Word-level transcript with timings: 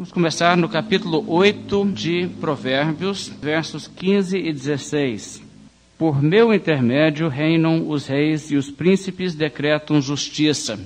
Vamos 0.00 0.12
começar 0.12 0.56
no 0.56 0.66
capítulo 0.66 1.22
8 1.28 1.92
de 1.92 2.26
Provérbios, 2.40 3.30
versos 3.38 3.86
15 3.86 4.38
e 4.38 4.50
16. 4.50 5.42
Por 5.98 6.22
meu 6.22 6.54
intermédio 6.54 7.28
reinam 7.28 7.86
os 7.86 8.06
reis 8.06 8.50
e 8.50 8.56
os 8.56 8.70
príncipes 8.70 9.34
decretam 9.34 10.00
justiça. 10.00 10.80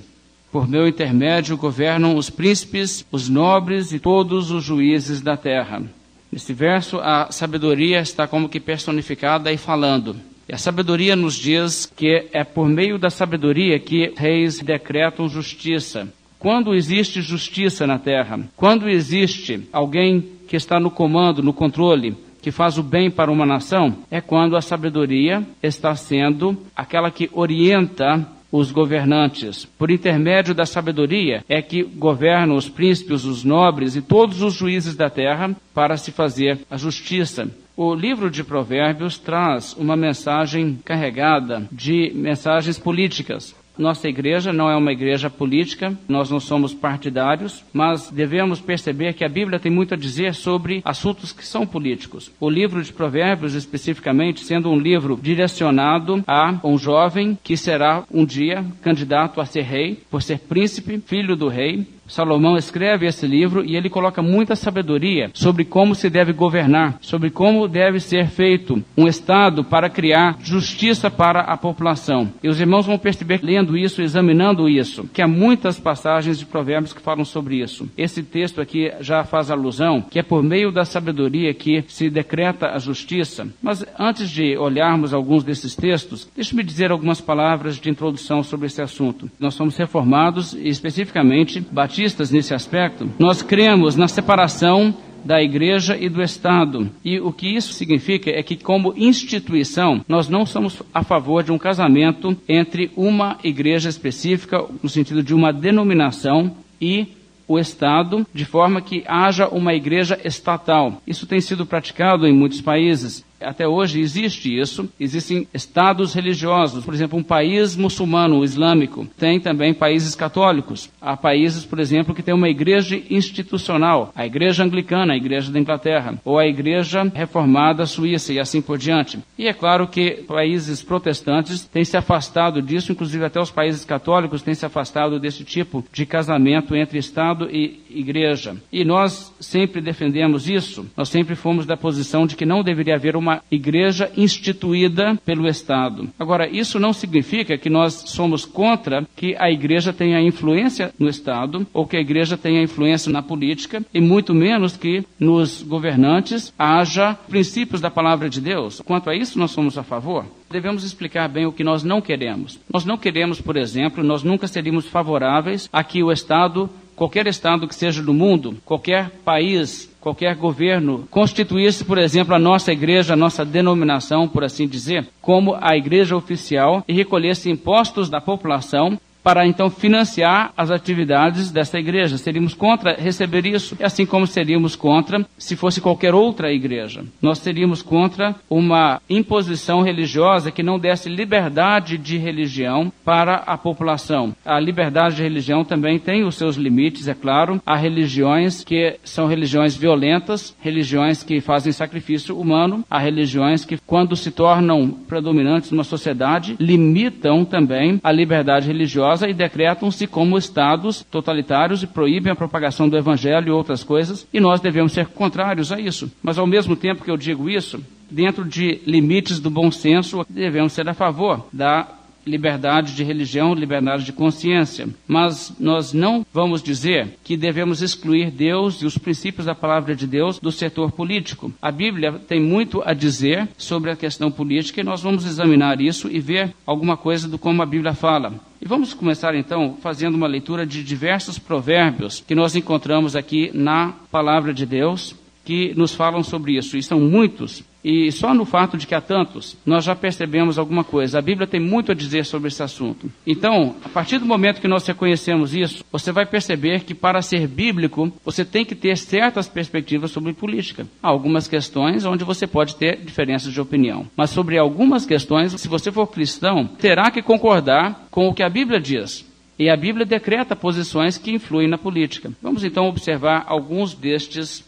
Por 0.51 0.67
meu 0.67 0.85
intermédio 0.85 1.55
governam 1.55 2.17
os 2.17 2.29
príncipes, 2.29 3.05
os 3.09 3.29
nobres 3.29 3.93
e 3.93 3.99
todos 3.99 4.51
os 4.51 4.65
juízes 4.65 5.21
da 5.21 5.37
terra. 5.37 5.81
Neste 6.29 6.51
verso, 6.51 6.99
a 6.99 7.31
sabedoria 7.31 8.01
está 8.01 8.27
como 8.27 8.49
que 8.49 8.59
personificada 8.59 9.49
e 9.49 9.55
falando. 9.55 10.17
E 10.45 10.53
a 10.53 10.57
sabedoria 10.57 11.15
nos 11.15 11.35
diz 11.35 11.85
que 11.85 12.27
é 12.33 12.43
por 12.43 12.67
meio 12.67 12.99
da 12.99 13.09
sabedoria 13.09 13.79
que 13.79 14.11
reis 14.17 14.59
decretam 14.59 15.29
justiça. 15.29 16.05
Quando 16.45 16.75
existe 16.75 17.23
justiça 17.23 17.87
na 17.87 17.97
terra, 17.97 18.39
quando 18.55 18.87
existe 18.87 19.67
alguém 19.73 20.23
que 20.47 20.55
está 20.55 20.79
no 20.79 20.91
comando, 20.91 21.41
no 21.41 21.51
controle, 21.51 22.15
que 22.39 22.51
faz 22.51 22.77
o 22.77 22.83
bem 22.83 23.09
para 23.09 23.31
uma 23.31 23.47
nação, 23.47 23.97
é 24.11 24.21
quando 24.21 24.55
a 24.55 24.61
sabedoria 24.61 25.41
está 25.63 25.95
sendo 25.95 26.55
aquela 26.75 27.09
que 27.09 27.31
orienta 27.33 28.23
os 28.51 28.69
governantes. 28.69 29.65
Por 29.65 29.89
intermédio 29.89 30.53
da 30.53 30.67
sabedoria 30.67 31.43
é 31.49 31.63
que 31.63 31.81
governam 31.81 32.55
os 32.55 32.69
príncipes, 32.69 33.25
os 33.25 33.43
nobres 33.43 33.95
e 33.95 34.01
todos 34.03 34.43
os 34.43 34.53
juízes 34.53 34.95
da 34.95 35.09
terra 35.09 35.49
para 35.73 35.97
se 35.97 36.11
fazer 36.11 36.59
a 36.69 36.77
justiça. 36.77 37.49
O 37.75 37.95
livro 37.95 38.29
de 38.29 38.43
Provérbios 38.43 39.17
traz 39.17 39.75
uma 39.79 39.95
mensagem 39.95 40.77
carregada 40.85 41.67
de 41.71 42.11
mensagens 42.13 42.77
políticas. 42.77 43.55
Nossa 43.77 44.07
igreja 44.07 44.53
não 44.53 44.69
é 44.69 44.75
uma 44.75 44.91
igreja 44.91 45.29
política, 45.29 45.97
nós 46.07 46.29
não 46.29 46.39
somos 46.39 46.73
partidários, 46.73 47.63
mas 47.73 48.09
devemos 48.09 48.61
perceber 48.61 49.13
que 49.13 49.25
a 49.25 49.29
Bíblia 49.29 49.59
tem 49.59 49.71
muito 49.71 49.93
a 49.93 49.97
dizer 49.97 50.33
sobre 50.33 50.81
assuntos 50.85 51.31
que 51.31 51.45
são 51.45 51.67
políticos. 51.67 52.31
O 52.39 52.49
livro 52.49 52.81
de 52.81 52.93
Provérbios, 52.93 53.53
especificamente, 53.53 54.43
sendo 54.43 54.69
um 54.69 54.79
livro 54.79 55.19
direcionado 55.21 56.23
a 56.25 56.59
um 56.63 56.77
jovem 56.77 57.37
que 57.43 57.57
será 57.57 58.03
um 58.11 58.25
dia 58.25 58.65
candidato 58.81 59.41
a 59.41 59.45
ser 59.45 59.63
rei, 59.63 59.99
por 60.09 60.21
ser 60.21 60.39
príncipe, 60.39 61.01
filho 61.05 61.35
do 61.35 61.47
rei, 61.47 61.85
Salomão 62.07 62.55
escreve 62.55 63.07
esse 63.07 63.25
livro 63.25 63.65
e 63.65 63.75
ele 63.75 63.89
coloca 63.89 64.21
muita 64.21 64.55
sabedoria 64.55 65.31
sobre 65.33 65.65
como 65.65 65.95
se 65.95 66.09
deve 66.09 66.33
governar, 66.33 66.97
sobre 67.01 67.29
como 67.29 67.67
deve 67.67 67.99
ser 67.99 68.27
feito 68.27 68.83
um 68.97 69.07
Estado 69.07 69.63
para 69.63 69.89
criar 69.89 70.37
justiça 70.41 71.09
para 71.09 71.41
a 71.41 71.57
população. 71.57 72.31
E 72.43 72.47
os 72.47 72.59
irmãos 72.59 72.85
vão 72.85 72.97
perceber, 72.97 73.39
lendo 73.41 73.77
isso, 73.77 74.01
examinando 74.01 74.69
isso, 74.69 75.07
que 75.13 75.21
há 75.21 75.27
muitas 75.27 75.79
passagens 75.79 76.37
de 76.37 76.45
Provérbios 76.45 76.93
que 76.93 77.01
falam 77.01 77.25
sobre 77.25 77.61
isso. 77.61 77.89
Esse 77.97 78.21
texto 78.21 78.61
aqui 78.61 78.91
já 78.99 79.23
faz 79.23 79.49
alusão 79.49 80.01
que 80.01 80.19
é 80.19 80.23
por 80.23 80.43
meio 80.43 80.71
da 80.71 80.85
sabedoria 80.85 81.53
que 81.53 81.83
se 81.87 82.09
decreta 82.09 82.67
a 82.67 82.79
justiça. 82.79 83.47
Mas 83.61 83.85
antes 83.97 84.29
de 84.29 84.57
olharmos 84.57 85.13
alguns 85.13 85.43
desses 85.43 85.75
textos, 85.75 86.29
deixe-me 86.35 86.63
dizer 86.63 86.91
algumas 86.91 87.19
palavras 87.19 87.77
de 87.77 87.89
introdução 87.89 88.43
sobre 88.43 88.67
esse 88.67 88.81
assunto. 88.81 89.29
Nós 89.39 89.53
somos 89.53 89.75
reformados 89.77 90.53
e 90.53 90.67
especificamente 90.67 91.59
batizados 91.59 91.94
batistas 91.95 92.29
nesse 92.29 92.53
aspecto, 92.53 93.09
nós 93.17 93.41
cremos 93.41 93.95
na 93.95 94.09
separação 94.09 94.93
da 95.23 95.41
igreja 95.41 95.97
e 95.97 96.09
do 96.09 96.21
Estado. 96.21 96.91
E 97.05 97.21
o 97.21 97.31
que 97.31 97.47
isso 97.47 97.71
significa 97.71 98.29
é 98.29 98.43
que, 98.43 98.57
como 98.57 98.93
instituição, 98.97 100.03
nós 100.05 100.27
não 100.27 100.45
somos 100.45 100.83
a 100.93 101.03
favor 101.05 101.41
de 101.41 101.53
um 101.53 101.57
casamento 101.57 102.35
entre 102.49 102.91
uma 102.97 103.37
igreja 103.45 103.87
específica, 103.87 104.61
no 104.83 104.89
sentido 104.89 105.23
de 105.23 105.33
uma 105.33 105.53
denominação, 105.53 106.51
e 106.81 107.07
o 107.47 107.57
Estado, 107.57 108.27
de 108.33 108.43
forma 108.43 108.81
que 108.81 109.03
haja 109.07 109.47
uma 109.47 109.73
igreja 109.73 110.19
estatal. 110.23 111.01
Isso 111.07 111.25
tem 111.25 111.39
sido 111.39 111.65
praticado 111.65 112.27
em 112.27 112.33
muitos 112.33 112.59
países. 112.59 113.24
Até 113.45 113.67
hoje 113.67 113.99
existe 113.99 114.59
isso. 114.59 114.89
Existem 114.99 115.47
estados 115.53 116.13
religiosos. 116.13 116.83
Por 116.83 116.93
exemplo, 116.93 117.17
um 117.17 117.23
país 117.23 117.75
muçulmano, 117.75 118.43
islâmico, 118.43 119.07
tem 119.17 119.39
também 119.39 119.73
países 119.73 120.15
católicos. 120.15 120.89
Há 121.01 121.15
países, 121.15 121.65
por 121.65 121.79
exemplo, 121.79 122.13
que 122.13 122.23
têm 122.23 122.33
uma 122.33 122.49
igreja 122.49 123.01
institucional, 123.09 124.11
a 124.15 124.25
igreja 124.25 124.63
anglicana, 124.63 125.13
a 125.13 125.17
igreja 125.17 125.51
da 125.51 125.59
Inglaterra, 125.59 126.19
ou 126.25 126.39
a 126.39 126.47
igreja 126.47 127.09
reformada 127.13 127.85
suíça 127.85 128.33
e 128.33 128.39
assim 128.39 128.61
por 128.61 128.77
diante. 128.77 129.19
E 129.37 129.47
é 129.47 129.53
claro 129.53 129.87
que 129.87 130.23
países 130.27 130.81
protestantes 130.81 131.63
têm 131.65 131.83
se 131.83 131.97
afastado 131.97 132.61
disso, 132.61 132.91
inclusive 132.91 133.23
até 133.25 133.39
os 133.39 133.51
países 133.51 133.85
católicos 133.85 134.41
têm 134.41 134.53
se 134.53 134.65
afastado 134.65 135.19
desse 135.19 135.43
tipo 135.43 135.83
de 135.91 136.05
casamento 136.05 136.75
entre 136.75 136.97
Estado 136.97 137.49
e 137.51 137.81
igreja. 137.89 138.55
E 138.71 138.83
nós 138.83 139.33
sempre 139.39 139.81
defendemos 139.81 140.49
isso. 140.49 140.85
Nós 140.95 141.09
sempre 141.09 141.35
fomos 141.35 141.65
da 141.65 141.77
posição 141.77 142.25
de 142.25 142.35
que 142.35 142.45
não 142.45 142.63
deveria 142.63 142.95
haver 142.95 143.15
uma 143.15 143.34
igreja 143.51 144.11
instituída 144.17 145.15
pelo 145.25 145.47
Estado. 145.47 146.09
Agora, 146.19 146.47
isso 146.49 146.79
não 146.79 146.93
significa 146.93 147.57
que 147.57 147.69
nós 147.69 147.93
somos 148.07 148.45
contra 148.45 149.05
que 149.15 149.35
a 149.37 149.49
igreja 149.49 149.93
tenha 149.93 150.21
influência 150.21 150.93
no 150.99 151.09
Estado 151.09 151.65
ou 151.73 151.85
que 151.85 151.97
a 151.97 152.01
igreja 152.01 152.37
tenha 152.37 152.61
influência 152.61 153.11
na 153.11 153.21
política 153.21 153.83
e 153.93 154.01
muito 154.01 154.33
menos 154.33 154.77
que 154.77 155.03
nos 155.19 155.61
governantes 155.61 156.53
haja 156.57 157.13
princípios 157.27 157.81
da 157.81 157.89
palavra 157.89 158.29
de 158.29 158.41
Deus. 158.41 158.81
Quanto 158.85 159.09
a 159.09 159.15
isso, 159.15 159.39
nós 159.39 159.51
somos 159.51 159.77
a 159.77 159.83
favor 159.83 160.25
devemos 160.49 160.83
explicar 160.85 161.27
bem 161.27 161.45
o 161.45 161.51
que 161.51 161.63
nós 161.63 161.83
não 161.83 161.99
queremos. 161.99 162.59
Nós 162.71 162.85
não 162.85 162.97
queremos, 162.97 163.41
por 163.41 163.57
exemplo, 163.57 164.03
nós 164.03 164.23
nunca 164.23 164.47
seríamos 164.47 164.87
favoráveis 164.87 165.69
a 165.73 165.83
que 165.83 166.01
o 166.01 166.11
Estado, 166.11 166.69
qualquer 166.95 167.27
Estado 167.27 167.67
que 167.67 167.75
seja 167.75 168.01
do 168.01 168.13
mundo, 168.13 168.57
qualquer 168.63 169.09
país 169.25 169.93
qualquer 170.05 170.35
governo 170.35 171.07
constituísse, 171.09 171.83
por 171.83 171.97
exemplo, 171.97 172.35
a 172.35 172.39
nossa 172.39 172.71
igreja, 172.71 173.13
a 173.13 173.17
nossa 173.17 173.43
denominação, 173.43 174.27
por 174.27 174.43
assim 174.43 174.67
dizer, 174.67 175.07
como 175.19 175.57
a 175.59 175.75
igreja 175.75 176.15
oficial 176.15 176.83
e 176.87 176.93
recolhesse 176.93 177.49
impostos 177.49 178.07
da 178.07 178.21
população 178.21 178.99
para 179.25 179.47
então 179.47 179.71
financiar 179.71 180.53
as 180.55 180.69
atividades 180.69 181.49
dessa 181.49 181.79
igreja. 181.79 182.15
Seríamos 182.15 182.53
contra 182.53 182.93
receber 182.93 183.43
isso, 183.47 183.75
assim 183.81 184.05
como 184.05 184.27
seríamos 184.27 184.75
contra 184.75 185.25
se 185.35 185.55
fosse 185.55 185.81
qualquer 185.81 186.13
outra 186.13 186.53
igreja. 186.53 187.03
Nós 187.19 187.39
seríamos 187.39 187.81
contra 187.81 188.35
uma 188.47 189.01
imposição 189.09 189.81
religiosa 189.81 190.51
que 190.51 190.61
não 190.61 190.77
desse 190.77 191.09
liberdade 191.09 191.97
de 191.97 192.19
religião 192.19 192.93
para 193.03 193.37
a 193.47 193.57
população. 193.57 194.35
A 194.45 194.59
liberdade 194.59 195.15
de 195.15 195.23
religião 195.23 195.65
também 195.65 195.97
tem 195.97 196.23
os 196.23 196.35
seus 196.35 196.55
limites, 196.55 197.07
é 197.07 197.15
claro. 197.15 197.59
Há 197.65 197.75
religiões 197.75 198.63
que 198.63 198.97
são 199.03 199.25
religiões 199.25 199.75
violentas, 199.75 200.55
religiões 200.61 201.23
que 201.23 201.41
fazem 201.41 201.71
sacrifício 201.73 202.39
humano, 202.39 202.85
há 202.87 202.99
religiões 202.99 203.65
que, 203.65 203.79
quando 203.87 204.15
se 204.15 204.29
tornam 204.29 204.91
predominantes 204.91 205.71
numa 205.71 205.83
sociedade, 205.83 206.55
limitam 206.59 207.43
também 207.43 207.99
a 208.03 208.11
liberdade 208.11 208.67
religiosa 208.67 209.14
religiosa 209.15 209.29
e 209.29 209.33
decretam-se 209.33 210.07
como 210.07 210.37
estados 210.37 211.03
totalitários 211.03 211.81
e 211.81 211.87
proíbem 211.87 212.31
a 212.31 212.35
propagação 212.35 212.89
do 212.89 212.97
evangelho 212.97 213.47
e 213.47 213.51
outras 213.51 213.83
coisas, 213.83 214.27
e 214.33 214.39
nós 214.39 214.59
devemos 214.59 214.91
ser 214.91 215.07
contrários 215.07 215.71
a 215.71 215.79
isso. 215.79 216.11
Mas 216.21 216.37
ao 216.37 216.45
mesmo 216.45 216.75
tempo 216.75 217.03
que 217.03 217.11
eu 217.11 217.17
digo 217.17 217.49
isso, 217.49 217.83
dentro 218.09 218.43
de 218.45 218.81
limites 218.85 219.39
do 219.39 219.49
bom 219.49 219.71
senso, 219.71 220.25
devemos 220.29 220.73
ser 220.73 220.87
a 220.87 220.93
favor 220.93 221.47
da 221.51 221.87
liberdade 222.25 222.95
de 222.95 223.03
religião, 223.03 223.53
liberdade 223.53 224.03
de 224.03 224.13
consciência. 224.13 224.87
Mas 225.07 225.53
nós 225.59 225.93
não 225.93 226.25
vamos 226.33 226.61
dizer 226.61 227.17
que 227.23 227.37
devemos 227.37 227.81
excluir 227.81 228.31
Deus 228.31 228.81
e 228.81 228.85
os 228.85 228.97
princípios 228.97 229.45
da 229.45 229.55
palavra 229.55 229.95
de 229.95 230.07
Deus 230.07 230.39
do 230.39 230.51
setor 230.51 230.91
político. 230.91 231.51
A 231.61 231.71
Bíblia 231.71 232.13
tem 232.13 232.41
muito 232.41 232.81
a 232.85 232.93
dizer 232.93 233.47
sobre 233.57 233.91
a 233.91 233.95
questão 233.95 234.31
política 234.31 234.81
e 234.81 234.83
nós 234.83 235.01
vamos 235.01 235.25
examinar 235.25 235.79
isso 235.81 236.09
e 236.09 236.19
ver 236.19 236.53
alguma 236.65 236.97
coisa 236.97 237.27
do 237.27 237.37
como 237.37 237.61
a 237.61 237.65
Bíblia 237.65 237.93
fala. 237.93 238.33
E 238.61 238.67
vamos 238.67 238.93
começar 238.93 239.35
então 239.35 239.77
fazendo 239.81 240.15
uma 240.15 240.27
leitura 240.27 240.65
de 240.65 240.83
diversos 240.83 241.37
provérbios 241.37 242.23
que 242.25 242.33
nós 242.33 242.55
encontramos 242.55 243.15
aqui 243.15 243.51
na 243.53 243.93
palavra 244.11 244.53
de 244.53 244.65
Deus 244.65 245.15
que 245.45 245.73
nos 245.75 245.93
falam 245.93 246.23
sobre 246.23 246.57
isso, 246.57 246.75
e 246.75 246.83
são 246.83 246.99
muitos. 246.99 247.63
E 247.87 248.11
só 248.11 248.33
no 248.33 248.45
fato 248.45 248.77
de 248.77 248.87
que 248.87 248.95
há 248.95 248.99
tantos, 248.99 249.55
nós 249.63 249.83
já 249.83 249.95
percebemos 249.95 250.57
alguma 250.57 250.83
coisa. 250.83 251.19
A 251.19 251.21
Bíblia 251.21 251.45
tem 251.45 251.59
muito 251.59 251.91
a 251.91 251.95
dizer 251.95 252.25
sobre 252.25 252.47
esse 252.47 252.63
assunto. 252.63 253.11
Então, 253.27 253.75
a 253.85 253.89
partir 253.89 254.17
do 254.17 254.25
momento 254.25 254.59
que 254.59 254.67
nós 254.67 254.87
reconhecemos 254.87 255.53
isso, 255.53 255.85
você 255.91 256.11
vai 256.11 256.25
perceber 256.25 256.79
que 256.79 256.95
para 256.95 257.21
ser 257.21 257.47
bíblico, 257.47 258.11
você 258.25 258.43
tem 258.43 258.65
que 258.65 258.73
ter 258.73 258.97
certas 258.97 259.47
perspectivas 259.47 260.09
sobre 260.09 260.33
política. 260.33 260.87
Há 261.03 261.09
algumas 261.09 261.47
questões 261.47 262.05
onde 262.05 262.23
você 262.23 262.47
pode 262.47 262.75
ter 262.75 262.97
diferenças 262.97 263.53
de 263.53 263.61
opinião. 263.61 264.07
Mas 264.17 264.31
sobre 264.31 264.57
algumas 264.57 265.05
questões, 265.05 265.53
se 265.61 265.67
você 265.67 265.91
for 265.91 266.07
cristão, 266.07 266.65
terá 266.65 267.11
que 267.11 267.21
concordar 267.21 268.07
com 268.09 268.27
o 268.27 268.33
que 268.33 268.41
a 268.41 268.49
Bíblia 268.49 268.79
diz. 268.79 269.23
E 269.59 269.69
a 269.69 269.77
Bíblia 269.77 270.07
decreta 270.07 270.55
posições 270.55 271.19
que 271.19 271.31
influem 271.31 271.67
na 271.67 271.77
política. 271.77 272.31
Vamos 272.41 272.63
então 272.63 272.87
observar 272.87 273.45
alguns 273.47 273.93
destes 273.93 274.65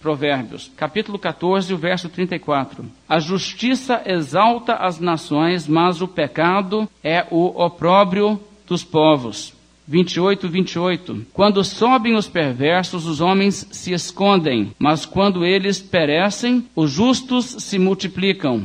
Provérbios, 0.00 0.70
capítulo 0.76 1.18
14, 1.18 1.72
o 1.72 1.76
verso 1.76 2.08
34. 2.08 2.84
A 3.08 3.18
justiça 3.18 4.02
exalta 4.06 4.74
as 4.74 5.00
nações, 5.00 5.66
mas 5.66 6.00
o 6.00 6.08
pecado 6.08 6.88
é 7.02 7.26
o 7.30 7.46
opróbrio 7.62 8.40
dos 8.66 8.84
povos. 8.84 9.54
28, 9.88 10.48
28. 10.48 11.26
Quando 11.32 11.62
sobem 11.62 12.16
os 12.16 12.28
perversos, 12.28 13.06
os 13.06 13.20
homens 13.20 13.66
se 13.70 13.92
escondem, 13.92 14.72
mas 14.78 15.06
quando 15.06 15.44
eles 15.44 15.80
perecem, 15.80 16.66
os 16.74 16.90
justos 16.90 17.44
se 17.60 17.78
multiplicam. 17.78 18.64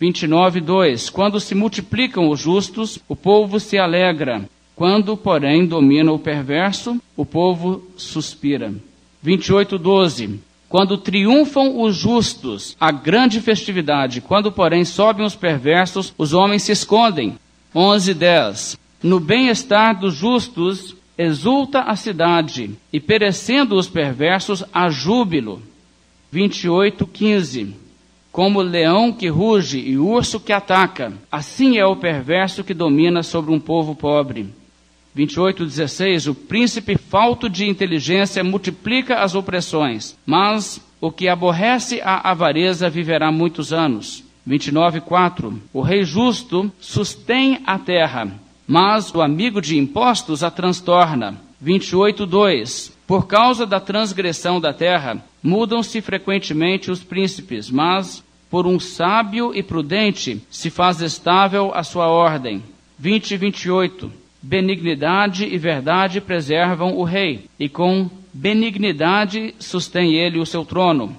29, 0.00 0.60
2. 0.60 1.10
Quando 1.10 1.38
se 1.38 1.54
multiplicam 1.54 2.28
os 2.28 2.40
justos, 2.40 2.98
o 3.08 3.14
povo 3.14 3.60
se 3.60 3.78
alegra. 3.78 4.48
Quando, 4.74 5.16
porém, 5.16 5.66
domina 5.66 6.10
o 6.10 6.18
perverso, 6.18 7.00
o 7.16 7.24
povo 7.24 7.86
suspira. 7.96 8.74
28, 9.22 9.78
12. 9.78 10.40
Quando 10.72 10.96
triunfam 10.96 11.82
os 11.82 11.94
justos, 11.94 12.78
a 12.80 12.90
grande 12.90 13.42
festividade. 13.42 14.22
Quando, 14.22 14.50
porém, 14.50 14.86
sobem 14.86 15.22
os 15.22 15.36
perversos, 15.36 16.14
os 16.16 16.32
homens 16.32 16.62
se 16.62 16.72
escondem. 16.72 17.34
11, 17.74 18.14
10. 18.14 18.78
No 19.02 19.20
bem-estar 19.20 20.00
dos 20.00 20.14
justos 20.14 20.96
exulta 21.18 21.80
a 21.80 21.94
cidade, 21.94 22.70
e 22.90 22.98
perecendo 22.98 23.76
os 23.76 23.86
perversos, 23.86 24.64
há 24.72 24.88
júbilo. 24.88 25.62
28, 26.30 27.06
15. 27.06 27.76
Como 28.32 28.62
leão 28.62 29.12
que 29.12 29.28
ruge 29.28 29.78
e 29.78 29.98
urso 29.98 30.40
que 30.40 30.54
ataca, 30.54 31.12
assim 31.30 31.76
é 31.76 31.84
o 31.84 31.96
perverso 31.96 32.64
que 32.64 32.72
domina 32.72 33.22
sobre 33.22 33.52
um 33.52 33.60
povo 33.60 33.94
pobre. 33.94 34.48
28, 35.14 35.64
16. 35.64 36.28
O 36.28 36.34
príncipe 36.34 36.96
falto 36.96 37.48
de 37.48 37.68
inteligência 37.68 38.42
multiplica 38.42 39.20
as 39.20 39.34
opressões, 39.34 40.16
mas 40.24 40.80
o 41.00 41.10
que 41.10 41.28
aborrece 41.28 42.00
a 42.02 42.30
avareza 42.30 42.88
viverá 42.88 43.30
muitos 43.30 43.72
anos. 43.72 44.24
29, 44.46 45.00
4. 45.00 45.62
O 45.72 45.80
rei 45.80 46.04
justo 46.04 46.72
sustém 46.80 47.60
a 47.66 47.78
terra, 47.78 48.32
mas 48.66 49.14
o 49.14 49.20
amigo 49.20 49.60
de 49.60 49.78
impostos 49.78 50.42
a 50.42 50.50
transtorna. 50.50 51.36
28, 51.60 52.26
2. 52.26 52.92
Por 53.06 53.26
causa 53.26 53.66
da 53.66 53.78
transgressão 53.78 54.60
da 54.60 54.72
terra, 54.72 55.22
mudam-se 55.42 56.00
frequentemente 56.00 56.90
os 56.90 57.04
príncipes, 57.04 57.70
mas 57.70 58.24
por 58.50 58.66
um 58.66 58.80
sábio 58.80 59.54
e 59.54 59.62
prudente 59.62 60.42
se 60.50 60.70
faz 60.70 61.00
estável 61.00 61.70
a 61.74 61.82
sua 61.82 62.08
ordem. 62.08 62.62
20 62.98 63.30
e 63.32 63.36
28. 63.36 64.21
Benignidade 64.42 65.44
e 65.44 65.56
verdade 65.56 66.20
preservam 66.20 66.96
o 66.96 67.04
rei, 67.04 67.46
e 67.58 67.68
com 67.68 68.10
benignidade 68.32 69.54
sustém 69.58 70.14
ele 70.14 70.40
o 70.40 70.46
seu 70.46 70.64
trono. 70.64 71.16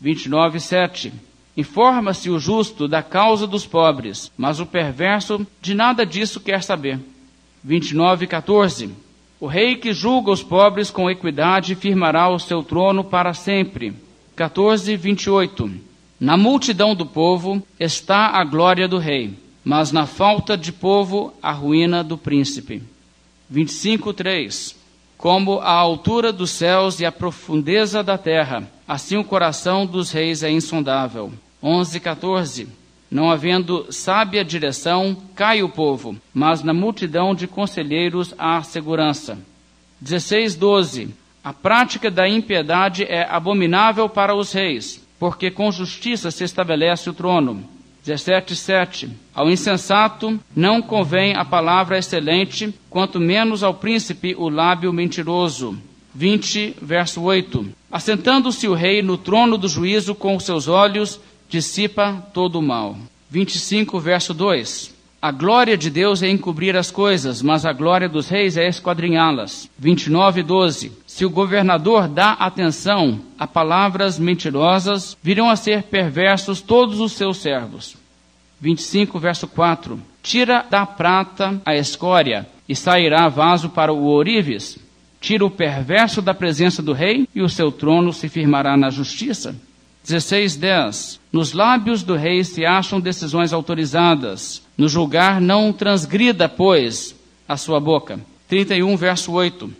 29, 0.00 0.60
7. 0.60 1.12
Informa-se 1.56 2.28
o 2.28 2.38
justo 2.38 2.86
da 2.86 3.02
causa 3.02 3.46
dos 3.46 3.66
pobres, 3.66 4.30
mas 4.36 4.60
o 4.60 4.66
perverso 4.66 5.46
de 5.62 5.74
nada 5.74 6.04
disso 6.04 6.38
quer 6.38 6.62
saber. 6.62 7.00
29, 7.64 8.26
14. 8.26 8.90
O 9.40 9.46
rei 9.46 9.76
que 9.76 9.92
julga 9.92 10.30
os 10.30 10.42
pobres 10.42 10.90
com 10.90 11.10
equidade 11.10 11.74
firmará 11.74 12.28
o 12.28 12.38
seu 12.38 12.62
trono 12.62 13.02
para 13.02 13.32
sempre. 13.32 13.94
14, 14.34 14.94
28. 14.96 15.70
Na 16.20 16.36
multidão 16.36 16.94
do 16.94 17.06
povo 17.06 17.62
está 17.80 18.38
a 18.38 18.44
glória 18.44 18.86
do 18.86 18.98
rei, 18.98 19.34
mas 19.66 19.90
na 19.90 20.06
falta 20.06 20.56
de 20.56 20.70
povo 20.70 21.34
a 21.42 21.50
ruína 21.50 22.04
do 22.04 22.16
príncipe. 22.16 22.80
25, 23.50 24.12
3. 24.12 24.76
Como 25.18 25.58
a 25.58 25.72
altura 25.72 26.32
dos 26.32 26.52
céus 26.52 27.00
e 27.00 27.04
a 27.04 27.10
profundeza 27.10 28.00
da 28.00 28.16
terra, 28.16 28.62
assim 28.86 29.16
o 29.16 29.24
coração 29.24 29.84
dos 29.84 30.12
reis 30.12 30.44
é 30.44 30.50
insondável. 30.52 31.32
11, 31.60 31.98
14. 31.98 32.68
Não 33.10 33.28
havendo 33.28 33.88
sábia 33.90 34.44
direção, 34.44 35.16
cai 35.34 35.64
o 35.64 35.68
povo, 35.68 36.14
mas 36.32 36.62
na 36.62 36.72
multidão 36.72 37.34
de 37.34 37.48
conselheiros 37.48 38.32
há 38.38 38.62
segurança. 38.62 39.36
16, 40.00 40.54
12. 40.54 41.08
A 41.42 41.52
prática 41.52 42.08
da 42.08 42.28
impiedade 42.28 43.02
é 43.02 43.26
abominável 43.28 44.08
para 44.08 44.32
os 44.32 44.52
reis, 44.52 45.04
porque 45.18 45.50
com 45.50 45.72
justiça 45.72 46.30
se 46.30 46.44
estabelece 46.44 47.10
o 47.10 47.12
trono. 47.12 47.74
17, 48.06 48.54
7. 48.54 49.10
Ao 49.34 49.50
insensato 49.50 50.38
não 50.54 50.80
convém 50.80 51.34
a 51.34 51.44
palavra 51.44 51.98
excelente, 51.98 52.72
quanto 52.88 53.18
menos 53.18 53.64
ao 53.64 53.74
príncipe 53.74 54.32
o 54.38 54.48
lábio 54.48 54.92
mentiroso. 54.92 55.76
20, 56.14 56.76
verso 56.80 57.20
8. 57.20 57.66
Assentando-se 57.90 58.68
o 58.68 58.74
rei 58.74 59.02
no 59.02 59.18
trono 59.18 59.58
do 59.58 59.68
juízo 59.68 60.14
com 60.14 60.36
os 60.36 60.44
seus 60.44 60.68
olhos, 60.68 61.20
dissipa 61.48 62.24
todo 62.32 62.60
o 62.60 62.62
mal. 62.62 62.96
25, 63.28 63.98
verso 63.98 64.32
2. 64.32 64.94
A 65.20 65.30
glória 65.30 65.76
de 65.76 65.90
Deus 65.90 66.22
é 66.22 66.28
encobrir 66.28 66.76
as 66.76 66.90
coisas, 66.90 67.40
mas 67.40 67.64
a 67.64 67.72
glória 67.72 68.08
dos 68.08 68.28
reis 68.28 68.56
é 68.56 68.68
esquadrinhá-las. 68.68 69.68
29, 69.78 70.42
12. 70.42 70.92
Se 71.06 71.24
o 71.24 71.30
governador 71.30 72.06
dá 72.06 72.32
atenção 72.32 73.20
a 73.38 73.46
palavras 73.46 74.18
mentirosas, 74.18 75.16
virão 75.22 75.48
a 75.48 75.56
ser 75.56 75.84
perversos 75.84 76.60
todos 76.60 77.00
os 77.00 77.12
seus 77.12 77.38
servos. 77.38 77.96
25, 78.60 79.18
verso 79.18 79.48
4. 79.48 79.98
Tira 80.22 80.64
da 80.68 80.84
prata 80.84 81.60
a 81.64 81.74
escória, 81.74 82.46
e 82.68 82.74
sairá 82.74 83.28
vaso 83.28 83.70
para 83.70 83.92
o 83.92 84.04
ourives. 84.04 84.78
Tira 85.20 85.44
o 85.44 85.50
perverso 85.50 86.20
da 86.20 86.34
presença 86.34 86.82
do 86.82 86.92
rei, 86.92 87.28
e 87.34 87.40
o 87.40 87.48
seu 87.48 87.72
trono 87.72 88.12
se 88.12 88.28
firmará 88.28 88.76
na 88.76 88.90
justiça. 88.90 89.56
16:10 90.04 91.18
Nos 91.32 91.52
lábios 91.52 92.02
do 92.02 92.14
rei 92.14 92.44
se 92.44 92.64
acham 92.64 93.00
decisões 93.00 93.52
autorizadas. 93.52 94.65
No 94.76 94.88
julgar 94.88 95.40
não 95.40 95.72
transgrida, 95.72 96.48
pois, 96.48 97.14
a 97.48 97.56
sua 97.56 97.80
boca. 97.80 98.20
31 98.48 98.96
verso 98.96 99.32
8 99.32 99.72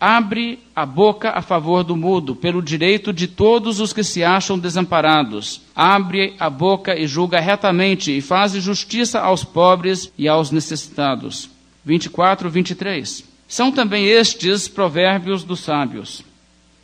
Abre 0.00 0.60
a 0.76 0.86
boca 0.86 1.30
a 1.30 1.42
favor 1.42 1.82
do 1.82 1.96
mudo, 1.96 2.36
pelo 2.36 2.62
direito 2.62 3.12
de 3.12 3.26
todos 3.26 3.80
os 3.80 3.92
que 3.92 4.04
se 4.04 4.22
acham 4.22 4.56
desamparados. 4.56 5.60
Abre 5.74 6.34
a 6.38 6.48
boca 6.48 6.96
e 6.96 7.04
julga 7.04 7.40
retamente, 7.40 8.16
e 8.16 8.20
faz 8.20 8.52
justiça 8.52 9.18
aos 9.18 9.42
pobres 9.42 10.12
e 10.16 10.28
aos 10.28 10.52
necessitados. 10.52 11.50
24, 11.84 12.48
23. 12.48 13.24
São 13.48 13.72
também 13.72 14.06
estes 14.06 14.68
provérbios 14.68 15.42
dos 15.42 15.60
sábios. 15.60 16.22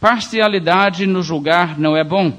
Parcialidade 0.01 1.07
no 1.07 1.23
julgar 1.23 1.79
não 1.79 1.97
é 1.97 2.03
bom 2.03 2.37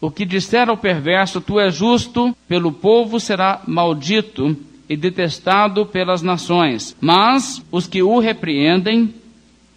o 0.00 0.10
que 0.10 0.24
disser 0.24 0.68
ao 0.68 0.76
perverso, 0.76 1.40
tu 1.40 1.58
és 1.58 1.74
justo, 1.74 2.36
pelo 2.46 2.70
povo 2.70 3.18
será 3.18 3.62
maldito 3.66 4.56
e 4.88 4.96
detestado 4.96 5.86
pelas 5.86 6.22
nações. 6.22 6.96
Mas 7.00 7.62
os 7.72 7.86
que 7.86 8.02
o 8.02 8.18
repreendem 8.18 9.14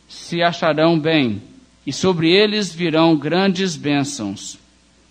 se 0.07 0.41
acharão 0.41 0.99
bem, 0.99 1.41
e 1.85 1.93
sobre 1.93 2.31
eles 2.31 2.73
virão 2.73 3.15
grandes 3.15 3.75
bênçãos. 3.75 4.57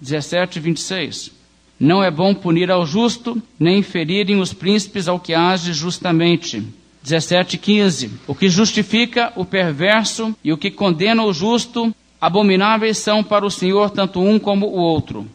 17, 0.01 0.61
26. 0.61 1.33
Não 1.81 2.03
é 2.03 2.11
bom 2.11 2.35
punir 2.35 2.71
ao 2.71 2.85
justo, 2.85 3.41
nem 3.59 3.83
ferirem 3.83 4.41
os 4.41 4.53
príncipes 4.53 5.09
ao 5.09 5.19
que 5.19 5.33
age 5.33 5.73
justamente. 5.73 6.63
17, 7.03 7.57
15. 7.57 8.11
O 8.27 8.35
que 8.35 8.49
justifica 8.49 9.33
o 9.37 9.45
perverso 9.45 10.37
e 10.43 10.53
o 10.53 10.59
que 10.59 10.71
condena 10.71 11.23
o 11.25 11.33
justo 11.33 11.95
Abomináveis 12.21 12.99
são 12.99 13.23
para 13.23 13.47
o 13.47 13.51
Senhor 13.51 13.91
tanto 13.91 14.21
um 14.21 14.39
como 14.39 14.67
o 14.67 14.77
outro. 14.77 15.27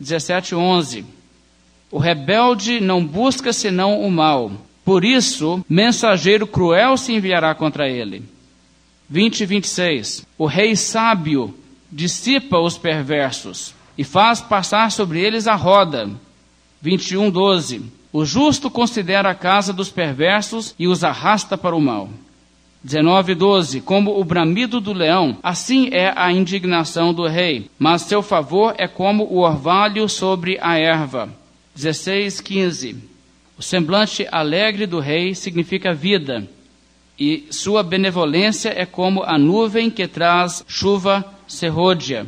17:11 0.00 1.04
O 1.90 1.98
rebelde 1.98 2.80
não 2.80 3.04
busca 3.04 3.52
senão 3.52 4.00
o 4.00 4.10
mal. 4.10 4.52
Por 4.84 5.04
isso, 5.04 5.64
mensageiro 5.68 6.46
cruel 6.46 6.96
se 6.96 7.12
enviará 7.12 7.54
contra 7.54 7.88
ele. 7.88 8.22
20 9.08 9.40
e 9.40 9.46
26 9.46 10.26
O 10.38 10.46
rei 10.46 10.76
sábio 10.76 11.54
dissipa 11.90 12.58
os 12.58 12.78
perversos 12.78 13.74
e 13.98 14.04
faz 14.04 14.40
passar 14.40 14.92
sobre 14.92 15.20
eles 15.20 15.48
a 15.48 15.56
roda. 15.56 16.08
21:12 16.82 17.82
O 18.12 18.24
justo 18.24 18.70
considera 18.70 19.30
a 19.30 19.34
casa 19.34 19.72
dos 19.72 19.90
perversos 19.90 20.74
e 20.78 20.86
os 20.86 21.02
arrasta 21.02 21.58
para 21.58 21.74
o 21.74 21.80
mal. 21.80 22.08
19, 22.82 23.34
12. 23.34 23.80
Como 23.82 24.18
o 24.18 24.24
bramido 24.24 24.80
do 24.80 24.92
leão, 24.92 25.36
assim 25.42 25.88
é 25.92 26.12
a 26.16 26.32
indignação 26.32 27.12
do 27.12 27.26
rei, 27.26 27.70
mas 27.78 28.02
seu 28.02 28.22
favor 28.22 28.74
é 28.78 28.88
como 28.88 29.24
o 29.24 29.38
orvalho 29.38 30.08
sobre 30.08 30.58
a 30.60 30.78
erva. 30.78 31.28
16, 31.74 32.40
15. 32.40 32.96
O 33.58 33.62
semblante 33.62 34.26
alegre 34.32 34.86
do 34.86 34.98
rei 34.98 35.34
significa 35.34 35.92
vida, 35.92 36.48
e 37.18 37.46
sua 37.50 37.82
benevolência 37.82 38.72
é 38.74 38.86
como 38.86 39.22
a 39.22 39.36
nuvem 39.36 39.90
que 39.90 40.08
traz 40.08 40.64
chuva 40.66 41.22
serrôdia. 41.46 42.26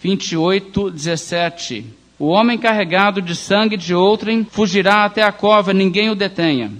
28, 0.00 0.90
17. 0.90 1.84
O 2.16 2.26
homem 2.26 2.56
carregado 2.56 3.20
de 3.20 3.34
sangue 3.34 3.76
de 3.76 3.92
outrem 3.92 4.44
fugirá 4.44 5.04
até 5.04 5.22
a 5.22 5.32
cova, 5.32 5.72
ninguém 5.72 6.10
o 6.10 6.14
detenha. 6.14 6.70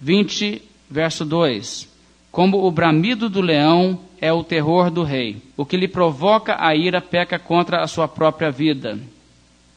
20, 0.00 0.62
verso 0.92 1.24
2. 1.24 1.88
Como 2.30 2.64
o 2.64 2.70
bramido 2.70 3.28
do 3.28 3.40
leão 3.40 3.98
é 4.20 4.32
o 4.32 4.44
terror 4.44 4.90
do 4.90 5.02
rei. 5.02 5.42
O 5.56 5.66
que 5.66 5.76
lhe 5.76 5.88
provoca 5.88 6.56
a 6.58 6.74
ira 6.76 7.00
peca 7.00 7.38
contra 7.38 7.82
a 7.82 7.86
sua 7.86 8.06
própria 8.06 8.50
vida. 8.50 8.98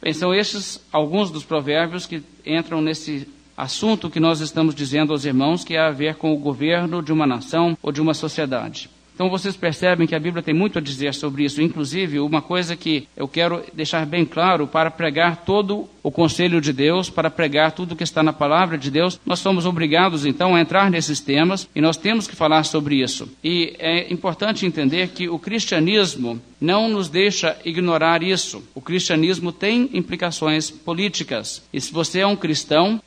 Bem, 0.00 0.12
são 0.12 0.32
estes 0.32 0.80
alguns 0.92 1.30
dos 1.30 1.44
provérbios 1.44 2.06
que 2.06 2.22
entram 2.44 2.80
nesse 2.80 3.26
assunto 3.56 4.10
que 4.10 4.20
nós 4.20 4.40
estamos 4.40 4.74
dizendo 4.74 5.12
aos 5.12 5.24
irmãos 5.24 5.64
que 5.64 5.76
há 5.76 5.88
a 5.88 5.92
ver 5.92 6.16
com 6.16 6.32
o 6.32 6.38
governo 6.38 7.02
de 7.02 7.12
uma 7.12 7.26
nação 7.26 7.76
ou 7.82 7.90
de 7.90 8.00
uma 8.00 8.14
sociedade. 8.14 8.90
Então 9.16 9.30
vocês 9.30 9.56
percebem 9.56 10.06
que 10.06 10.14
a 10.14 10.20
Bíblia 10.20 10.42
tem 10.42 10.52
muito 10.52 10.78
a 10.78 10.82
dizer 10.82 11.14
sobre 11.14 11.42
isso. 11.42 11.62
Inclusive, 11.62 12.20
uma 12.20 12.42
coisa 12.42 12.76
que 12.76 13.08
eu 13.16 13.26
quero 13.26 13.64
deixar 13.72 14.04
bem 14.04 14.26
claro 14.26 14.66
para 14.66 14.90
pregar 14.90 15.38
todo 15.38 15.88
o 16.02 16.10
conselho 16.10 16.60
de 16.60 16.70
Deus, 16.70 17.08
para 17.08 17.30
pregar 17.30 17.72
tudo 17.72 17.96
que 17.96 18.04
está 18.04 18.22
na 18.22 18.32
palavra 18.34 18.76
de 18.76 18.90
Deus, 18.90 19.18
nós 19.24 19.38
somos 19.38 19.64
obrigados 19.64 20.26
então 20.26 20.54
a 20.54 20.60
entrar 20.60 20.90
nesses 20.90 21.18
temas 21.18 21.66
e 21.74 21.80
nós 21.80 21.96
temos 21.96 22.26
que 22.26 22.36
falar 22.36 22.64
sobre 22.64 23.02
isso. 23.02 23.26
E 23.42 23.74
é 23.78 24.12
importante 24.12 24.66
entender 24.66 25.08
que 25.08 25.30
o 25.30 25.38
cristianismo 25.38 26.38
não 26.60 26.86
nos 26.86 27.08
deixa 27.08 27.56
ignorar 27.64 28.22
isso. 28.22 28.62
O 28.74 28.82
cristianismo 28.82 29.50
tem 29.50 29.88
implicações 29.94 30.70
políticas. 30.70 31.62
E 31.72 31.80
se 31.80 31.90
você 31.90 32.20
é 32.20 32.26
um 32.26 32.36
cristão, 32.36 33.00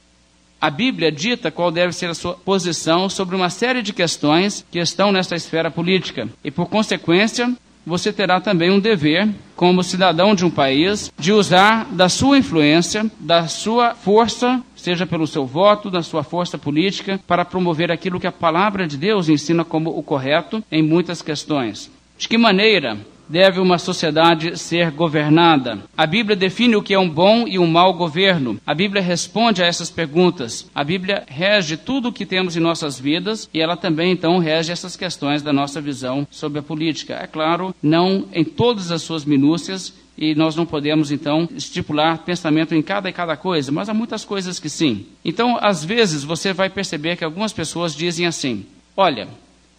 a 0.62 0.70
Bíblia 0.70 1.12
dita 1.12 1.52
qual 1.52 1.72
deve 1.72 1.94
ser 1.94 2.10
a 2.10 2.14
sua 2.14 2.34
posição 2.34 3.10
sobre 3.10 3.36
uma 3.36 3.50
série 3.50 3.82
de 3.82 3.94
questões 3.94 4.66
que 4.70 4.80
estão 4.80 5.12
nesta 5.12 5.36
esfera 5.36 5.72
política. 5.72 6.28
E, 6.44 6.52
por 6.52 6.68
consequência, 6.68 7.54
você 7.86 8.12
terá 8.12 8.40
também 8.40 8.70
um 8.70 8.80
dever, 8.80 9.28
como 9.56 9.84
cidadão 9.84 10.36
de 10.36 10.46
um 10.46 10.50
país, 10.50 11.12
de 11.18 11.32
usar 11.32 11.86
da 11.92 12.10
sua 12.10 12.38
influência, 12.38 13.10
da 13.20 13.48
sua 13.48 13.96
força, 13.96 14.62
seja 14.76 15.08
pelo 15.08 15.26
seu 15.26 15.46
voto, 15.46 15.90
da 15.90 16.04
sua 16.04 16.24
força 16.24 16.58
política, 16.58 17.20
para 17.26 17.46
promover 17.46 17.92
aquilo 17.92 18.20
que 18.20 18.28
a 18.28 18.32
palavra 18.32 18.88
de 18.88 18.98
Deus 18.98 19.30
ensina 19.30 19.66
como 19.66 19.90
o 19.98 20.04
correto 20.04 20.64
em 20.72 20.84
muitas 20.84 21.22
questões. 21.22 21.90
De 22.18 22.28
que 22.28 22.38
maneira 22.38 22.98
deve 23.30 23.60
uma 23.60 23.78
sociedade 23.78 24.58
ser 24.58 24.90
governada? 24.90 25.78
A 25.96 26.08
Bíblia 26.08 26.36
define 26.36 26.76
o 26.76 26.82
que 26.82 26.96
é 26.96 27.00
um 27.00 27.10
bom 27.10 27.48
e 27.48 27.60
um 27.60 27.68
mau 27.68 27.94
governo. 27.94 28.60
A 28.66 28.74
Bíblia 28.74 29.02
responde 29.02 29.62
a 29.62 29.68
essas 29.68 29.92
perguntas. 29.92 30.68
A 30.74 30.84
Bíblia 30.84 31.24
rege 31.28 31.78
tudo 31.78 32.10
o 32.10 32.14
que 32.14 32.26
temos 32.26 32.58
em 32.58 32.60
nossas 32.60 33.00
vidas 33.00 33.48
e 33.54 33.62
ela 33.62 33.78
também 33.78 34.12
então 34.12 34.40
rege 34.40 34.72
essas 34.72 34.96
questões 34.96 35.44
da 35.44 35.54
nossa 35.54 35.80
visão 35.80 36.28
sobre 36.32 36.60
a 36.60 36.64
política. 36.64 37.14
É 37.14 37.28
claro, 37.28 37.74
não 37.82 38.26
em 38.34 38.44
todas 38.44 38.92
as 38.92 39.04
suas 39.04 39.24
minúcias, 39.24 39.94
e 40.18 40.36
nós 40.36 40.54
não 40.54 40.66
podemos 40.66 41.12
então 41.12 41.48
estipular 41.56 42.18
pensamento 42.26 42.76
em 42.76 42.82
cada 42.82 43.08
e 43.10 43.14
cada 43.14 43.38
coisa, 43.38 43.72
mas 43.72 43.88
há 43.88 43.94
muitas 43.94 44.26
coisas 44.26 44.60
que 44.60 44.70
sim. 44.70 45.06
Então, 45.24 45.58
às 45.62 45.86
vezes 45.86 46.26
você 46.26 46.52
vai 46.52 46.70
perceber 46.70 47.16
que 47.16 47.24
algumas 47.24 47.54
pessoas 47.54 47.96
dizem 47.96 48.26
assim: 48.26 48.66
"Olha, 48.98 49.30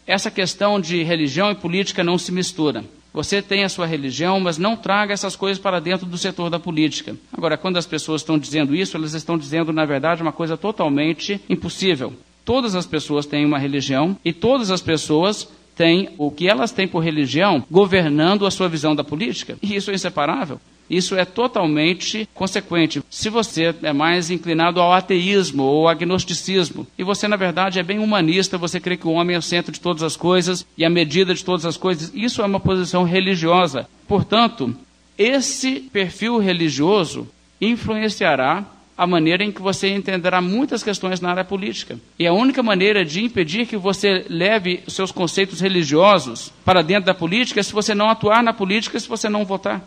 essa 0.06 0.30
questão 0.30 0.80
de 0.80 1.02
religião 1.02 1.50
e 1.50 1.54
política 1.54 2.02
não 2.02 2.16
se 2.16 2.32
mistura. 2.32 2.82
Você 3.12 3.42
tem 3.42 3.64
a 3.64 3.68
sua 3.68 3.86
religião, 3.86 4.38
mas 4.38 4.56
não 4.56 4.76
traga 4.76 5.12
essas 5.12 5.34
coisas 5.34 5.58
para 5.60 5.80
dentro 5.80 6.06
do 6.06 6.16
setor 6.16 6.48
da 6.48 6.60
política. 6.60 7.16
Agora, 7.32 7.56
quando 7.56 7.76
as 7.76 7.86
pessoas 7.86 8.20
estão 8.20 8.38
dizendo 8.38 8.74
isso, 8.74 8.96
elas 8.96 9.14
estão 9.14 9.36
dizendo, 9.36 9.72
na 9.72 9.84
verdade, 9.84 10.22
uma 10.22 10.32
coisa 10.32 10.56
totalmente 10.56 11.40
impossível. 11.48 12.12
Todas 12.44 12.74
as 12.74 12.86
pessoas 12.86 13.26
têm 13.26 13.44
uma 13.44 13.58
religião 13.58 14.16
e 14.24 14.32
todas 14.32 14.70
as 14.70 14.80
pessoas 14.80 15.48
têm 15.74 16.10
o 16.18 16.30
que 16.30 16.48
elas 16.48 16.72
têm 16.72 16.86
por 16.86 17.00
religião 17.00 17.64
governando 17.70 18.46
a 18.46 18.50
sua 18.50 18.68
visão 18.68 18.94
da 18.94 19.02
política. 19.02 19.56
E 19.62 19.74
isso 19.74 19.90
é 19.90 19.94
inseparável. 19.94 20.60
Isso 20.90 21.14
é 21.14 21.24
totalmente 21.24 22.28
consequente. 22.34 23.00
Se 23.08 23.30
você 23.30 23.72
é 23.80 23.92
mais 23.92 24.28
inclinado 24.28 24.80
ao 24.80 24.92
ateísmo 24.92 25.62
ou 25.62 25.88
agnosticismo, 25.88 26.84
e 26.98 27.04
você, 27.04 27.28
na 27.28 27.36
verdade, 27.36 27.78
é 27.78 27.82
bem 27.82 28.00
humanista, 28.00 28.58
você 28.58 28.80
crê 28.80 28.96
que 28.96 29.06
o 29.06 29.12
homem 29.12 29.36
é 29.36 29.38
o 29.38 29.42
centro 29.42 29.70
de 29.70 29.80
todas 29.80 30.02
as 30.02 30.16
coisas 30.16 30.66
e 30.76 30.84
a 30.84 30.90
medida 30.90 31.32
de 31.32 31.44
todas 31.44 31.64
as 31.64 31.76
coisas, 31.76 32.10
isso 32.12 32.42
é 32.42 32.46
uma 32.46 32.58
posição 32.58 33.04
religiosa. 33.04 33.88
Portanto, 34.08 34.74
esse 35.16 35.80
perfil 35.92 36.38
religioso 36.38 37.28
influenciará 37.60 38.64
a 39.00 39.06
maneira 39.06 39.44
em 39.44 39.52
que 39.52 39.62
você 39.62 39.88
entenderá 39.88 40.42
muitas 40.42 40.82
questões 40.82 41.20
na 41.20 41.30
área 41.30 41.44
política. 41.44 41.98
E 42.18 42.26
a 42.26 42.32
única 42.34 42.62
maneira 42.62 43.04
de 43.04 43.24
impedir 43.24 43.66
que 43.66 43.76
você 43.76 44.26
leve 44.28 44.82
seus 44.88 45.10
conceitos 45.10 45.60
religiosos 45.60 46.52
para 46.64 46.82
dentro 46.82 47.06
da 47.06 47.14
política 47.14 47.60
é 47.60 47.62
se 47.62 47.72
você 47.72 47.94
não 47.94 48.10
atuar 48.10 48.42
na 48.42 48.52
política, 48.52 49.00
se 49.00 49.08
você 49.08 49.28
não 49.28 49.44
votar. 49.44 49.82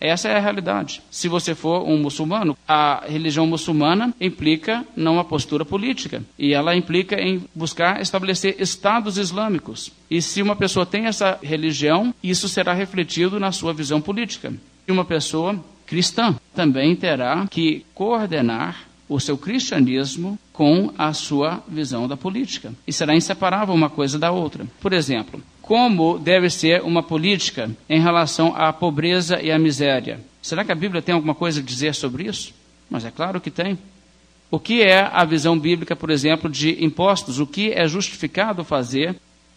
Essa 0.00 0.28
é 0.28 0.36
a 0.36 0.40
realidade. 0.40 1.02
Se 1.10 1.28
você 1.28 1.54
for 1.54 1.86
um 1.86 1.98
muçulmano, 1.98 2.56
a 2.66 3.04
religião 3.06 3.46
muçulmana 3.46 4.14
implica 4.18 4.84
numa 4.96 5.24
postura 5.24 5.64
política 5.64 6.22
e 6.38 6.54
ela 6.54 6.74
implica 6.74 7.20
em 7.20 7.44
buscar 7.54 8.00
estabelecer 8.00 8.56
estados 8.58 9.18
islâmicos. 9.18 9.92
E 10.10 10.22
se 10.22 10.40
uma 10.40 10.56
pessoa 10.56 10.86
tem 10.86 11.06
essa 11.06 11.38
religião, 11.42 12.14
isso 12.22 12.48
será 12.48 12.72
refletido 12.72 13.38
na 13.38 13.52
sua 13.52 13.74
visão 13.74 14.00
política. 14.00 14.52
E 14.88 14.92
uma 14.92 15.04
pessoa 15.04 15.62
cristã 15.86 16.34
também 16.54 16.96
terá 16.96 17.46
que 17.48 17.84
coordenar 17.94 18.88
o 19.08 19.18
seu 19.18 19.36
cristianismo 19.36 20.38
com 20.52 20.92
a 20.96 21.12
sua 21.12 21.62
visão 21.66 22.06
da 22.06 22.16
política. 22.16 22.72
E 22.86 22.92
será 22.92 23.14
inseparável 23.14 23.74
uma 23.74 23.90
coisa 23.90 24.18
da 24.18 24.30
outra. 24.30 24.64
Por 24.80 24.92
exemplo, 24.92 25.42
como 25.70 26.18
deve 26.18 26.50
ser 26.50 26.82
uma 26.82 27.00
política 27.00 27.70
em 27.88 28.00
relação 28.00 28.56
à 28.56 28.72
pobreza 28.72 29.40
e 29.40 29.52
à 29.52 29.56
miséria. 29.56 30.18
Será 30.42 30.64
que 30.64 30.72
a 30.72 30.74
Bíblia 30.74 31.00
tem 31.00 31.14
alguma 31.14 31.32
coisa 31.32 31.60
a 31.60 31.62
dizer 31.62 31.94
sobre 31.94 32.24
isso? 32.24 32.52
Mas 32.90 33.04
é 33.04 33.10
claro 33.12 33.40
que 33.40 33.52
tem. 33.52 33.78
O 34.50 34.58
que 34.58 34.82
é 34.82 34.98
a 35.00 35.24
visão 35.24 35.56
bíblica, 35.56 35.94
por 35.94 36.10
exemplo, 36.10 36.50
de 36.50 36.84
impostos? 36.84 37.38
O 37.38 37.46
que 37.46 37.70
é 37.70 37.86
justificado 37.86 38.64
fazer 38.64 39.14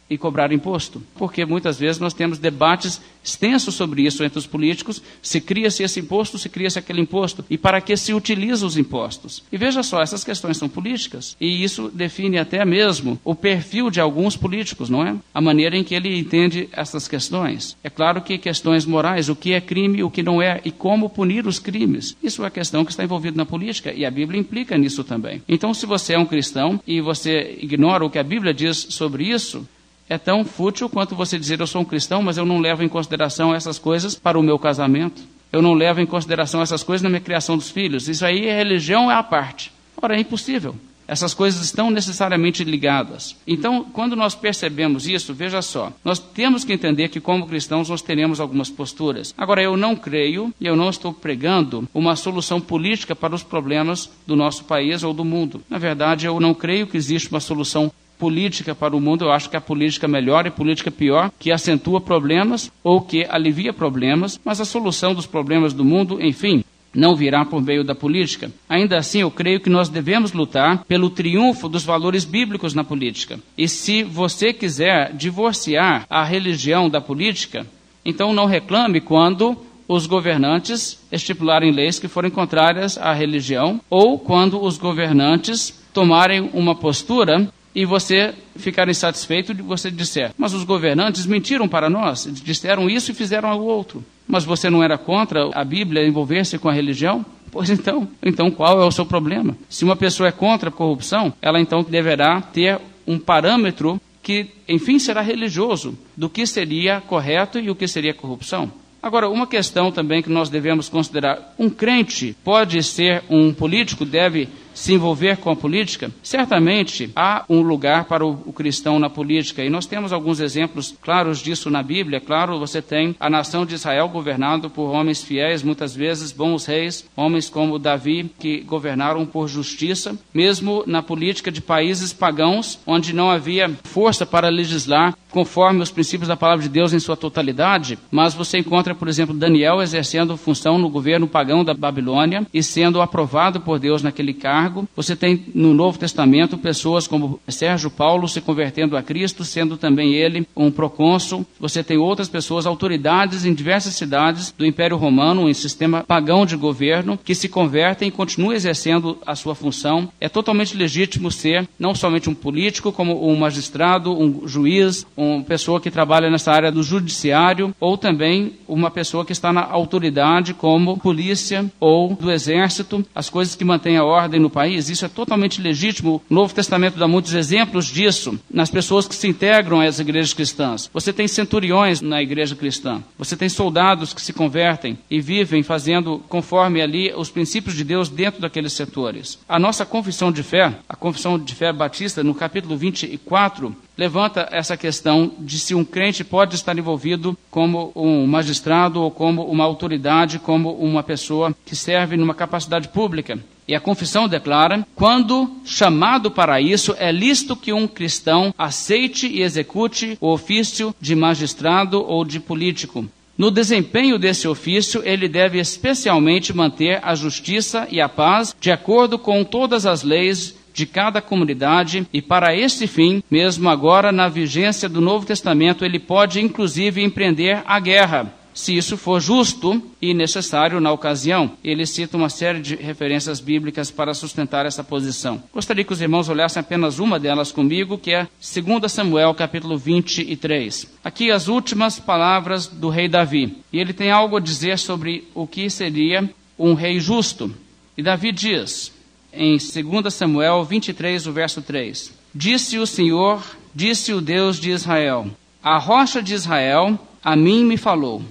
e 0.09 0.17
cobrar 0.17 0.51
imposto. 0.51 1.01
Porque 1.15 1.45
muitas 1.45 1.79
vezes 1.79 1.99
nós 1.99 2.13
temos 2.13 2.37
debates 2.37 3.01
extensos 3.23 3.75
sobre 3.75 4.01
isso 4.05 4.23
entre 4.23 4.37
os 4.37 4.45
políticos, 4.45 5.01
se 5.21 5.39
cria-se 5.39 5.81
esse 5.81 5.99
imposto, 5.99 6.37
se 6.37 6.49
cria-se 6.49 6.77
aquele 6.77 7.01
imposto, 7.01 7.45
e 7.49 7.57
para 7.57 7.79
que 7.79 7.95
se 7.95 8.13
utilizam 8.13 8.67
os 8.67 8.77
impostos. 8.77 9.43
E 9.51 9.57
veja 9.57 9.81
só, 9.81 10.01
essas 10.01 10.23
questões 10.23 10.57
são 10.57 10.67
políticas, 10.67 11.37
e 11.39 11.63
isso 11.63 11.89
define 11.93 12.37
até 12.37 12.65
mesmo 12.65 13.17
o 13.23 13.33
perfil 13.33 13.89
de 13.89 14.01
alguns 14.01 14.35
políticos, 14.35 14.89
não 14.89 15.05
é? 15.05 15.15
A 15.33 15.39
maneira 15.39 15.77
em 15.77 15.83
que 15.83 15.95
ele 15.95 16.17
entende 16.19 16.67
essas 16.73 17.07
questões. 17.07 17.77
É 17.83 17.89
claro 17.89 18.21
que 18.21 18.37
questões 18.37 18.85
morais, 18.85 19.29
o 19.29 19.35
que 19.35 19.53
é 19.53 19.61
crime, 19.61 20.03
o 20.03 20.11
que 20.11 20.21
não 20.21 20.41
é, 20.41 20.59
e 20.65 20.71
como 20.71 21.09
punir 21.09 21.47
os 21.47 21.59
crimes. 21.59 22.17
Isso 22.21 22.43
é 22.43 22.49
questão 22.49 22.83
que 22.83 22.91
está 22.91 23.03
envolvida 23.03 23.37
na 23.37 23.45
política, 23.45 23.93
e 23.93 24.05
a 24.05 24.11
Bíblia 24.11 24.39
implica 24.39 24.77
nisso 24.77 25.03
também. 25.03 25.41
Então, 25.47 25.73
se 25.73 25.85
você 25.85 26.13
é 26.13 26.19
um 26.19 26.25
cristão 26.25 26.79
e 26.85 26.99
você 26.99 27.57
ignora 27.61 28.05
o 28.05 28.09
que 28.09 28.19
a 28.19 28.23
Bíblia 28.23 28.53
diz 28.53 28.87
sobre 28.89 29.23
isso, 29.23 29.67
é 30.09 30.17
tão 30.17 30.43
fútil 30.43 30.89
quanto 30.89 31.15
você 31.15 31.39
dizer 31.39 31.59
eu 31.59 31.67
sou 31.67 31.81
um 31.81 31.85
cristão, 31.85 32.21
mas 32.21 32.37
eu 32.37 32.45
não 32.45 32.59
levo 32.59 32.83
em 32.83 32.89
consideração 32.89 33.53
essas 33.53 33.79
coisas 33.79 34.15
para 34.15 34.37
o 34.37 34.43
meu 34.43 34.59
casamento. 34.59 35.21
Eu 35.51 35.61
não 35.61 35.73
levo 35.73 36.01
em 36.01 36.05
consideração 36.05 36.61
essas 36.61 36.83
coisas 36.83 37.03
na 37.03 37.09
minha 37.09 37.21
criação 37.21 37.55
dos 37.55 37.69
filhos. 37.69 38.09
Isso 38.09 38.25
aí 38.25 38.47
é 38.47 38.57
religião 38.57 39.11
é 39.11 39.15
a 39.15 39.23
parte. 39.23 39.71
Ora, 40.01 40.15
é 40.15 40.19
impossível. 40.19 40.75
Essas 41.07 41.33
coisas 41.33 41.63
estão 41.63 41.91
necessariamente 41.91 42.63
ligadas. 42.63 43.35
Então, 43.45 43.83
quando 43.83 44.15
nós 44.15 44.35
percebemos 44.35 45.07
isso, 45.07 45.33
veja 45.33 45.61
só, 45.61 45.91
nós 46.03 46.17
temos 46.17 46.63
que 46.63 46.73
entender 46.73 47.09
que, 47.09 47.19
como 47.19 47.45
cristãos, 47.45 47.89
nós 47.89 48.01
teremos 48.01 48.39
algumas 48.39 48.69
posturas. 48.69 49.33
Agora, 49.37 49.61
eu 49.61 49.75
não 49.75 49.95
creio 49.95 50.53
e 50.59 50.65
eu 50.65 50.75
não 50.75 50.89
estou 50.89 51.13
pregando 51.13 51.87
uma 51.93 52.15
solução 52.15 52.59
política 52.61 53.15
para 53.15 53.35
os 53.35 53.43
problemas 53.43 54.09
do 54.25 54.35
nosso 54.35 54.63
país 54.63 55.03
ou 55.03 55.13
do 55.13 55.25
mundo. 55.25 55.61
Na 55.69 55.77
verdade, 55.77 56.25
eu 56.25 56.39
não 56.39 56.53
creio 56.53 56.87
que 56.87 56.97
existe 56.97 57.29
uma 57.29 57.41
solução 57.41 57.91
política 58.23 58.73
para 58.73 58.95
o 58.95 59.01
mundo, 59.01 59.25
eu 59.25 59.33
acho 59.33 59.49
que 59.49 59.57
a 59.57 59.59
política 59.59 60.07
melhor 60.07 60.47
e 60.47 60.49
política 60.49 60.89
pior, 60.89 61.29
que 61.37 61.51
acentua 61.51 61.99
problemas 61.99 62.71
ou 62.81 63.01
que 63.01 63.25
alivia 63.29 63.73
problemas, 63.73 64.39
mas 64.45 64.61
a 64.61 64.65
solução 64.65 65.13
dos 65.13 65.25
problemas 65.25 65.73
do 65.73 65.83
mundo, 65.83 66.21
enfim, 66.21 66.63
não 66.95 67.17
virá 67.17 67.43
por 67.43 67.61
meio 67.61 67.83
da 67.83 67.93
política. 67.93 68.49
Ainda 68.69 68.97
assim, 68.97 69.19
eu 69.19 69.29
creio 69.29 69.59
que 69.59 69.69
nós 69.69 69.89
devemos 69.89 70.31
lutar 70.31 70.85
pelo 70.85 71.09
triunfo 71.09 71.67
dos 71.67 71.83
valores 71.83 72.23
bíblicos 72.23 72.73
na 72.73 72.85
política. 72.85 73.37
E 73.57 73.67
se 73.67 74.03
você 74.03 74.53
quiser 74.53 75.11
divorciar 75.13 76.05
a 76.09 76.23
religião 76.23 76.89
da 76.89 77.01
política, 77.01 77.67
então 78.05 78.31
não 78.31 78.45
reclame 78.45 79.01
quando 79.01 79.57
os 79.85 80.05
governantes 80.05 80.97
estipularem 81.11 81.73
leis 81.73 81.99
que 81.99 82.07
forem 82.07 82.31
contrárias 82.31 82.97
à 82.97 83.11
religião 83.11 83.81
ou 83.89 84.17
quando 84.17 84.63
os 84.63 84.77
governantes 84.77 85.83
tomarem 85.93 86.49
uma 86.53 86.73
postura 86.73 87.51
e 87.75 87.85
você 87.85 88.33
ficar 88.55 88.87
insatisfeito 88.87 89.53
você 89.63 89.89
disser, 89.89 90.31
mas 90.37 90.53
os 90.53 90.63
governantes 90.63 91.25
mentiram 91.25 91.67
para 91.67 91.89
nós, 91.89 92.27
disseram 92.43 92.89
isso 92.89 93.11
e 93.11 93.15
fizeram 93.15 93.51
o 93.57 93.63
outro. 93.63 94.03
Mas 94.27 94.45
você 94.45 94.69
não 94.69 94.83
era 94.83 94.97
contra 94.97 95.49
a 95.53 95.63
Bíblia 95.63 96.07
envolver-se 96.07 96.57
com 96.57 96.69
a 96.69 96.73
religião? 96.73 97.25
Pois 97.51 97.69
então, 97.69 98.07
então 98.21 98.49
qual 98.49 98.81
é 98.81 98.85
o 98.85 98.91
seu 98.91 99.05
problema? 99.05 99.55
Se 99.69 99.83
uma 99.83 99.95
pessoa 99.95 100.29
é 100.29 100.31
contra 100.31 100.69
a 100.69 100.71
corrupção, 100.71 101.33
ela 101.41 101.59
então 101.59 101.83
deverá 101.83 102.41
ter 102.41 102.79
um 103.05 103.19
parâmetro 103.19 104.01
que, 104.23 104.47
enfim, 104.67 104.97
será 104.97 105.21
religioso 105.21 105.97
do 106.15 106.29
que 106.29 106.47
seria 106.47 107.01
correto 107.01 107.59
e 107.59 107.69
o 107.69 107.75
que 107.75 107.87
seria 107.87 108.13
corrupção. 108.13 108.71
Agora, 109.03 109.29
uma 109.29 109.45
questão 109.45 109.91
também 109.91 110.23
que 110.23 110.29
nós 110.29 110.49
devemos 110.49 110.87
considerar: 110.87 111.53
um 111.59 111.69
crente 111.69 112.35
pode 112.41 112.81
ser 112.81 113.21
um 113.29 113.53
político, 113.53 114.05
deve 114.05 114.47
se 114.73 114.93
envolver 114.93 115.37
com 115.37 115.49
a 115.49 115.55
política, 115.55 116.11
certamente 116.21 117.11
há 117.15 117.43
um 117.49 117.61
lugar 117.61 118.05
para 118.05 118.25
o, 118.25 118.53
cristão 118.53 118.99
na 118.99 119.09
política. 119.09 119.63
E 119.63 119.69
nós 119.69 119.85
temos 119.85 120.13
alguns 120.13 120.39
exemplos 120.39 120.95
claros 121.01 121.39
disso 121.39 121.69
na 121.69 121.83
Bíblia. 121.83 122.21
Claro, 122.21 122.59
você 122.59 122.81
tem 122.81 123.15
a 123.19 123.29
nação 123.29 123.65
de 123.65 123.75
Israel 123.75 124.07
governado 124.09 124.69
por 124.69 124.91
homens 124.91 125.23
fiéis, 125.23 125.63
muitas 125.63 125.95
vezes 125.95 126.31
bons 126.31 126.65
reis, 126.65 127.05
homens 127.15 127.49
como 127.49 127.79
Davi, 127.79 128.29
que 128.39 128.61
governaram 128.61 129.25
por 129.25 129.47
justiça. 129.47 130.17
Mesmo 130.33 130.83
na 130.85 131.01
política 131.01 131.51
de 131.51 131.61
países 131.61 132.13
pagãos, 132.13 132.79
onde 132.85 133.13
não 133.13 133.29
havia 133.29 133.71
força 133.83 134.25
para 134.25 134.49
legislar 134.49 135.15
conforme 135.33 135.81
os 135.81 135.89
princípios 135.89 136.27
da 136.27 136.37
palavra 136.37 136.61
de 136.61 136.69
Deus 136.69 136.93
em 136.93 136.99
sua 136.99 137.17
totalidade, 137.17 137.97
mas 138.11 138.35
você 138.35 138.59
encontra, 138.59 138.93
por 138.93 139.07
exemplo, 139.07 139.35
Daniel 139.35 139.81
exercendo 139.81 140.37
função 140.37 140.77
no 140.77 140.89
governo 140.89 141.27
pagão 141.27 141.65
da 141.65 141.73
Babilônia 141.73 142.45
e 142.53 142.61
sendo 142.61 143.01
aprovado 143.01 143.59
por 143.59 143.79
Deus 143.79 144.03
naquele 144.03 144.33
cargo. 144.33 144.62
Você 144.95 145.15
tem 145.15 145.45
no 145.53 145.73
Novo 145.73 145.99
Testamento 145.99 146.57
pessoas 146.57 147.07
como 147.07 147.39
Sérgio 147.47 147.89
Paulo 147.89 148.27
se 148.27 148.39
convertendo 148.39 148.95
a 148.95 149.03
Cristo, 149.03 149.43
sendo 149.43 149.77
também 149.77 150.13
ele 150.13 150.47
um 150.55 150.71
procônsul. 150.71 151.45
Você 151.59 151.83
tem 151.83 151.97
outras 151.97 152.29
pessoas, 152.29 152.65
autoridades 152.65 153.45
em 153.45 153.53
diversas 153.53 153.95
cidades 153.95 154.53
do 154.57 154.65
Império 154.65 154.97
Romano, 154.97 155.49
em 155.49 155.53
sistema 155.53 156.03
pagão 156.03 156.45
de 156.45 156.55
governo, 156.55 157.19
que 157.23 157.35
se 157.35 157.49
convertem 157.49 158.07
e 158.07 158.11
continuam 158.11 158.53
exercendo 158.53 159.17
a 159.25 159.35
sua 159.35 159.55
função. 159.55 160.09
É 160.21 160.29
totalmente 160.29 160.77
legítimo 160.77 161.31
ser 161.31 161.67
não 161.77 161.93
somente 161.93 162.29
um 162.29 162.33
político, 162.33 162.91
como 162.91 163.27
um 163.29 163.35
magistrado, 163.35 164.11
um 164.11 164.47
juiz, 164.47 165.05
um 165.17 165.33
uma 165.33 165.43
pessoa 165.43 165.81
que 165.81 165.89
trabalha 165.89 166.29
nessa 166.29 166.51
área 166.51 166.71
do 166.71 166.83
judiciário 166.83 167.73
ou 167.79 167.97
também 167.97 168.53
uma 168.67 168.91
pessoa 168.91 169.25
que 169.25 169.31
está 169.31 169.51
na 169.51 169.63
autoridade 169.63 170.53
como 170.53 170.97
polícia 170.97 171.65
ou 171.79 172.15
do 172.15 172.31
exército, 172.31 173.05
as 173.13 173.29
coisas 173.29 173.55
que 173.55 173.65
mantêm 173.65 173.97
a 173.97 174.03
ordem 174.03 174.39
no 174.39 174.49
país. 174.53 174.89
Isso 174.89 175.05
é 175.05 175.09
totalmente 175.09 175.59
legítimo. 175.59 176.21
O 176.29 176.33
Novo 176.33 176.53
Testamento 176.53 176.97
dá 176.97 177.07
muitos 177.07 177.33
exemplos 177.33 177.87
disso 177.87 178.39
nas 178.49 178.69
pessoas 178.69 179.07
que 179.07 179.15
se 179.15 179.27
integram 179.27 179.81
às 179.81 179.99
igrejas 179.99 180.33
cristãs. 180.33 180.89
Você 180.93 181.11
tem 181.11 181.27
centuriões 181.27 181.99
na 181.99 182.21
igreja 182.21 182.55
cristã. 182.55 183.03
Você 183.17 183.35
tem 183.35 183.49
soldados 183.49 184.13
que 184.13 184.21
se 184.21 184.31
convertem 184.31 184.97
e 185.09 185.19
vivem 185.19 185.63
fazendo 185.63 186.23
conforme 186.29 186.81
ali 186.81 187.11
os 187.13 187.29
princípios 187.29 187.75
de 187.75 187.83
Deus 187.83 188.07
dentro 188.07 188.39
daqueles 188.39 188.73
setores. 188.73 189.39
A 189.49 189.57
nossa 189.57 189.85
confissão 189.85 190.31
de 190.31 190.43
fé, 190.43 190.73
a 190.87 190.95
confissão 190.95 191.39
de 191.39 191.55
fé 191.55 191.73
batista, 191.73 192.23
no 192.23 192.35
capítulo 192.35 192.77
24, 192.77 193.75
levanta 193.97 194.47
essa 194.51 194.75
questão 194.77 195.31
de 195.39 195.59
se 195.59 195.75
um 195.75 195.85
crente 195.85 196.23
pode 196.23 196.55
estar 196.55 196.77
envolvido 196.77 197.37
como 197.49 197.91
um 197.95 198.25
magistrado 198.25 199.01
ou 199.01 199.11
como 199.11 199.43
uma 199.45 199.63
autoridade, 199.63 200.39
como 200.39 200.71
uma 200.73 201.03
pessoa 201.03 201.55
que 201.65 201.75
serve 201.75 202.17
numa 202.17 202.33
capacidade 202.33 202.87
pública. 202.87 203.39
E 203.67 203.75
a 203.75 203.79
confissão 203.79 204.27
declara: 204.27 204.85
quando 204.95 205.49
chamado 205.65 206.29
para 206.29 206.59
isso, 206.59 206.95
é 206.97 207.11
lícito 207.11 207.55
que 207.55 207.73
um 207.73 207.87
cristão 207.87 208.53
aceite 208.57 209.27
e 209.27 209.41
execute 209.41 210.17
o 210.19 210.31
ofício 210.31 210.93
de 210.99 211.15
magistrado 211.15 212.03
ou 212.03 212.25
de 212.25 212.39
político. 212.39 213.05
No 213.35 213.49
desempenho 213.49 214.19
desse 214.19 214.47
ofício, 214.47 215.01
ele 215.03 215.27
deve 215.27 215.59
especialmente 215.59 216.55
manter 216.55 216.99
a 217.03 217.15
justiça 217.15 217.87
e 217.89 217.99
a 217.99 218.07
paz 218.07 218.55
de 218.59 218.71
acordo 218.71 219.17
com 219.17 219.43
todas 219.43 219.87
as 219.87 220.03
leis 220.03 220.55
de 220.73 220.85
cada 220.85 221.21
comunidade 221.21 222.07
e 222.11 222.21
para 222.21 222.55
este 222.55 222.87
fim, 222.87 223.23
mesmo 223.29 223.69
agora 223.69 224.11
na 224.11 224.27
vigência 224.27 224.89
do 224.89 224.99
Novo 224.99 225.25
Testamento, 225.25 225.85
ele 225.85 225.99
pode 225.99 226.41
inclusive 226.41 227.01
empreender 227.01 227.61
a 227.65 227.79
guerra, 227.79 228.33
se 228.53 228.75
isso 228.75 228.97
for 228.97 229.19
justo 229.19 229.81
e 230.01 230.13
necessário 230.13 230.79
na 230.79 230.91
ocasião. 230.91 231.51
Ele 231.63 231.85
cita 231.85 232.17
uma 232.17 232.29
série 232.29 232.59
de 232.59 232.75
referências 232.75 233.39
bíblicas 233.39 233.89
para 233.89 234.13
sustentar 234.13 234.65
essa 234.65 234.83
posição. 234.83 235.41
Gostaria 235.53 235.83
que 235.83 235.93
os 235.93 236.01
irmãos 236.01 236.29
olhassem 236.29 236.59
apenas 236.59 236.99
uma 236.99 237.19
delas 237.19 237.51
comigo, 237.51 237.97
que 237.97 238.11
é 238.11 238.27
2 238.39 238.91
Samuel, 238.91 239.33
capítulo 239.33 239.77
23. 239.77 240.87
Aqui 241.03 241.31
as 241.31 241.47
últimas 241.47 241.99
palavras 241.99 242.67
do 242.67 242.89
rei 242.89 243.07
Davi. 243.07 243.57
E 243.71 243.79
ele 243.79 243.93
tem 243.93 244.11
algo 244.11 244.37
a 244.37 244.41
dizer 244.41 244.77
sobre 244.77 245.27
o 245.33 245.47
que 245.47 245.69
seria 245.69 246.29
um 246.57 246.73
rei 246.73 246.99
justo. 246.99 247.53
E 247.97 248.03
Davi 248.03 248.31
diz: 248.31 248.91
em 249.33 249.57
2 249.57 250.13
Samuel 250.13 250.63
23, 250.63 251.25
o 251.27 251.31
verso 251.33 251.61
3. 251.61 252.13
Disse 252.33 252.77
o 252.77 252.85
Senhor, 252.85 253.43
disse 253.73 254.13
o 254.13 254.21
Deus 254.21 254.59
de 254.59 254.69
Israel: 254.69 255.27
A 255.61 255.77
rocha 255.77 256.21
de 256.21 256.33
Israel 256.33 256.99
a 257.23 257.35
mim 257.35 257.63
me 257.63 257.77
falou. 257.77 258.21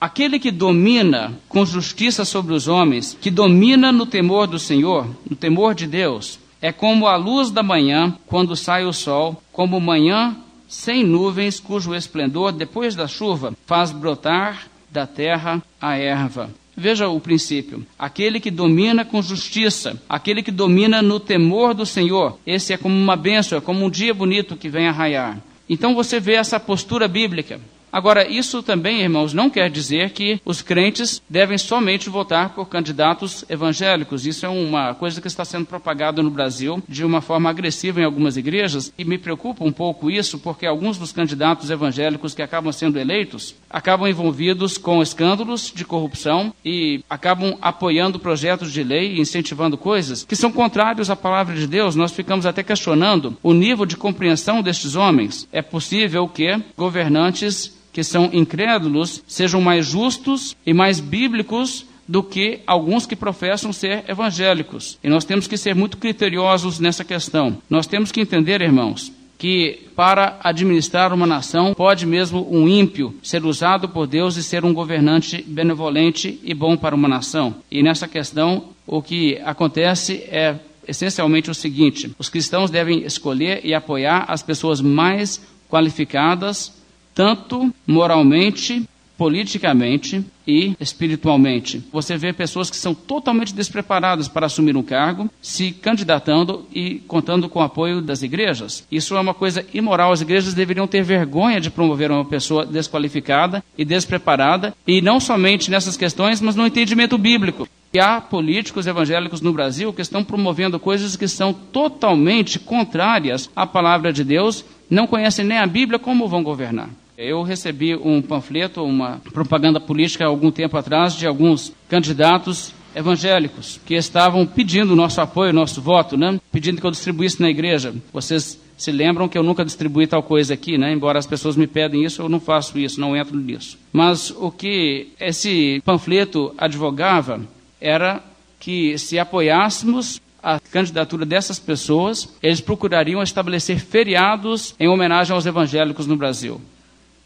Aquele 0.00 0.38
que 0.38 0.50
domina 0.50 1.38
com 1.46 1.66
justiça 1.66 2.24
sobre 2.24 2.54
os 2.54 2.66
homens, 2.66 3.18
que 3.20 3.30
domina 3.30 3.92
no 3.92 4.06
temor 4.06 4.46
do 4.46 4.58
Senhor, 4.58 5.06
no 5.28 5.36
temor 5.36 5.74
de 5.74 5.86
Deus, 5.86 6.38
é 6.62 6.72
como 6.72 7.06
a 7.06 7.16
luz 7.16 7.50
da 7.50 7.62
manhã 7.62 8.16
quando 8.26 8.56
sai 8.56 8.86
o 8.86 8.92
sol, 8.94 9.42
como 9.52 9.78
manhã 9.78 10.34
sem 10.66 11.04
nuvens, 11.04 11.60
cujo 11.60 11.94
esplendor, 11.94 12.52
depois 12.52 12.94
da 12.94 13.06
chuva, 13.06 13.52
faz 13.66 13.92
brotar 13.92 14.68
da 14.90 15.06
terra 15.06 15.62
a 15.80 15.96
erva. 15.96 16.48
Veja 16.76 17.08
o 17.08 17.20
princípio. 17.20 17.84
Aquele 17.98 18.40
que 18.40 18.50
domina 18.50 19.04
com 19.04 19.20
justiça, 19.20 20.00
aquele 20.08 20.42
que 20.42 20.50
domina 20.50 21.02
no 21.02 21.20
temor 21.20 21.74
do 21.74 21.84
Senhor, 21.84 22.38
esse 22.46 22.72
é 22.72 22.78
como 22.78 22.94
uma 22.94 23.16
bênção, 23.16 23.58
é 23.58 23.60
como 23.60 23.84
um 23.84 23.90
dia 23.90 24.14
bonito 24.14 24.56
que 24.56 24.68
vem 24.68 24.88
a 24.88 24.92
raiar. 24.92 25.38
Então 25.68 25.94
você 25.94 26.18
vê 26.18 26.34
essa 26.34 26.58
postura 26.58 27.06
bíblica. 27.06 27.60
Agora, 27.92 28.28
isso 28.28 28.62
também, 28.62 29.00
irmãos, 29.00 29.34
não 29.34 29.50
quer 29.50 29.68
dizer 29.68 30.10
que 30.10 30.40
os 30.44 30.62
crentes 30.62 31.20
devem 31.28 31.58
somente 31.58 32.08
votar 32.08 32.50
por 32.50 32.68
candidatos 32.68 33.44
evangélicos. 33.48 34.26
Isso 34.26 34.46
é 34.46 34.48
uma 34.48 34.94
coisa 34.94 35.20
que 35.20 35.26
está 35.26 35.44
sendo 35.44 35.66
propagada 35.66 36.22
no 36.22 36.30
Brasil 36.30 36.82
de 36.88 37.04
uma 37.04 37.20
forma 37.20 37.50
agressiva 37.50 38.00
em 38.00 38.04
algumas 38.04 38.36
igrejas 38.36 38.92
e 38.96 39.04
me 39.04 39.18
preocupa 39.18 39.64
um 39.64 39.72
pouco 39.72 40.10
isso, 40.10 40.38
porque 40.38 40.66
alguns 40.66 40.98
dos 40.98 41.12
candidatos 41.12 41.70
evangélicos 41.70 42.34
que 42.34 42.42
acabam 42.42 42.72
sendo 42.72 42.98
eleitos 42.98 43.54
acabam 43.68 44.08
envolvidos 44.08 44.78
com 44.78 45.02
escândalos 45.02 45.72
de 45.74 45.84
corrupção 45.84 46.54
e 46.64 47.02
acabam 47.08 47.56
apoiando 47.60 48.18
projetos 48.18 48.72
de 48.72 48.82
lei 48.82 49.14
e 49.14 49.20
incentivando 49.20 49.76
coisas 49.76 50.24
que 50.24 50.36
são 50.36 50.52
contrários 50.52 51.10
à 51.10 51.16
palavra 51.16 51.56
de 51.56 51.66
Deus. 51.66 51.96
Nós 51.96 52.12
ficamos 52.12 52.46
até 52.46 52.62
questionando 52.62 53.36
o 53.42 53.52
nível 53.52 53.84
de 53.84 53.96
compreensão 53.96 54.62
destes 54.62 54.94
homens. 54.94 55.48
É 55.52 55.62
possível 55.62 56.28
que 56.28 56.60
governantes 56.76 57.79
que 57.92 58.02
são 58.02 58.30
incrédulos 58.32 59.22
sejam 59.26 59.60
mais 59.60 59.86
justos 59.86 60.56
e 60.64 60.72
mais 60.72 61.00
bíblicos 61.00 61.86
do 62.06 62.22
que 62.22 62.60
alguns 62.66 63.06
que 63.06 63.14
professam 63.14 63.72
ser 63.72 64.04
evangélicos. 64.08 64.98
E 65.02 65.08
nós 65.08 65.24
temos 65.24 65.46
que 65.46 65.56
ser 65.56 65.74
muito 65.74 65.96
criteriosos 65.96 66.80
nessa 66.80 67.04
questão. 67.04 67.58
Nós 67.70 67.86
temos 67.86 68.10
que 68.10 68.20
entender, 68.20 68.60
irmãos, 68.60 69.12
que 69.38 69.86
para 69.96 70.38
administrar 70.42 71.14
uma 71.14 71.26
nação 71.26 71.72
pode 71.72 72.04
mesmo 72.04 72.46
um 72.50 72.68
ímpio 72.68 73.14
ser 73.22 73.44
usado 73.44 73.88
por 73.88 74.06
Deus 74.06 74.36
e 74.36 74.42
ser 74.42 74.64
um 74.64 74.74
governante 74.74 75.42
benevolente 75.46 76.38
e 76.42 76.52
bom 76.52 76.76
para 76.76 76.94
uma 76.94 77.08
nação. 77.08 77.54
E 77.70 77.82
nessa 77.82 78.08
questão, 78.08 78.64
o 78.86 79.00
que 79.00 79.38
acontece 79.44 80.24
é 80.28 80.56
essencialmente 80.86 81.50
o 81.50 81.54
seguinte: 81.54 82.12
os 82.18 82.28
cristãos 82.28 82.70
devem 82.70 83.04
escolher 83.04 83.60
e 83.64 83.72
apoiar 83.72 84.24
as 84.28 84.42
pessoas 84.42 84.80
mais 84.80 85.40
qualificadas 85.70 86.79
tanto 87.14 87.72
moralmente, 87.86 88.84
politicamente 89.20 90.24
e 90.48 90.74
espiritualmente. 90.80 91.84
Você 91.92 92.16
vê 92.16 92.32
pessoas 92.32 92.70
que 92.70 92.76
são 92.76 92.94
totalmente 92.94 93.54
despreparadas 93.54 94.28
para 94.28 94.46
assumir 94.46 94.78
um 94.78 94.82
cargo, 94.82 95.28
se 95.42 95.72
candidatando 95.72 96.66
e 96.74 97.00
contando 97.06 97.46
com 97.46 97.58
o 97.58 97.62
apoio 97.62 98.00
das 98.00 98.22
igrejas. 98.22 98.82
Isso 98.90 99.14
é 99.14 99.20
uma 99.20 99.34
coisa 99.34 99.62
imoral. 99.74 100.10
As 100.10 100.22
igrejas 100.22 100.54
deveriam 100.54 100.86
ter 100.86 101.02
vergonha 101.02 101.60
de 101.60 101.70
promover 101.70 102.10
uma 102.10 102.24
pessoa 102.24 102.64
desqualificada 102.64 103.62
e 103.76 103.84
despreparada, 103.84 104.74
e 104.86 105.02
não 105.02 105.20
somente 105.20 105.70
nessas 105.70 105.98
questões, 105.98 106.40
mas 106.40 106.56
no 106.56 106.66
entendimento 106.66 107.18
bíblico. 107.18 107.68
E 107.92 107.98
há 107.98 108.20
políticos 108.20 108.86
evangélicos 108.86 109.40
no 109.40 109.52
Brasil 109.52 109.92
que 109.92 110.00
estão 110.00 110.24
promovendo 110.24 110.78
coisas 110.80 111.14
que 111.14 111.28
são 111.28 111.52
totalmente 111.52 112.58
contrárias 112.58 113.50
à 113.54 113.66
palavra 113.66 114.12
de 114.12 114.24
Deus, 114.24 114.64
não 114.90 115.06
conhecem 115.06 115.44
nem 115.44 115.58
a 115.58 115.66
Bíblia, 115.66 115.98
como 115.98 116.28
vão 116.28 116.42
governar? 116.42 116.90
Eu 117.16 117.42
recebi 117.42 117.94
um 117.94 118.20
panfleto, 118.20 118.82
uma 118.82 119.20
propaganda 119.32 119.78
política 119.78 120.26
algum 120.26 120.50
tempo 120.50 120.76
atrás 120.76 121.14
de 121.14 121.26
alguns 121.26 121.72
candidatos 121.88 122.74
evangélicos 122.94 123.80
que 123.86 123.94
estavam 123.94 124.46
pedindo 124.46 124.96
nosso 124.96 125.20
apoio, 125.20 125.52
nosso 125.52 125.80
voto, 125.80 126.16
né? 126.16 126.40
Pedindo 126.50 126.80
que 126.80 126.86
eu 126.86 126.90
distribuísse 126.90 127.40
na 127.40 127.48
igreja. 127.48 127.94
Vocês 128.12 128.60
se 128.76 128.90
lembram 128.90 129.28
que 129.28 129.36
eu 129.36 129.42
nunca 129.42 129.64
distribuí 129.64 130.06
tal 130.06 130.22
coisa 130.22 130.54
aqui, 130.54 130.78
né? 130.78 130.92
Embora 130.92 131.18
as 131.18 131.26
pessoas 131.26 131.56
me 131.56 131.66
pedem 131.66 132.04
isso, 132.04 132.22
eu 132.22 132.28
não 132.28 132.40
faço 132.40 132.78
isso, 132.78 133.00
não 133.00 133.16
entro 133.16 133.36
nisso. 133.36 133.78
Mas 133.92 134.30
o 134.30 134.50
que 134.50 135.08
esse 135.20 135.82
panfleto 135.84 136.54
advogava 136.56 137.42
era 137.80 138.22
que 138.58 138.96
se 138.98 139.18
apoiássemos 139.18 140.20
a 140.42 140.58
candidatura 140.58 141.24
dessas 141.26 141.58
pessoas, 141.58 142.28
eles 142.42 142.60
procurariam 142.60 143.22
estabelecer 143.22 143.78
feriados 143.78 144.74
em 144.78 144.88
homenagem 144.88 145.34
aos 145.34 145.46
evangélicos 145.46 146.06
no 146.06 146.16
Brasil. 146.16 146.60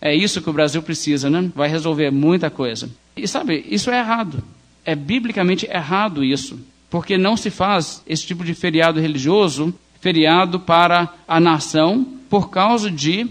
É 0.01 0.15
isso 0.15 0.43
que 0.43 0.51
o 0.51 0.53
Brasil 0.53 0.83
precisa, 0.83 1.31
né? 1.31 1.51
Vai 1.55 1.69
resolver 1.69 2.11
muita 2.11 2.51
coisa. 2.51 2.91
E 3.17 3.27
sabe, 3.27 3.65
isso 3.71 3.91
é 3.91 3.99
errado. 3.99 4.43
É 4.85 4.95
biblicamente 4.95 5.67
errado 5.67 6.23
isso. 6.23 6.59
porque 6.95 7.19
não 7.19 7.37
se 7.37 7.51
faz 7.51 8.05
esse 8.07 8.25
tipo 8.25 8.45
de 8.45 8.55
feriado 8.55 9.01
religioso, 9.01 9.75
feriado 10.01 10.61
para 10.61 11.13
a 11.27 11.41
nação, 11.41 12.07
por 12.31 12.51
causa 12.51 12.89
de 12.89 13.27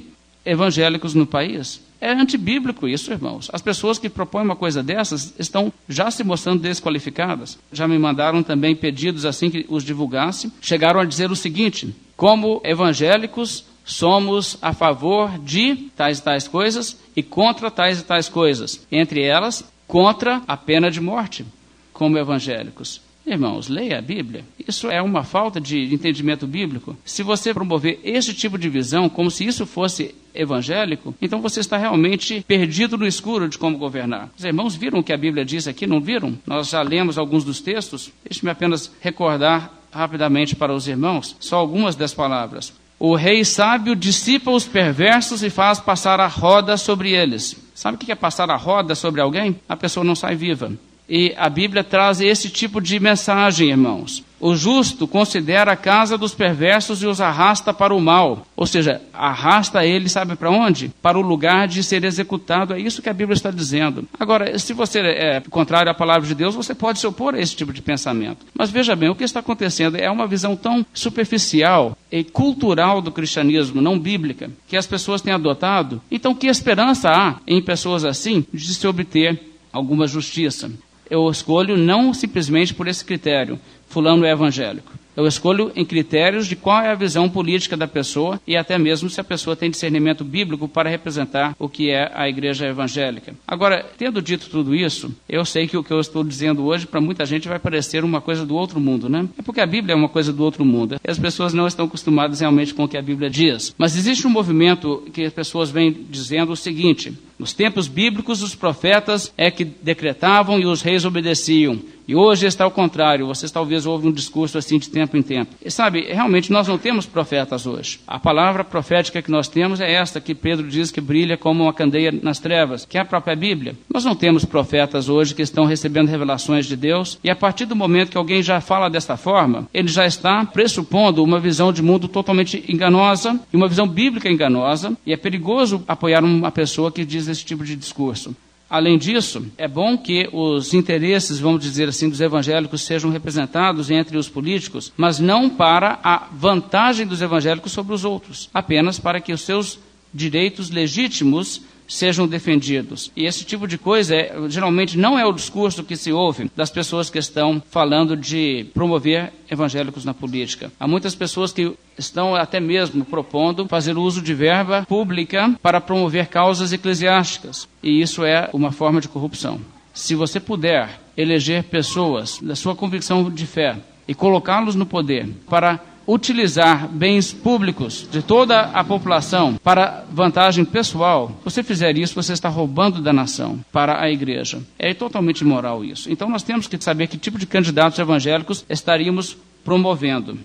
evangélicos 0.46 1.14
no 1.14 1.26
país. 1.26 1.80
É 2.04 2.12
antibíblico 2.12 2.86
isso, 2.86 3.14
irmãos. 3.14 3.50
As 3.54 3.62
pessoas 3.62 3.98
que 3.98 4.10
propõem 4.10 4.44
uma 4.44 4.58
coisa 4.58 4.84
dessas 4.84 5.34
estão 5.40 5.72
já 5.88 6.12
se 6.12 6.22
mostrando 6.22 6.62
desqualificadas. 6.62 7.58
Já 7.72 7.88
me 7.88 7.98
mandaram 7.98 8.44
também 8.44 8.76
pedidos 8.76 9.26
assim 9.26 9.50
que 9.50 9.66
os 9.70 9.86
divulgasse. 9.86 10.52
Chegaram 10.60 11.00
a 11.00 11.06
dizer 11.06 11.32
o 11.32 11.36
seguinte: 11.36 11.96
como 12.18 12.60
evangélicos, 12.66 13.64
somos 13.86 14.58
a 14.62 14.74
favor 14.74 15.40
de 15.40 15.90
tais 15.96 16.20
e 16.20 16.24
tais 16.24 16.46
coisas 16.46 17.00
e 17.16 17.24
contra 17.24 17.72
tais 17.72 18.02
e 18.02 18.04
tais 18.04 18.28
coisas. 18.28 18.86
Entre 18.92 19.22
elas, 19.22 19.64
contra 19.88 20.42
a 20.46 20.58
pena 20.58 20.92
de 20.92 21.00
morte, 21.00 21.46
como 21.94 22.18
evangélicos. 22.18 23.00
Irmãos, 23.26 23.70
leia 23.70 24.00
a 24.00 24.02
Bíblia. 24.02 24.44
Isso 24.68 24.90
é 24.90 25.02
uma 25.02 25.24
falta 25.24 25.60
de 25.60 25.94
entendimento 25.94 26.46
bíblico. 26.46 26.96
Se 27.06 27.24
você 27.24 27.54
promover 27.54 28.00
esse 28.04 28.34
tipo 28.34 28.58
de 28.58 28.68
visão 28.68 29.08
como 29.08 29.32
se 29.32 29.46
isso 29.46 29.66
fosse 29.66 30.14
evangélico, 30.36 31.16
então 31.22 31.42
você 31.42 31.60
está 31.60 31.78
realmente 31.78 32.44
perdido 32.48 32.98
no 32.98 33.08
escuro 33.08 33.48
de 33.48 33.58
como 33.58 33.78
governar. 33.78 34.30
Os 34.38 34.44
irmãos 34.44 34.76
viram 34.76 35.00
o 35.00 35.04
que 35.04 35.14
a 35.14 35.18
Bíblia 35.18 35.46
diz 35.46 35.68
aqui, 35.68 35.88
não 35.88 36.02
viram? 36.02 36.38
Nós 36.46 36.70
já 36.70 36.82
lemos 36.82 37.18
alguns 37.18 37.44
dos 37.46 37.62
textos. 37.62 38.12
Deixe-me 38.28 38.52
apenas 38.52 38.92
recordar 39.00 39.72
rapidamente 39.92 40.56
para 40.56 40.74
os 40.74 40.88
irmãos 40.88 41.36
só 41.40 41.58
algumas 41.58 41.96
das 41.96 42.14
palavras. 42.14 42.74
O 43.00 43.16
rei 43.16 43.44
sábio 43.44 43.96
dissipa 43.96 44.52
os 44.52 44.66
perversos 44.66 45.44
e 45.44 45.50
faz 45.50 45.80
passar 45.80 46.20
a 46.20 46.28
roda 46.28 46.78
sobre 46.78 47.12
eles. 47.12 47.56
Sabe 47.76 47.96
o 47.96 48.00
que 48.00 48.12
é 48.12 48.16
passar 48.16 48.50
a 48.50 48.56
roda 48.56 48.96
sobre 48.96 49.22
alguém? 49.22 49.56
A 49.68 49.76
pessoa 49.76 50.04
não 50.04 50.16
sai 50.16 50.36
viva. 50.36 50.72
E 51.16 51.32
a 51.38 51.48
Bíblia 51.48 51.84
traz 51.84 52.20
esse 52.22 52.50
tipo 52.50 52.82
de 52.82 53.00
mensagem, 53.00 53.70
irmãos. 53.70 54.24
O 54.40 54.56
justo 54.56 55.08
considera 55.08 55.74
a 55.74 55.76
casa 55.76 56.18
dos 56.18 56.34
perversos 56.34 57.04
e 57.04 57.06
os 57.06 57.22
arrasta 57.22 57.72
para 57.72 57.94
o 57.94 58.02
mal. 58.02 58.48
Ou 58.56 58.66
seja, 58.66 59.00
arrasta 59.14 59.86
ele, 59.86 60.10
sabe 60.10 60.36
para 60.36 60.50
onde? 60.50 60.90
Para 61.04 61.16
o 61.16 61.22
lugar 61.22 61.68
de 61.68 61.84
ser 61.84 62.04
executado. 62.04 62.74
É 62.74 62.80
isso 62.80 63.00
que 63.00 63.10
a 63.10 63.14
Bíblia 63.14 63.36
está 63.36 63.52
dizendo. 63.52 64.08
Agora, 64.20 64.58
se 64.58 64.74
você 64.74 65.02
é 65.02 65.40
contrário 65.52 65.92
à 65.92 65.94
palavra 65.94 66.28
de 66.28 66.34
Deus, 66.34 66.56
você 66.56 66.74
pode 66.74 66.98
se 66.98 67.06
opor 67.06 67.36
a 67.36 67.40
esse 67.40 67.56
tipo 67.56 67.72
de 67.72 67.84
pensamento. 67.84 68.44
Mas 68.52 68.72
veja 68.72 68.96
bem, 68.96 69.10
o 69.10 69.16
que 69.16 69.24
está 69.24 69.40
acontecendo 69.40 69.96
é 69.98 70.10
uma 70.10 70.26
visão 70.26 70.56
tão 70.56 70.84
superficial 70.96 71.96
e 72.12 72.24
cultural 72.24 73.04
do 73.04 73.12
cristianismo, 73.12 73.84
não 73.84 74.00
bíblica, 74.00 74.50
que 74.68 74.76
as 74.76 74.88
pessoas 74.88 75.22
têm 75.22 75.32
adotado. 75.32 76.02
Então, 76.10 76.34
que 76.34 76.48
esperança 76.48 77.12
há 77.12 77.36
em 77.46 77.62
pessoas 77.62 78.04
assim 78.04 78.44
de 78.52 78.74
se 78.74 78.88
obter 78.88 79.40
alguma 79.72 80.08
justiça? 80.08 80.72
Eu 81.14 81.30
escolho 81.30 81.78
não 81.78 82.12
simplesmente 82.12 82.74
por 82.74 82.88
esse 82.88 83.06
critério, 83.06 83.60
fulano 83.88 84.26
é 84.26 84.32
evangélico. 84.32 84.92
Eu 85.16 85.28
escolho 85.28 85.72
em 85.76 85.86
critérios 85.86 86.48
de 86.48 86.56
qual 86.56 86.82
é 86.82 86.92
a 86.92 86.96
visão 86.96 87.30
política 87.30 87.78
da 87.78 87.88
pessoa 87.88 88.42
e 88.48 88.56
até 88.56 88.78
mesmo 88.78 89.10
se 89.10 89.22
a 89.22 89.24
pessoa 89.24 89.56
tem 89.56 89.70
discernimento 89.70 90.24
bíblico 90.24 90.68
para 90.68 90.90
representar 90.90 91.56
o 91.60 91.70
que 91.70 91.90
é 91.90 92.12
a 92.14 92.28
igreja 92.28 92.68
evangélica. 92.68 93.34
Agora, 93.48 93.86
tendo 93.98 94.22
dito 94.22 94.50
tudo 94.50 94.74
isso, 94.74 95.14
eu 95.30 95.46
sei 95.46 95.68
que 95.68 95.78
o 95.78 95.84
que 95.84 95.92
eu 95.92 96.00
estou 96.00 96.24
dizendo 96.24 96.66
hoje 96.66 96.88
para 96.88 97.00
muita 97.02 97.26
gente 97.26 97.48
vai 97.48 97.60
parecer 97.60 98.04
uma 98.04 98.22
coisa 98.22 98.46
do 98.46 98.56
outro 98.56 98.80
mundo, 98.80 99.08
né? 99.08 99.28
É 99.38 99.42
porque 99.42 99.62
a 99.62 99.66
Bíblia 99.66 99.94
é 99.94 99.96
uma 99.96 100.10
coisa 100.10 100.34
do 100.34 100.44
outro 100.44 100.66
mundo. 100.66 100.96
E 101.04 101.12
as 101.12 101.20
pessoas 101.20 101.54
não 101.54 101.68
estão 101.68 101.86
acostumadas 101.86 102.40
realmente 102.40 102.74
com 102.74 102.84
o 102.84 102.88
que 102.88 102.98
a 102.98 103.02
Bíblia 103.02 103.30
diz. 103.30 103.74
Mas 103.78 103.96
existe 103.96 104.26
um 104.26 104.32
movimento 104.32 105.04
que 105.14 105.24
as 105.24 105.34
pessoas 105.34 105.70
vêm 105.70 105.96
dizendo 106.10 106.52
o 106.52 106.58
seguinte: 106.58 107.14
nos 107.38 107.54
tempos 107.54 107.88
bíblicos, 107.88 108.42
os 108.42 108.56
profetas 108.56 109.34
é 109.38 109.52
que 109.52 109.66
decretavam 109.66 110.60
e 110.60 110.66
os 110.66 110.82
reis 110.82 111.04
obedeciam. 111.06 111.80
E 112.06 112.16
hoje 112.16 112.46
está 112.46 112.66
ao 112.66 112.72
contrário, 112.72 113.28
vocês 113.28 113.52
talvez 113.52 113.86
ouvem 113.86 114.10
um 114.10 114.14
discurso 114.14 114.58
assim 114.58 114.78
de 114.78 114.90
tempo 114.90 115.16
em 115.16 115.22
tempo. 115.22 115.56
E 115.64 115.72
sabe, 115.72 116.02
realmente 116.02 116.52
nós 116.52 116.68
não 116.68 116.78
temos 116.78 117.06
profetas 117.06 117.66
hoje. 117.66 118.00
A 118.06 118.20
palavra 118.20 118.64
profética 118.64 119.22
que 119.22 119.32
nós 119.32 119.48
temos 119.48 119.80
é 119.80 119.92
esta 119.92 120.20
que 120.20 120.36
Pedro 120.36 120.68
diz 120.68 120.92
que 120.92 121.00
brilha 121.00 121.38
como 121.38 121.64
uma 121.64 121.74
candeia 121.74 122.12
nas 122.12 122.40
trevas, 122.40 122.86
que 122.86 122.98
é 122.98 123.02
a 123.02 123.06
própria 123.06 123.36
Bíblia. 123.36 123.76
Nós 123.92 124.04
não 124.04 124.16
temos 124.16 124.44
profetas 124.44 125.08
hoje 125.08 125.34
que 125.34 125.42
estão 125.42 125.66
recebendo 125.66 126.10
revelações 126.10 126.66
de 126.66 126.76
Deus, 126.76 127.18
e 127.24 127.30
a 127.30 127.36
partir 127.36 127.66
do 127.66 127.76
momento 127.76 128.12
que 128.12 128.18
alguém 128.18 128.44
já 128.44 128.60
fala 128.60 128.90
desta 128.90 129.16
forma, 129.16 129.68
ele 129.74 129.88
já 129.88 130.06
está 130.06 130.46
pressupondo 130.46 131.24
uma 131.24 131.40
visão 131.40 131.72
de 131.72 131.82
mundo 131.82 132.08
totalmente 132.08 132.64
enganosa 132.68 133.40
e 133.52 133.56
uma 133.56 133.68
visão 133.68 133.88
bíblica 133.88 134.30
enganosa, 134.30 134.98
e 135.06 135.14
é 135.14 135.18
perigoso 135.18 135.84
apoiar 135.88 136.24
uma 136.24 136.52
pessoa 136.52 136.92
que 136.92 137.06
diz 137.06 137.28
esse 137.28 137.46
tipo 137.46 137.64
de 137.64 137.76
discurso. 137.76 138.36
Além 138.74 138.98
disso, 138.98 139.46
é 139.56 139.68
bom 139.68 139.96
que 139.96 140.28
os 140.34 140.74
interesses, 140.74 141.38
vamos 141.38 141.62
dizer 141.62 141.90
assim, 141.90 142.10
dos 142.10 142.20
evangélicos 142.20 142.82
sejam 142.82 143.12
representados 143.12 143.92
entre 143.92 144.18
os 144.18 144.28
políticos, 144.28 144.92
mas 144.98 145.20
não 145.20 145.48
para 145.48 146.00
a 146.04 146.28
vantagem 146.32 147.06
dos 147.06 147.22
evangélicos 147.22 147.72
sobre 147.72 147.94
os 147.94 148.04
outros, 148.04 148.50
apenas 148.52 148.98
para 148.98 149.22
que 149.22 149.32
os 149.32 149.42
seus 149.42 149.78
direitos 150.12 150.72
legítimos 150.72 151.62
sejam 151.88 152.28
defendidos. 152.28 153.12
E 153.16 153.26
esse 153.26 153.44
tipo 153.44 153.68
de 153.68 153.78
coisa 153.78 154.16
é, 154.16 154.34
geralmente 154.50 154.98
não 154.98 155.18
é 155.18 155.26
o 155.26 155.34
discurso 155.34 155.84
que 155.84 155.96
se 155.96 156.12
ouve 156.12 156.50
das 156.56 156.70
pessoas 156.70 157.10
que 157.10 157.20
estão 157.20 157.62
falando 157.70 158.16
de 158.16 158.68
promover 158.74 159.32
evangélicos 159.50 160.06
na 160.06 160.14
política. 160.14 160.72
Há 160.80 160.88
muitas 160.88 161.16
pessoas 161.16 161.52
que 161.52 161.74
estão 161.98 162.36
até 162.36 162.60
mesmo 162.60 163.06
propondo 163.06 163.68
fazer 163.68 163.98
uso 163.98 164.22
de 164.22 164.34
verba 164.34 164.86
pública 164.88 165.54
para 165.62 165.82
promover 165.82 166.28
causas 166.28 166.74
eclesiásticas. 166.74 167.68
E 167.82 168.02
isso 168.02 168.24
é 168.24 168.50
uma 168.54 168.72
forma 168.72 169.00
de 169.00 169.08
corrupção. 169.08 169.60
Se 169.94 170.16
você 170.16 170.40
puder 170.40 171.00
eleger 171.16 171.64
pessoas 171.64 172.40
da 172.42 172.56
sua 172.56 172.76
convicção 172.76 173.30
de 173.30 173.46
fé 173.46 173.78
e 174.08 174.16
colocá-los 174.16 174.76
no 174.76 174.86
poder 174.86 175.30
para 175.48 175.80
utilizar 176.08 176.88
bens 176.88 177.34
públicos 177.34 178.08
de 178.12 178.22
toda 178.22 178.62
a 178.62 178.84
população 178.84 179.56
para 179.64 180.06
vantagem 180.12 180.66
pessoal, 180.66 181.32
você 181.44 181.64
fizer 181.64 181.98
isso, 181.98 182.16
você 182.16 182.34
está 182.34 182.50
roubando 182.50 183.02
da 183.02 183.14
nação 183.14 183.60
para 183.72 184.02
a 184.02 184.10
igreja. 184.10 184.62
É 184.78 184.94
totalmente 184.94 185.42
imoral 185.42 185.84
isso. 185.84 186.12
Então 186.12 186.30
nós 186.30 186.44
temos 186.44 186.68
que 186.68 186.82
saber 186.84 187.08
que 187.08 187.18
tipo 187.18 187.38
de 187.38 187.46
candidatos 187.46 188.00
evangélicos 188.00 188.66
estaríamos 188.70 189.38
promovendo. 189.64 190.38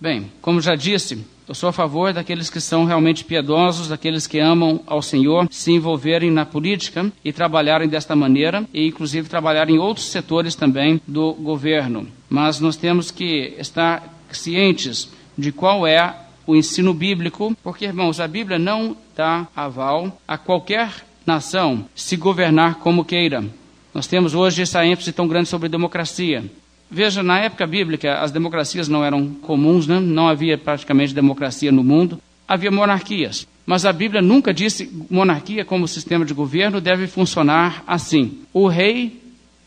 Bem, 0.00 0.30
como 0.40 0.60
já 0.60 0.76
disse, 0.76 1.24
eu 1.48 1.54
sou 1.54 1.70
a 1.70 1.72
favor 1.72 2.12
daqueles 2.12 2.50
que 2.50 2.60
são 2.60 2.84
realmente 2.84 3.24
piedosos, 3.24 3.88
daqueles 3.88 4.26
que 4.26 4.38
amam 4.38 4.80
ao 4.86 5.02
Senhor, 5.02 5.48
se 5.50 5.72
envolverem 5.72 6.30
na 6.30 6.44
política 6.44 7.10
e 7.24 7.32
trabalharem 7.32 7.88
desta 7.88 8.14
maneira, 8.14 8.64
e 8.72 8.86
inclusive 8.86 9.28
trabalhar 9.28 9.68
em 9.70 9.78
outros 9.78 10.06
setores 10.06 10.54
também 10.54 11.00
do 11.06 11.32
governo. 11.32 12.06
Mas 12.28 12.60
nós 12.60 12.76
temos 12.76 13.10
que 13.10 13.54
estar 13.58 14.17
cientes 14.36 15.08
de 15.36 15.52
qual 15.52 15.86
é 15.86 16.14
o 16.46 16.56
ensino 16.56 16.94
bíblico, 16.94 17.56
porque, 17.62 17.84
irmãos, 17.84 18.20
a 18.20 18.26
Bíblia 18.26 18.58
não 18.58 18.96
dá 19.14 19.46
aval 19.54 20.20
a 20.26 20.38
qualquer 20.38 20.90
nação 21.26 21.84
se 21.94 22.16
governar 22.16 22.76
como 22.76 23.04
queira. 23.04 23.44
Nós 23.92 24.06
temos 24.06 24.34
hoje 24.34 24.62
essa 24.62 24.84
ênfase 24.84 25.12
tão 25.12 25.28
grande 25.28 25.48
sobre 25.48 25.68
democracia. 25.68 26.44
Veja, 26.90 27.22
na 27.22 27.38
época 27.38 27.66
bíblica, 27.66 28.20
as 28.20 28.30
democracias 28.30 28.88
não 28.88 29.04
eram 29.04 29.28
comuns, 29.28 29.86
né? 29.86 30.00
não 30.00 30.26
havia 30.26 30.56
praticamente 30.56 31.14
democracia 31.14 31.70
no 31.70 31.84
mundo, 31.84 32.18
havia 32.46 32.70
monarquias. 32.70 33.46
Mas 33.66 33.84
a 33.84 33.92
Bíblia 33.92 34.22
nunca 34.22 34.54
disse 34.54 34.90
monarquia 35.10 35.62
como 35.66 35.86
sistema 35.86 36.24
de 36.24 36.32
governo 36.32 36.80
deve 36.80 37.06
funcionar 37.06 37.84
assim. 37.86 38.38
O 38.54 38.66
rei 38.66 39.17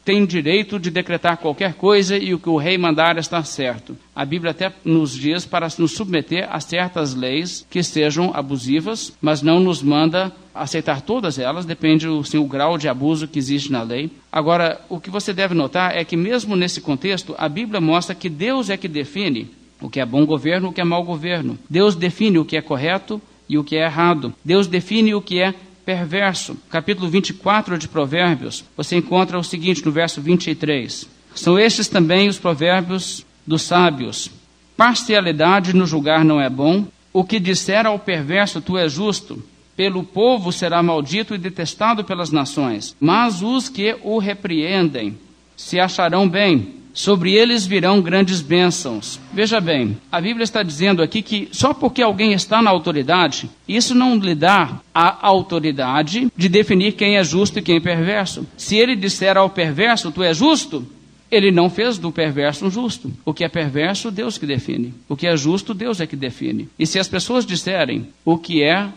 tem 0.04 0.26
direito 0.26 0.80
de 0.80 0.90
decretar 0.90 1.38
qualquer 1.38 1.74
coisa 1.74 2.18
e 2.18 2.34
o 2.34 2.40
que 2.40 2.50
o 2.50 2.58
rei 2.58 2.78
mandar 2.78 3.18
está 3.18 3.44
certo. 3.44 3.98
A 4.16 4.26
Bíblia 4.26 4.52
até 4.52 4.72
nos 4.84 5.14
diz 5.14 5.46
para 5.46 5.68
nos 5.78 5.92
submeter 5.92 6.48
a 6.52 6.60
certas 6.60 7.14
leis 7.14 7.66
que 7.70 7.84
sejam 7.84 8.32
abusivas, 8.34 9.14
mas 9.22 9.42
não 9.42 9.60
nos 9.60 9.82
manda 9.82 10.32
aceitar 10.54 11.02
todas 11.02 11.40
elas, 11.40 11.66
depende 11.66 12.08
assim, 12.08 12.38
o 12.38 12.46
grau 12.46 12.78
de 12.78 12.90
abuso 12.90 13.28
que 13.28 13.40
existe 13.40 13.72
na 13.72 13.84
lei. 13.84 14.12
Agora, 14.32 14.82
o 14.90 15.00
que 15.00 15.10
você 15.10 15.34
deve 15.34 15.54
notar 15.54 15.96
é 15.96 16.04
que 16.04 16.18
mesmo 16.18 16.56
nesse 16.56 16.82
contexto, 16.82 17.34
a 17.38 17.48
Bíblia 17.48 17.80
mostra 17.80 18.14
que 18.14 18.30
Deus 18.30 18.70
é 18.70 18.76
que 18.76 18.88
define 18.88 19.50
o 19.82 19.90
que 19.90 20.00
é 20.00 20.06
bom 20.06 20.26
governo 20.26 20.70
o 20.70 20.74
que 20.74 20.80
é 20.80 20.84
mau 20.84 21.04
governo. 21.04 21.58
Deus 21.70 21.96
define 21.96 22.38
o 22.38 22.46
que 22.46 22.56
é 22.56 22.62
correto 22.62 23.22
e 23.50 23.58
o 23.58 23.64
que 23.64 23.76
é 23.76 23.86
errado. 23.86 24.34
Deus 24.46 24.68
define 24.68 25.16
o 25.16 25.22
que 25.22 25.42
é 25.42 25.54
perverso. 25.92 26.56
Capítulo 26.70 27.10
24 27.10 27.78
de 27.78 27.86
Provérbios, 27.86 28.64
você 28.78 28.96
encontra 28.96 29.38
o 29.38 29.44
seguinte 29.44 29.86
no 29.86 29.92
verso 29.92 30.22
23. 30.22 31.06
São 31.36 31.60
estes 31.60 31.90
também 31.90 32.30
os 32.30 32.40
provérbios 32.40 33.26
dos 33.46 33.64
sábios. 33.64 34.32
Parcialidade 34.78 35.76
no 35.76 35.86
julgar 35.86 36.24
não 36.24 36.40
é 36.40 36.50
bom. 36.50 36.86
O 37.12 37.26
que 37.26 37.42
disser 37.42 37.86
ao 37.86 38.00
perverso, 38.00 38.62
tu 38.62 38.78
és 38.78 38.90
justo. 38.90 39.44
Pelo 39.76 40.02
povo 40.02 40.50
será 40.54 40.82
maldito 40.82 41.36
e 41.36 41.38
detestado 41.38 42.06
pelas 42.06 42.32
nações. 42.32 42.96
Mas 42.98 43.42
os 43.42 43.68
que 43.68 43.98
o 44.02 44.18
repreendem 44.18 45.18
se 45.58 45.78
acharão 45.78 46.28
bem 46.28 46.76
sobre 46.94 47.34
eles 47.34 47.66
virão 47.66 48.02
grandes 48.02 48.42
bênçãos. 48.42 49.20
Veja 49.34 49.60
bem, 49.60 49.98
a 50.12 50.20
Bíblia 50.20 50.44
está 50.44 50.64
dizendo 50.64 51.02
aqui 51.02 51.22
que 51.22 51.50
só 51.52 51.74
porque 51.74 52.02
alguém 52.02 52.34
está 52.34 52.62
na 52.62 52.70
autoridade, 52.70 53.50
isso 53.68 53.96
não 53.96 54.18
lhe 54.18 54.36
dá 54.36 54.80
a 54.94 55.26
autoridade 55.28 56.28
de 56.36 56.50
definir 56.50 56.94
quem 56.94 57.18
é 57.18 57.24
justo 57.24 57.60
e 57.60 57.62
quem 57.62 57.78
é 57.78 57.80
perverso. 57.80 58.46
Se 58.58 58.76
ele 58.76 58.96
disser 58.96 59.38
ao 59.38 59.50
perverso, 59.50 60.12
tu 60.12 60.24
és 60.24 60.38
justo, 60.38 60.86
Ele 61.32 61.50
não 61.50 61.70
fez 61.70 61.98
do 61.98 62.12
perverso 62.12 62.66
um 62.66 62.70
justo. 62.70 63.10
O 63.24 63.34
que 63.34 63.46
é 63.46 63.48
perverso, 63.48 64.12
Deus 64.12 64.38
que 64.38 64.46
define. 64.46 64.94
O 65.08 65.16
que 65.16 65.26
é 65.26 65.38
justo, 65.38 65.74
Deus 65.74 66.02
é 66.02 66.06
que 66.06 66.18
define. 66.18 66.68
E 66.78 66.86
se 66.86 67.00
as 67.00 67.08
pessoas 67.08 67.46
disserem 67.46 68.10
o 68.26 68.38
que 68.38 68.62
é 68.62 68.90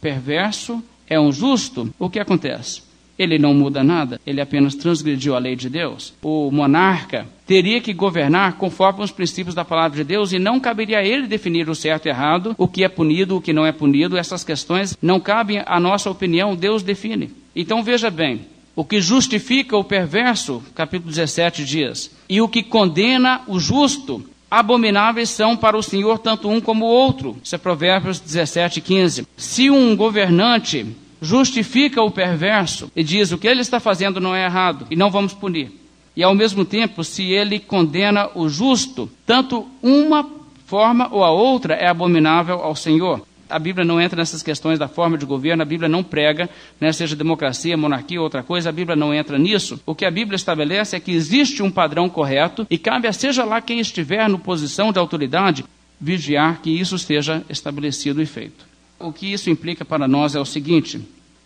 perverso 0.00 0.82
é 1.06 1.20
um 1.20 1.30
justo, 1.30 1.92
o 1.98 2.08
que 2.08 2.18
acontece? 2.18 2.85
Ele 3.18 3.38
não 3.38 3.54
muda 3.54 3.82
nada, 3.82 4.20
ele 4.26 4.40
apenas 4.40 4.74
transgrediu 4.74 5.34
a 5.34 5.38
lei 5.38 5.56
de 5.56 5.70
Deus. 5.70 6.12
O 6.22 6.50
monarca 6.50 7.26
teria 7.46 7.80
que 7.80 7.94
governar 7.94 8.54
conforme 8.58 9.02
os 9.02 9.10
princípios 9.10 9.54
da 9.54 9.64
palavra 9.64 9.96
de 9.96 10.04
Deus 10.04 10.32
e 10.32 10.38
não 10.38 10.60
caberia 10.60 10.98
a 10.98 11.04
ele 11.04 11.26
definir 11.26 11.68
o 11.70 11.74
certo 11.74 12.06
e 12.06 12.08
errado, 12.10 12.54
o 12.58 12.68
que 12.68 12.84
é 12.84 12.88
punido, 12.88 13.36
o 13.36 13.40
que 13.40 13.52
não 13.52 13.64
é 13.64 13.72
punido. 13.72 14.18
Essas 14.18 14.44
questões 14.44 14.96
não 15.00 15.18
cabem 15.18 15.62
à 15.64 15.80
nossa 15.80 16.10
opinião, 16.10 16.54
Deus 16.54 16.82
define. 16.82 17.30
Então 17.54 17.82
veja 17.82 18.10
bem, 18.10 18.42
o 18.74 18.84
que 18.84 19.00
justifica 19.00 19.76
o 19.76 19.84
perverso, 19.84 20.62
capítulo 20.74 21.10
17 21.10 21.64
diz, 21.64 22.14
e 22.28 22.42
o 22.42 22.48
que 22.48 22.62
condena 22.62 23.40
o 23.46 23.58
justo, 23.58 24.22
abomináveis 24.50 25.30
são 25.30 25.56
para 25.56 25.78
o 25.78 25.82
Senhor 25.82 26.18
tanto 26.18 26.48
um 26.48 26.60
como 26.60 26.84
o 26.84 26.88
outro. 26.88 27.36
Isso 27.42 27.54
é 27.54 27.58
Provérbios 27.58 28.20
17, 28.20 28.82
15. 28.82 29.26
Se 29.36 29.70
um 29.70 29.96
governante 29.96 30.86
justifica 31.20 32.02
o 32.02 32.10
perverso 32.10 32.90
e 32.94 33.02
diz 33.02 33.32
o 33.32 33.38
que 33.38 33.48
ele 33.48 33.60
está 33.60 33.80
fazendo 33.80 34.20
não 34.20 34.34
é 34.34 34.44
errado 34.44 34.86
e 34.90 34.96
não 34.96 35.10
vamos 35.10 35.32
punir, 35.32 35.72
e 36.16 36.22
ao 36.22 36.34
mesmo 36.34 36.64
tempo, 36.64 37.04
se 37.04 37.24
ele 37.24 37.58
condena 37.58 38.30
o 38.34 38.48
justo, 38.48 39.10
tanto 39.26 39.66
uma 39.82 40.28
forma 40.66 41.08
ou 41.12 41.22
a 41.22 41.30
outra 41.30 41.74
é 41.74 41.88
abominável 41.88 42.56
ao 42.56 42.74
Senhor 42.74 43.22
a 43.48 43.58
Bíblia 43.58 43.84
não 43.84 44.00
entra 44.00 44.16
nessas 44.16 44.42
questões 44.42 44.78
da 44.78 44.88
forma 44.88 45.16
de 45.16 45.24
governo, 45.24 45.62
a 45.62 45.66
Bíblia 45.66 45.88
não 45.88 46.02
prega, 46.02 46.50
né, 46.80 46.92
seja 46.92 47.14
democracia, 47.14 47.76
monarquia 47.76 48.18
ou 48.18 48.24
outra 48.24 48.42
coisa, 48.42 48.68
a 48.68 48.72
Bíblia 48.72 48.96
não 48.96 49.14
entra 49.14 49.38
nisso. 49.38 49.80
O 49.86 49.94
que 49.94 50.04
a 50.04 50.10
Bíblia 50.10 50.36
estabelece 50.36 50.96
é 50.96 51.00
que 51.00 51.12
existe 51.12 51.62
um 51.62 51.70
padrão 51.70 52.08
correto 52.08 52.66
e 52.68 52.76
cabe 52.76 53.06
a 53.06 53.12
seja 53.12 53.44
lá 53.44 53.60
quem 53.60 53.78
estiver 53.78 54.28
no 54.28 54.38
posição 54.38 54.92
de 54.92 54.98
autoridade 54.98 55.64
vigiar 56.00 56.60
que 56.60 56.70
isso 56.70 56.98
seja 56.98 57.42
estabelecido 57.48 58.20
e 58.20 58.26
feito. 58.26 58.66
O 58.98 59.12
que 59.12 59.32
isso 59.32 59.50
implica 59.50 59.84
para 59.84 60.08
nós 60.08 60.34
é 60.34 60.40
o 60.40 60.44
seguinte: 60.44 61.00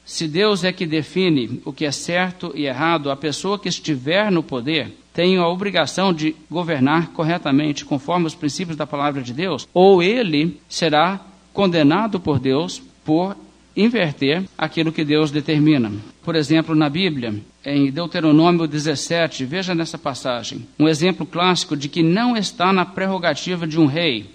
se 0.05 0.27
Deus 0.27 0.65
é 0.65 0.73
que 0.73 0.87
define 0.87 1.61
o 1.65 1.73
que 1.73 1.85
é 1.85 1.93
certo 1.93 2.53
e 2.55 2.67
errado, 2.67 3.11
a 3.11 3.17
pessoa 3.17 3.59
que 3.59 3.69
estiver 3.69 4.31
no 4.31 4.43
poder 4.43 4.93
tem 5.13 5.37
a 5.37 5.47
obrigação 5.47 6.13
de 6.13 6.35
governar 6.51 7.09
corretamente 7.09 7.85
conforme 7.85 8.27
os 8.27 8.35
princípios 8.35 8.77
da 8.77 8.87
palavra 8.87 9.23
de 9.23 9.33
Deus, 9.33 9.69
ou 9.75 10.03
ele 10.03 10.61
será 10.69 11.21
condenado 11.53 12.21
por 12.21 12.39
Deus 12.39 12.81
por 13.05 13.37
inverter 13.77 14.45
aquilo 14.57 14.93
que 14.93 15.05
Deus 15.05 15.31
determina. 15.31 15.93
Por 16.23 16.37
exemplo, 16.37 16.75
na 16.75 16.89
Bíblia, 16.89 17.35
em 17.65 17.91
Deuteronômio 17.91 18.67
17, 18.67 19.45
veja 19.45 19.75
nessa 19.75 19.99
passagem, 19.99 20.67
um 20.79 20.89
exemplo 20.89 21.27
clássico 21.27 21.77
de 21.77 21.89
que 21.89 22.03
não 22.03 22.37
está 22.37 22.73
na 22.73 22.85
prerrogativa 22.85 23.67
de 23.67 23.79
um 23.79 23.87
rei 23.87 24.31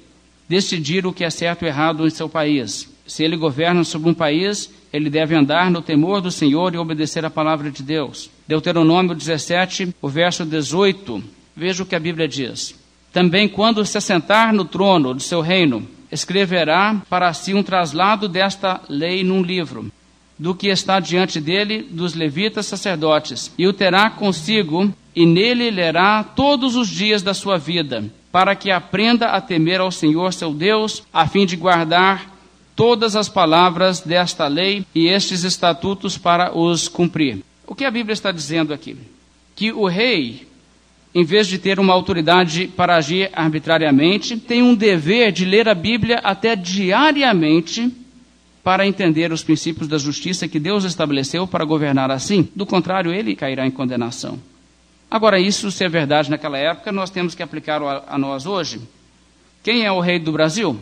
decidir 0.47 1.06
o 1.06 1.13
que 1.13 1.23
é 1.23 1.30
certo 1.30 1.63
ou 1.63 1.67
errado 1.67 2.06
em 2.06 2.10
seu 2.10 2.30
país. 2.30 2.94
Se 3.06 3.24
ele 3.24 3.38
governa 3.38 3.84
sobre 3.84 4.10
um 4.10 4.13
país, 4.13 4.72
ele 4.91 5.10
deve 5.10 5.36
andar 5.36 5.70
no 5.70 5.82
temor 5.82 6.22
do 6.22 6.32
Senhor 6.32 6.74
e 6.74 6.78
obedecer 6.78 7.24
a 7.24 7.30
palavra 7.30 7.70
de 7.70 7.84
Deus. 7.84 8.30
Deuteronômio 8.48 9.13
17, 9.13 9.96
o 10.02 10.10
verso 10.10 10.46
18, 10.46 11.24
veja 11.56 11.84
o 11.84 11.86
que 11.86 11.96
a 11.96 12.00
Bíblia 12.00 12.28
diz. 12.28 12.76
Também 13.13 13.48
quando 13.48 13.86
se 13.86 13.98
assentar 13.98 14.54
no 14.54 14.65
trono 14.65 15.13
do 15.13 15.22
seu 15.22 15.41
reino, 15.41 15.88
escreverá 16.12 17.02
para 17.10 17.32
si 17.34 17.54
um 17.54 17.63
traslado 17.63 18.28
desta 18.28 18.82
lei 18.89 19.24
num 19.24 19.41
livro, 19.41 19.91
do 20.38 20.54
que 20.54 20.68
está 20.68 21.00
diante 21.00 21.39
dele 21.39 21.82
dos 21.82 22.13
levitas 22.13 22.65
sacerdotes, 22.65 23.52
e 23.58 23.68
o 23.68 23.74
terá 23.74 24.10
consigo, 24.10 24.91
e 25.15 25.26
nele 25.26 25.72
lerá 25.72 26.24
todos 26.24 26.76
os 26.76 26.89
dias 26.89 27.22
da 27.22 27.34
sua 27.34 27.58
vida, 27.58 28.04
para 28.32 28.56
que 28.56 28.70
aprenda 28.70 29.28
a 29.28 29.39
temer 29.39 29.80
ao 29.80 29.91
Senhor 29.91 30.34
seu 30.34 30.54
Deus, 30.54 31.04
a 31.13 31.26
fim 31.26 31.46
de 31.46 31.56
guardar 31.56 32.35
todas 32.75 33.15
as 33.15 33.29
palavras 33.29 34.01
desta 34.01 34.47
lei 34.47 34.85
e 34.93 35.07
estes 35.07 35.43
estatutos 35.43 36.17
para 36.17 36.55
os 36.55 36.88
cumprir. 36.88 37.43
O 37.65 37.73
que 37.73 37.85
a 37.85 37.91
Bíblia 37.91 38.13
está 38.13 38.31
dizendo 38.31 38.73
aqui? 38.73 38.97
Que 39.55 39.71
o 39.71 39.88
rei 39.88 40.47
em 41.15 41.23
vez 41.23 41.47
de 41.47 41.57
ter 41.57 41.79
uma 41.79 41.93
autoridade 41.93 42.67
para 42.67 42.97
agir 42.97 43.29
arbitrariamente, 43.31 44.35
tem 44.35 44.61
um 44.61 44.75
dever 44.75 45.31
de 45.31 45.45
ler 45.45 45.69
a 45.69 45.73
Bíblia 45.73 46.19
até 46.21 46.57
diariamente 46.57 47.89
para 48.61 48.85
entender 48.85 49.31
os 49.31 49.41
princípios 49.41 49.88
da 49.88 49.97
justiça 49.97 50.45
que 50.45 50.59
Deus 50.59 50.83
estabeleceu 50.83 51.47
para 51.47 51.63
governar 51.63 52.11
assim. 52.11 52.49
Do 52.53 52.65
contrário, 52.65 53.13
ele 53.13 53.33
cairá 53.33 53.65
em 53.65 53.71
condenação. 53.71 54.38
Agora, 55.09 55.39
isso 55.39 55.71
se 55.71 55.85
é 55.85 55.88
verdade 55.88 56.29
naquela 56.29 56.57
época, 56.57 56.91
nós 56.91 57.09
temos 57.09 57.33
que 57.33 57.41
aplicar 57.41 57.81
a 57.81 58.17
nós 58.17 58.45
hoje. 58.45 58.81
Quem 59.63 59.85
é 59.85 59.91
o 59.93 60.01
rei 60.01 60.19
do 60.19 60.33
Brasil? 60.33 60.77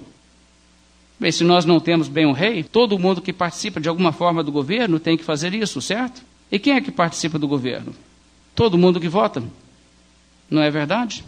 Bem, 1.20 1.32
se 1.32 1.44
nós 1.44 1.66
não 1.66 1.80
temos 1.80 2.08
bem 2.08 2.26
um 2.26 2.32
rei, 2.32 2.64
todo 2.64 3.00
mundo 3.00 3.22
que 3.22 3.32
participa 3.32 3.80
de 3.80 3.88
alguma 3.88 4.12
forma 4.12 4.44
do 4.44 4.52
governo 4.52 5.00
tem 5.00 5.18
que 5.18 5.24
fazer 5.24 5.54
isso, 5.54 5.82
certo? 5.82 6.22
E 6.52 6.60
quem 6.60 6.74
é 6.74 6.82
que 6.82 6.92
participa 6.92 7.40
do 7.40 7.48
governo? 7.48 7.94
Todo 8.56 8.78
mundo 8.78 9.00
que 9.00 9.08
vota. 9.08 9.44
Não 10.50 10.62
é 10.62 10.70
verdade? 10.70 11.24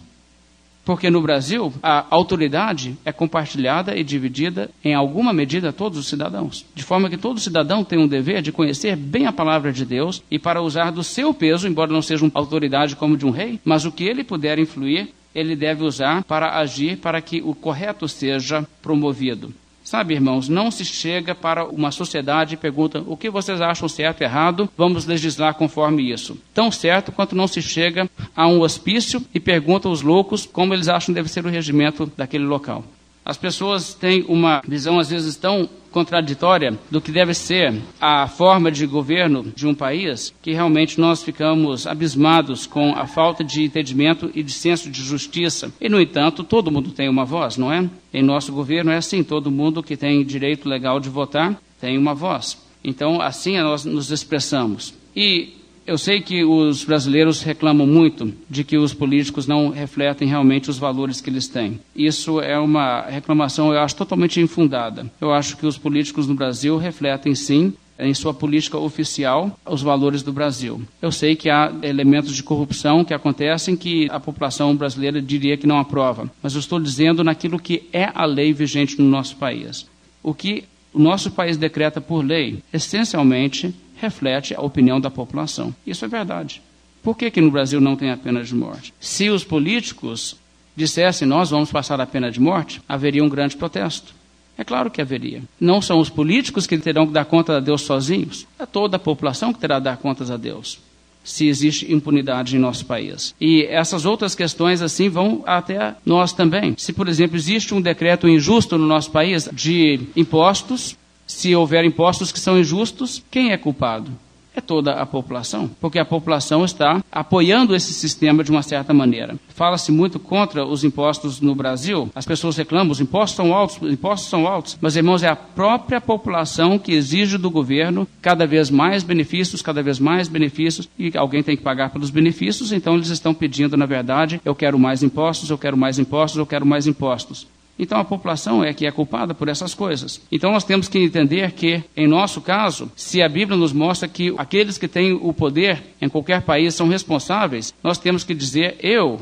Porque 0.85 1.09
no 1.09 1.19
Brasil, 1.19 1.73
a 1.81 2.05
autoridade 2.11 2.95
é 3.03 3.11
compartilhada 3.11 3.97
e 3.97 4.03
dividida 4.03 4.69
em 4.83 4.93
alguma 4.93 5.33
medida 5.33 5.69
a 5.69 5.73
todos 5.73 5.97
os 5.97 6.07
cidadãos. 6.07 6.63
De 6.75 6.83
forma 6.83 7.09
que 7.09 7.17
todo 7.17 7.39
cidadão 7.39 7.83
tem 7.83 7.97
um 7.97 8.07
dever 8.07 8.43
de 8.43 8.51
conhecer 8.51 8.95
bem 8.95 9.25
a 9.25 9.33
palavra 9.33 9.73
de 9.73 9.83
Deus 9.83 10.21
e 10.29 10.37
para 10.37 10.61
usar 10.61 10.91
do 10.91 11.03
seu 11.03 11.33
peso, 11.33 11.67
embora 11.67 11.91
não 11.91 12.03
seja 12.03 12.23
uma 12.23 12.31
autoridade 12.35 12.95
como 12.95 13.17
de 13.17 13.25
um 13.25 13.31
rei, 13.31 13.59
mas 13.65 13.83
o 13.83 13.91
que 13.91 14.03
ele 14.03 14.23
puder 14.23 14.59
influir, 14.59 15.09
ele 15.33 15.55
deve 15.55 15.83
usar 15.83 16.23
para 16.23 16.59
agir 16.59 16.97
para 16.97 17.19
que 17.19 17.41
o 17.41 17.55
correto 17.55 18.07
seja 18.07 18.63
promovido. 18.79 19.51
Sabe, 19.85 20.15
irmãos, 20.15 20.49
não 20.49 20.71
se 20.71 20.83
chega 20.83 21.35
para 21.35 21.63
uma 21.63 21.91
sociedade 21.91 22.55
e 22.55 22.57
pergunta 22.57 23.03
o 23.05 23.15
que 23.15 23.29
vocês 23.29 23.61
acham 23.61 23.87
certo 23.87 24.21
e 24.21 24.23
errado, 24.23 24.67
vamos 24.75 25.05
legislar 25.05 25.53
conforme 25.53 26.11
isso. 26.11 26.35
Tão 26.55 26.71
certo 26.71 27.11
quanto 27.11 27.35
não 27.35 27.47
se 27.47 27.61
chega 27.61 28.09
a 28.35 28.47
um 28.47 28.61
hospício 28.61 29.23
e 29.31 29.39
pergunta 29.39 29.87
aos 29.87 30.01
loucos 30.01 30.43
como 30.43 30.73
eles 30.73 30.87
acham 30.87 31.13
deve 31.13 31.29
ser 31.29 31.45
o 31.45 31.49
regimento 31.49 32.11
daquele 32.17 32.45
local. 32.45 32.83
As 33.25 33.37
pessoas 33.37 33.95
têm 33.95 34.23
uma 34.27 34.61
visão, 34.67 34.99
às 34.99 35.09
vezes, 35.09 35.35
tão 35.35 35.67
contraditória 35.91 36.77
do 36.91 37.01
que 37.01 37.11
deve 37.11 37.33
ser 37.33 37.81
a 37.99 38.27
forma 38.27 38.69
de 38.69 38.85
governo 38.85 39.51
de 39.55 39.65
um 39.65 39.73
país 39.73 40.31
que 40.41 40.51
realmente 40.51 40.99
nós 40.99 41.23
ficamos 41.23 41.87
abismados 41.87 42.67
com 42.67 42.93
a 42.93 43.07
falta 43.07 43.43
de 43.43 43.63
entendimento 43.63 44.29
e 44.35 44.43
de 44.43 44.51
senso 44.51 44.91
de 44.91 45.01
justiça. 45.01 45.71
E, 45.81 45.89
no 45.89 45.99
entanto, 45.99 46.43
todo 46.43 46.69
mundo 46.69 46.91
tem 46.91 47.09
uma 47.09 47.25
voz, 47.25 47.57
não 47.57 47.71
é? 47.71 47.89
Em 48.13 48.21
nosso 48.21 48.51
governo 48.51 48.91
é 48.91 48.97
assim: 48.97 49.23
todo 49.23 49.49
mundo 49.49 49.81
que 49.81 49.97
tem 49.97 50.23
direito 50.23 50.69
legal 50.69 50.99
de 50.99 51.09
votar 51.09 51.59
tem 51.81 51.97
uma 51.97 52.13
voz. 52.13 52.63
Então, 52.83 53.21
assim 53.21 53.57
nós 53.57 53.85
nos 53.85 54.11
expressamos. 54.11 54.93
E 55.15 55.64
eu 55.85 55.97
sei 55.97 56.19
que 56.21 56.43
os 56.43 56.83
brasileiros 56.83 57.43
reclamam 57.43 57.85
muito 57.85 58.33
de 58.49 58.63
que 58.63 58.77
os 58.77 58.93
políticos 58.93 59.45
não 59.45 59.69
refletem 59.69 60.27
realmente 60.27 60.69
os 60.69 60.77
valores 60.77 61.21
que 61.21 61.29
eles 61.29 61.47
têm. 61.47 61.79
Isso 61.95 62.41
é 62.41 62.57
uma 62.57 63.01
reclamação, 63.01 63.71
eu 63.71 63.79
acho, 63.79 63.95
totalmente 63.95 64.41
infundada. 64.41 65.09
Eu 65.21 65.31
acho 65.31 65.57
que 65.57 65.65
os 65.65 65.77
políticos 65.77 66.27
no 66.27 66.33
Brasil 66.33 66.77
refletem, 66.77 67.35
sim, 67.35 67.73
em 67.99 68.13
sua 68.13 68.33
política 68.33 68.77
oficial, 68.77 69.57
os 69.65 69.81
valores 69.81 70.21
do 70.21 70.33
Brasil. 70.33 70.81
Eu 71.01 71.11
sei 71.11 71.35
que 71.35 71.49
há 71.49 71.71
elementos 71.81 72.35
de 72.35 72.43
corrupção 72.43 73.05
que 73.05 73.13
acontecem 73.13 73.75
que 73.75 74.07
a 74.09 74.19
população 74.19 74.75
brasileira 74.75 75.21
diria 75.21 75.55
que 75.55 75.67
não 75.67 75.79
aprova, 75.79 76.29
mas 76.41 76.53
eu 76.53 76.59
estou 76.59 76.79
dizendo 76.79 77.23
naquilo 77.23 77.59
que 77.59 77.83
é 77.93 78.09
a 78.13 78.25
lei 78.25 78.51
vigente 78.51 78.99
no 78.99 79.07
nosso 79.07 79.37
país. 79.37 79.85
O 80.21 80.33
que 80.33 80.65
o 80.93 80.99
nosso 80.99 81.31
país 81.31 81.57
decreta 81.57 82.01
por 82.01 82.23
lei, 82.23 82.59
essencialmente, 82.73 83.73
reflete 83.97 84.53
a 84.55 84.61
opinião 84.61 84.99
da 84.99 85.09
população. 85.09 85.75
Isso 85.85 86.05
é 86.05 86.07
verdade. 86.07 86.61
Por 87.01 87.15
que, 87.15 87.29
que 87.29 87.41
no 87.41 87.51
Brasil 87.51 87.79
não 87.79 87.95
tem 87.95 88.09
a 88.09 88.17
pena 88.17 88.43
de 88.43 88.55
morte? 88.55 88.93
Se 88.99 89.29
os 89.29 89.43
políticos 89.43 90.35
dissessem 90.75 91.27
nós 91.27 91.49
vamos 91.49 91.71
passar 91.71 92.01
a 92.01 92.05
pena 92.05 92.31
de 92.31 92.39
morte, 92.39 92.81
haveria 92.87 93.23
um 93.23 93.29
grande 93.29 93.55
protesto. 93.55 94.13
É 94.57 94.63
claro 94.63 94.89
que 94.89 95.01
haveria. 95.01 95.43
Não 95.59 95.81
são 95.81 95.99
os 95.99 96.09
políticos 96.09 96.65
que 96.65 96.77
terão 96.77 97.05
que 97.05 97.13
dar 97.13 97.25
conta 97.25 97.57
a 97.57 97.59
Deus 97.59 97.81
sozinhos, 97.81 98.47
é 98.57 98.65
toda 98.65 98.95
a 98.95 98.99
população 98.99 99.53
que 99.53 99.59
terá 99.59 99.77
que 99.77 99.83
dar 99.83 99.97
contas 99.97 100.31
a 100.31 100.37
Deus, 100.37 100.79
se 101.23 101.47
existe 101.47 101.91
impunidade 101.91 102.55
em 102.55 102.59
nosso 102.59 102.85
país. 102.85 103.35
E 103.39 103.63
essas 103.63 104.05
outras 104.05 104.33
questões 104.33 104.81
assim 104.81 105.09
vão 105.09 105.43
até 105.45 105.95
nós 106.05 106.31
também. 106.31 106.73
Se, 106.77 106.93
por 106.93 107.09
exemplo, 107.09 107.35
existe 107.35 107.73
um 107.73 107.81
decreto 107.81 108.29
injusto 108.29 108.77
no 108.77 108.87
nosso 108.87 109.11
país 109.11 109.49
de 109.51 109.99
impostos, 110.15 110.95
se 111.25 111.55
houver 111.55 111.83
impostos 111.83 112.31
que 112.31 112.39
são 112.39 112.59
injustos, 112.59 113.23
quem 113.29 113.51
é 113.51 113.57
culpado? 113.57 114.11
é 114.55 114.61
toda 114.61 114.93
a 114.93 115.05
população, 115.05 115.69
porque 115.81 115.99
a 115.99 116.05
população 116.05 116.63
está 116.63 117.03
apoiando 117.11 117.75
esse 117.75 117.93
sistema 117.93 118.43
de 118.43 118.51
uma 118.51 118.63
certa 118.63 118.93
maneira. 118.93 119.35
Fala-se 119.49 119.91
muito 119.91 120.17
contra 120.17 120.65
os 120.65 120.83
impostos 120.83 121.41
no 121.41 121.53
Brasil, 121.53 122.09
as 122.15 122.25
pessoas 122.25 122.55
reclamam, 122.55 122.91
os 122.91 123.01
impostos 123.01 123.35
são 123.35 123.53
altos, 123.53 123.81
os 123.81 123.91
impostos 123.91 124.29
são 124.29 124.47
altos, 124.47 124.77
mas 124.79 124.95
irmãos, 124.95 125.23
é 125.23 125.27
a 125.27 125.35
própria 125.35 125.99
população 125.99 126.79
que 126.79 126.93
exige 126.93 127.37
do 127.37 127.51
governo 127.51 128.07
cada 128.21 128.47
vez 128.47 128.69
mais 128.69 129.03
benefícios, 129.03 129.61
cada 129.61 129.83
vez 129.83 129.99
mais 129.99 130.27
benefícios, 130.27 130.87
e 130.97 131.11
alguém 131.17 131.43
tem 131.43 131.57
que 131.57 131.63
pagar 131.63 131.89
pelos 131.89 132.09
benefícios, 132.09 132.71
então 132.71 132.95
eles 132.95 133.09
estão 133.09 133.33
pedindo, 133.33 133.75
na 133.75 133.85
verdade, 133.85 134.39
eu 134.45 134.55
quero 134.55 134.79
mais 134.79 135.03
impostos, 135.03 135.49
eu 135.49 135.57
quero 135.57 135.75
mais 135.75 135.99
impostos, 135.99 136.37
eu 136.37 136.45
quero 136.45 136.65
mais 136.65 136.87
impostos. 136.87 137.47
Então 137.77 137.99
a 137.99 138.05
população 138.05 138.63
é 138.63 138.73
que 138.73 138.87
é 138.87 138.91
culpada 138.91 139.33
por 139.33 139.49
essas 139.49 139.73
coisas. 139.73 140.21
Então 140.31 140.51
nós 140.51 140.63
temos 140.63 140.87
que 140.87 140.99
entender 140.99 141.51
que, 141.51 141.83
em 141.95 142.07
nosso 142.07 142.41
caso, 142.41 142.91
se 142.95 143.21
a 143.21 143.29
Bíblia 143.29 143.57
nos 143.57 143.73
mostra 143.73 144.07
que 144.07 144.33
aqueles 144.37 144.77
que 144.77 144.87
têm 144.87 145.13
o 145.13 145.33
poder 145.33 145.83
em 146.01 146.09
qualquer 146.09 146.41
país 146.41 146.73
são 146.73 146.87
responsáveis, 146.87 147.73
nós 147.83 147.97
temos 147.97 148.23
que 148.23 148.33
dizer: 148.33 148.77
eu 148.81 149.19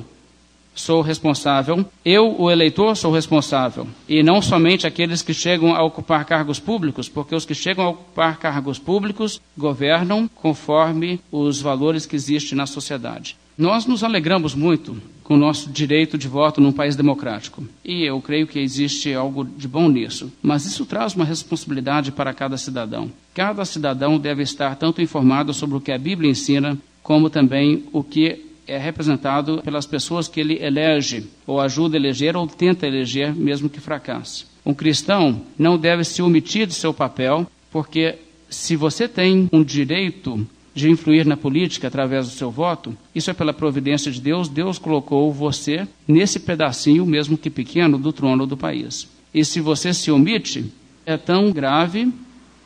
sou 0.76 1.02
responsável, 1.02 1.86
eu, 2.04 2.36
o 2.40 2.50
eleitor, 2.50 2.96
sou 2.96 3.12
responsável. 3.12 3.88
E 4.08 4.24
não 4.24 4.42
somente 4.42 4.88
aqueles 4.88 5.22
que 5.22 5.34
chegam 5.34 5.76
a 5.76 5.84
ocupar 5.84 6.26
cargos 6.26 6.60
públicos, 6.60 7.08
porque 7.08 7.36
os 7.36 7.46
que 7.46 7.54
chegam 7.54 7.86
a 7.86 7.90
ocupar 7.90 8.38
cargos 8.38 8.80
públicos 8.80 9.42
governam 9.58 10.28
conforme 10.28 11.20
os 11.32 11.62
valores 11.62 12.06
que 12.06 12.16
existem 12.16 12.58
na 12.58 12.66
sociedade. 12.66 13.36
Nós 13.58 13.86
nos 13.86 14.04
alegramos 14.04 14.56
muito 14.56 14.98
com 15.24 15.36
o 15.36 15.38
nosso 15.38 15.70
direito 15.70 16.18
de 16.18 16.28
voto 16.28 16.60
num 16.60 16.72
país 16.72 16.96
democrático. 16.96 17.64
E 17.86 18.04
eu 18.04 18.20
creio 18.20 18.48
que 18.48 18.60
existe 18.60 19.14
algo 19.14 19.46
de 19.46 19.68
bom 19.68 19.88
nisso. 19.88 20.32
Mas 20.42 20.66
isso 20.66 20.86
traz 20.86 21.16
uma 21.16 21.24
responsabilidade 21.24 22.12
para 22.12 22.34
cada 22.34 22.58
cidadão. 22.58 23.12
Cada 23.34 23.64
cidadão 23.64 24.18
deve 24.18 24.44
estar 24.44 24.76
tanto 24.76 25.02
informado 25.02 25.54
sobre 25.54 25.78
o 25.78 25.82
que 25.82 25.92
a 25.92 25.98
Bíblia 25.98 26.32
ensina, 26.32 26.78
como 27.02 27.30
também 27.30 27.84
o 27.94 28.04
que 28.04 28.44
é 28.68 28.78
representado 28.78 29.62
pelas 29.64 29.86
pessoas 29.86 30.28
que 30.28 30.40
ele 30.40 30.62
elege, 30.64 31.28
ou 31.46 31.60
ajuda 31.60 31.96
a 31.96 32.00
eleger, 32.00 32.36
ou 32.36 32.48
tenta 32.48 32.88
eleger, 32.88 33.36
mesmo 33.36 33.70
que 33.70 33.80
fracasse. 33.80 34.46
Um 34.66 34.74
cristão 34.74 35.42
não 35.60 35.78
deve 35.78 36.04
se 36.04 36.22
omitir 36.22 36.66
de 36.66 36.74
seu 36.74 36.94
papel, 36.94 37.46
porque 37.72 38.16
se 38.50 38.76
você 38.76 39.08
tem 39.08 39.50
um 39.52 39.64
direito 39.64 40.48
de 40.74 40.90
influir 40.90 41.26
na 41.26 41.38
política 41.38 41.88
através 41.88 42.28
do 42.28 42.34
seu 42.34 42.50
voto, 42.50 42.98
isso 43.14 43.30
é 43.30 43.34
pela 43.34 43.54
providência 43.54 44.12
de 44.12 44.20
Deus. 44.20 44.50
Deus 44.50 44.78
colocou 44.78 45.32
você 45.32 45.88
nesse 46.08 46.40
pedacinho, 46.40 47.06
mesmo 47.06 47.38
que 47.38 47.50
pequeno, 47.50 47.98
do 47.98 48.12
trono 48.12 48.48
do 48.48 48.58
país. 48.58 49.08
E 49.34 49.46
se 49.46 49.60
você 49.60 49.94
se 49.94 50.12
omite, 50.12 50.66
é 51.06 51.18
tão 51.18 51.52
grave, 51.52 52.12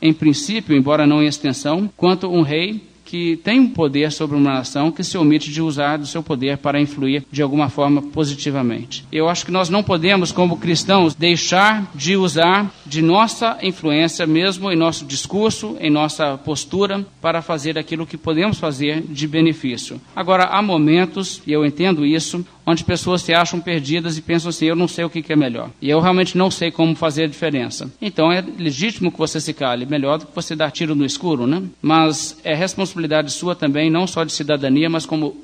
em 0.00 0.12
princípio, 0.12 0.76
embora 0.76 1.06
não 1.06 1.22
em 1.22 1.26
extensão, 1.26 1.90
quanto 1.96 2.28
um 2.28 2.42
rei 2.42 2.80
que 3.08 3.36
tem 3.38 3.58
um 3.58 3.70
poder 3.70 4.12
sobre 4.12 4.36
uma 4.36 4.52
nação 4.52 4.92
que 4.92 5.02
se 5.02 5.16
omite 5.16 5.50
de 5.50 5.62
usar 5.62 5.96
do 5.96 6.06
seu 6.06 6.22
poder 6.22 6.58
para 6.58 6.78
influir 6.78 7.24
de 7.32 7.40
alguma 7.40 7.70
forma 7.70 8.02
positivamente. 8.02 9.02
Eu 9.10 9.30
acho 9.30 9.46
que 9.46 9.50
nós 9.50 9.70
não 9.70 9.82
podemos, 9.82 10.30
como 10.30 10.58
cristãos, 10.58 11.14
deixar 11.14 11.90
de 11.94 12.16
usar 12.16 12.70
de 12.84 13.00
nossa 13.00 13.56
influência, 13.62 14.26
mesmo 14.26 14.70
em 14.70 14.76
nosso 14.76 15.06
discurso, 15.06 15.74
em 15.80 15.90
nossa 15.90 16.36
postura, 16.36 17.06
para 17.18 17.40
fazer 17.40 17.78
aquilo 17.78 18.06
que 18.06 18.18
podemos 18.18 18.58
fazer 18.58 19.00
de 19.00 19.26
benefício. 19.26 19.98
Agora, 20.14 20.44
há 20.44 20.60
momentos, 20.60 21.40
e 21.46 21.52
eu 21.52 21.64
entendo 21.64 22.04
isso, 22.04 22.44
onde 22.68 22.84
pessoas 22.84 23.22
se 23.22 23.32
acham 23.32 23.60
perdidas 23.60 24.18
e 24.18 24.22
pensam 24.22 24.50
assim: 24.50 24.66
eu 24.66 24.76
não 24.76 24.86
sei 24.86 25.04
o 25.04 25.10
que 25.10 25.32
é 25.32 25.36
melhor. 25.36 25.70
E 25.80 25.88
eu 25.88 26.00
realmente 26.00 26.36
não 26.36 26.50
sei 26.50 26.70
como 26.70 26.94
fazer 26.94 27.24
a 27.24 27.28
diferença. 27.28 27.90
Então 28.00 28.30
é 28.30 28.44
legítimo 28.58 29.10
que 29.10 29.18
você 29.18 29.40
se 29.40 29.54
cale, 29.54 29.86
melhor 29.86 30.18
do 30.18 30.26
que 30.26 30.34
você 30.34 30.54
dar 30.54 30.70
tiro 30.70 30.94
no 30.94 31.06
escuro, 31.06 31.46
né? 31.46 31.62
Mas 31.80 32.38
é 32.44 32.54
responsabilidade 32.54 33.32
sua 33.32 33.54
também, 33.54 33.90
não 33.90 34.06
só 34.06 34.22
de 34.22 34.32
cidadania, 34.32 34.90
mas 34.90 35.06
como 35.06 35.34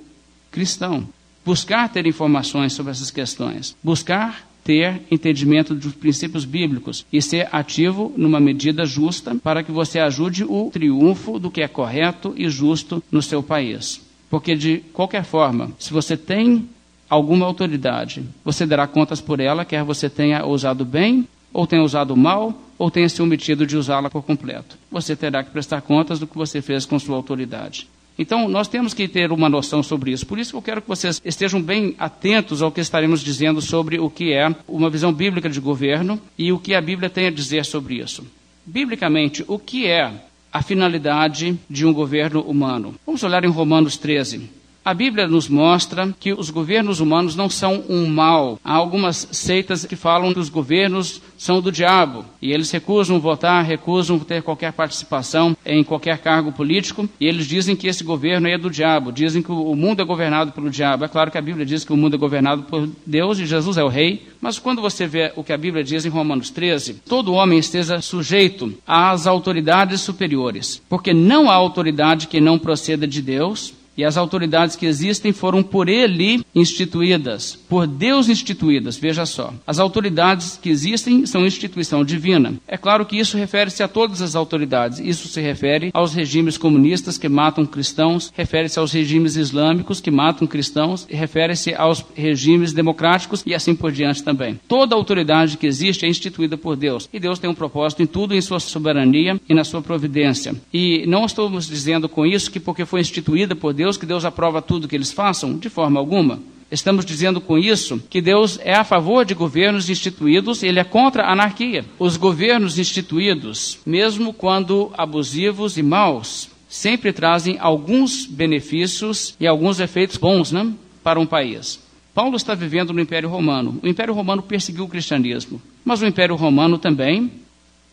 cristão. 0.51 1.09
Buscar 1.45 1.89
ter 1.89 2.07
informações 2.07 2.75
sobre 2.75 2.93
essas 2.93 3.11
questões. 3.11 3.75
Buscar 3.83 4.47
ter 4.63 5.03
entendimento 5.11 5.75
dos 5.75 5.93
princípios 5.95 6.45
bíblicos 6.45 7.05
e 7.13 7.21
ser 7.21 7.49
ativo 7.53 8.13
numa 8.17 8.41
medida 8.41 8.87
justa 8.87 9.35
para 9.35 9.63
que 9.63 9.71
você 9.71 9.99
ajude 9.99 10.45
o 10.45 10.71
triunfo 10.73 11.39
do 11.39 11.51
que 11.51 11.61
é 11.61 11.69
correto 11.69 12.35
e 12.37 12.49
justo 12.49 13.03
no 13.13 13.21
seu 13.21 13.43
país. 13.43 14.01
Porque, 14.31 14.57
de 14.57 14.79
qualquer 14.93 15.23
forma, 15.23 15.71
se 15.79 15.93
você 15.93 16.17
tem 16.17 16.67
alguma 17.15 17.47
autoridade. 17.47 18.25
Você 18.45 18.67
dará 18.67 18.87
contas 18.87 19.21
por 19.21 19.41
ela, 19.41 19.65
quer 19.65 19.85
você 19.85 20.11
tenha 20.11 20.45
usado 20.45 20.85
bem, 20.85 21.27
ou 21.53 21.67
tenha 21.67 21.83
usado 21.83 22.17
mal, 22.17 22.53
ou 22.77 22.91
tenha 22.91 23.09
se 23.09 23.23
omitido 23.23 23.67
de 23.67 23.77
usá-la 23.77 24.11
por 24.11 24.23
completo. 24.23 24.77
Você 24.91 25.15
terá 25.15 25.43
que 25.45 25.51
prestar 25.51 25.81
contas 25.81 26.19
do 26.19 26.27
que 26.27 26.37
você 26.37 26.61
fez 26.61 26.85
com 26.85 26.99
sua 26.99 27.17
autoridade. 27.17 27.89
Então, 28.19 28.49
nós 28.49 28.69
temos 28.69 28.95
que 28.95 29.09
ter 29.09 29.33
uma 29.33 29.49
noção 29.49 29.83
sobre 29.83 30.13
isso. 30.13 30.27
Por 30.27 30.39
isso 30.39 30.53
que 30.53 30.57
eu 30.57 30.63
quero 30.63 30.83
que 30.83 30.89
vocês 30.89 31.21
estejam 31.25 31.61
bem 31.61 31.95
atentos 31.99 32.63
ao 32.63 32.71
que 32.71 32.81
estaremos 32.81 33.21
dizendo 33.21 33.61
sobre 33.61 33.99
o 33.99 34.11
que 34.11 34.33
é 34.33 34.55
uma 34.69 34.91
visão 34.91 35.13
bíblica 35.13 35.49
de 35.49 35.61
governo 35.61 36.21
e 36.39 36.53
o 36.53 36.59
que 36.59 36.75
a 36.75 36.81
Bíblia 36.81 37.11
tem 37.11 37.27
a 37.27 37.31
dizer 37.31 37.65
sobre 37.65 37.97
isso. 37.97 38.25
Biblicamente, 38.67 39.45
o 39.49 39.59
que 39.59 39.87
é 39.87 40.13
a 40.53 40.63
finalidade 40.63 41.59
de 41.69 41.85
um 41.85 41.93
governo 41.93 42.41
humano? 42.41 42.95
Vamos 43.05 43.23
olhar 43.23 43.45
em 43.45 43.51
Romanos 43.51 43.97
13. 43.97 44.64
A 44.85 44.93
Bíblia 44.93 45.27
nos 45.27 45.49
mostra 45.49 46.15
que 46.21 46.35
os 46.35 46.51
governos 46.51 47.01
humanos 47.01 47.35
não 47.35 47.49
são 47.49 47.83
um 47.89 48.07
mal. 48.07 48.61
Há 48.63 48.75
algumas 48.75 49.27
seitas 49.33 49.87
que 49.87 49.97
falam 49.97 50.35
que 50.35 50.39
os 50.39 50.51
governos 50.51 51.23
são 51.39 51.63
do 51.63 51.73
diabo 51.73 52.23
e 52.43 52.53
eles 52.53 52.71
recusam 52.71 53.19
votar, 53.19 53.65
recusam 53.65 54.19
ter 54.19 54.43
qualquer 54.43 54.75
participação 54.75 55.57
em 55.65 55.83
qualquer 55.83 56.19
cargo 56.19 56.53
político 56.53 57.09
e 57.19 57.27
eles 57.27 57.47
dizem 57.47 57.75
que 57.75 57.89
esse 57.89 58.05
governo 58.05 58.47
é 58.47 58.59
do 58.59 58.69
diabo, 58.69 59.11
dizem 59.11 59.41
que 59.41 59.51
o 59.51 59.75
mundo 59.75 60.03
é 60.03 60.05
governado 60.05 60.53
pelo 60.53 60.69
diabo. 60.69 61.07
É 61.07 61.09
claro 61.09 61.31
que 61.31 61.39
a 61.39 61.43
Bíblia 61.43 61.65
diz 61.65 61.83
que 61.83 61.93
o 61.93 61.97
mundo 61.97 62.17
é 62.17 62.19
governado 62.19 62.65
por 62.65 62.87
Deus 63.07 63.39
e 63.39 63.47
Jesus 63.47 63.79
é 63.79 63.83
o 63.83 63.89
rei, 63.89 64.27
mas 64.39 64.59
quando 64.59 64.83
você 64.83 65.07
vê 65.07 65.33
o 65.35 65.43
que 65.43 65.55
a 65.55 65.59
Bíblia 65.59 65.83
diz 65.83 66.05
em 66.05 66.11
Romanos 66.11 66.51
13, 66.51 67.01
todo 67.09 67.33
homem 67.33 67.59
esteja 67.59 68.03
sujeito 68.03 68.75
às 68.87 69.27
autoridades 69.27 70.03
superiores, 70.03 70.83
porque 70.91 71.15
não 71.15 71.51
há 71.51 71.55
autoridade 71.55 72.27
que 72.27 72.39
não 72.39 72.59
proceda 72.59 73.07
de 73.07 73.23
Deus 73.23 73.73
e 73.97 74.05
as 74.05 74.17
autoridades 74.17 74.77
que 74.77 74.87
existem 74.87 75.33
foram 75.33 75.63
por 75.63 75.89
ele 75.89 76.45
instituídas, 76.55 77.57
por 77.69 77.87
Deus 77.87 78.29
instituídas, 78.29 78.97
veja 78.97 79.27
só. 79.27 79.53
As 79.67 79.79
autoridades 79.79 80.59
que 80.61 80.69
existem 80.69 81.27
são 81.27 81.47
instituição 81.47 82.05
divina. 82.05 82.55
É 82.67 82.77
claro 82.77 83.05
que 83.07 83.19
isso 83.19 83.37
refere-se 83.37 83.83
a 83.83 83.89
todas 83.89 84.23
as 84.23 84.35
autoridades. 84.35 84.99
Isso 84.99 85.29
se 85.29 85.41
refere 85.41 85.91
aos 85.93 86.15
regimes 86.15 86.57
comunistas 86.57 87.19
que 87.19 87.29
matam 87.29 87.67
cristãos, 87.67 88.33
refere-se 88.35 88.79
aos 88.79 88.93
regimes 88.93 89.37
islâmicos 89.37 90.01
que 90.01 90.11
matam 90.11 90.47
cristãos, 90.47 91.07
refere-se 91.09 91.75
aos 91.75 92.05
regimes 92.15 92.73
democráticos 92.73 93.43
e 93.47 93.55
assim 93.55 93.75
por 93.75 93.93
diante 93.93 94.23
também. 94.23 94.59
Toda 94.69 94.95
autoridade 94.95 95.57
que 95.57 95.67
existe 95.67 96.05
é 96.05 96.09
instituída 96.09 96.57
por 96.57 96.77
Deus. 96.77 97.09
E 97.13 97.21
Deus 97.21 97.39
tem 97.39 97.51
um 97.51 97.55
propósito 97.55 98.03
em 98.03 98.07
tudo, 98.07 98.35
em 98.35 98.41
sua 98.41 98.61
soberania 98.61 99.41
e 99.49 99.55
na 99.55 99.65
sua 99.65 99.83
providência. 99.83 100.55
E 100.73 101.05
não 101.07 101.27
estamos 101.27 101.69
dizendo 101.69 102.09
com 102.09 102.27
isso 102.27 102.51
que 102.51 102.61
porque 102.61 102.85
foi 102.85 103.01
instituída 103.01 103.55
por 103.55 103.73
Deus, 103.73 103.84
Deus 103.85 103.99
que 103.99 104.07
Deus 104.07 104.25
aprova 104.25 104.63
tudo 104.63 104.89
que 104.89 104.97
eles 104.97 105.13
façam? 105.13 105.59
De 105.59 105.69
forma 105.69 106.01
alguma. 106.01 106.41
Estamos 106.71 107.05
dizendo 107.05 107.39
com 107.39 107.59
isso 107.59 108.03
que 108.09 108.23
Deus 108.23 108.59
é 108.63 108.73
a 108.73 108.83
favor 108.83 109.27
de 109.27 109.35
governos 109.35 109.91
instituídos, 109.91 110.63
ele 110.63 110.81
é 110.81 110.85
contra 110.85 111.25
a 111.25 111.33
anarquia. 111.35 111.85
Os 111.99 112.17
governos 112.17 112.79
instituídos, 112.79 113.79
mesmo 113.85 114.33
quando 114.33 114.91
abusivos 114.97 115.77
e 115.77 115.83
maus, 115.83 116.49
sempre 116.67 117.13
trazem 117.13 117.59
alguns 117.61 118.25
benefícios 118.25 119.37
e 119.39 119.47
alguns 119.47 119.81
efeitos 119.81 120.17
bons 120.17 120.51
né, 120.51 120.73
para 121.03 121.21
um 121.21 121.27
país. 121.27 121.79
Paulo 122.15 122.37
está 122.37 122.55
vivendo 122.55 122.95
no 122.95 123.03
Império 123.03 123.29
Romano. 123.29 123.79
O 123.83 123.87
Império 123.87 124.15
Romano 124.15 124.41
perseguiu 124.41 124.85
o 124.85 124.89
cristianismo, 124.89 125.61
mas 125.85 126.01
o 126.01 126.07
Império 126.07 126.37
Romano 126.37 126.79
também 126.79 127.31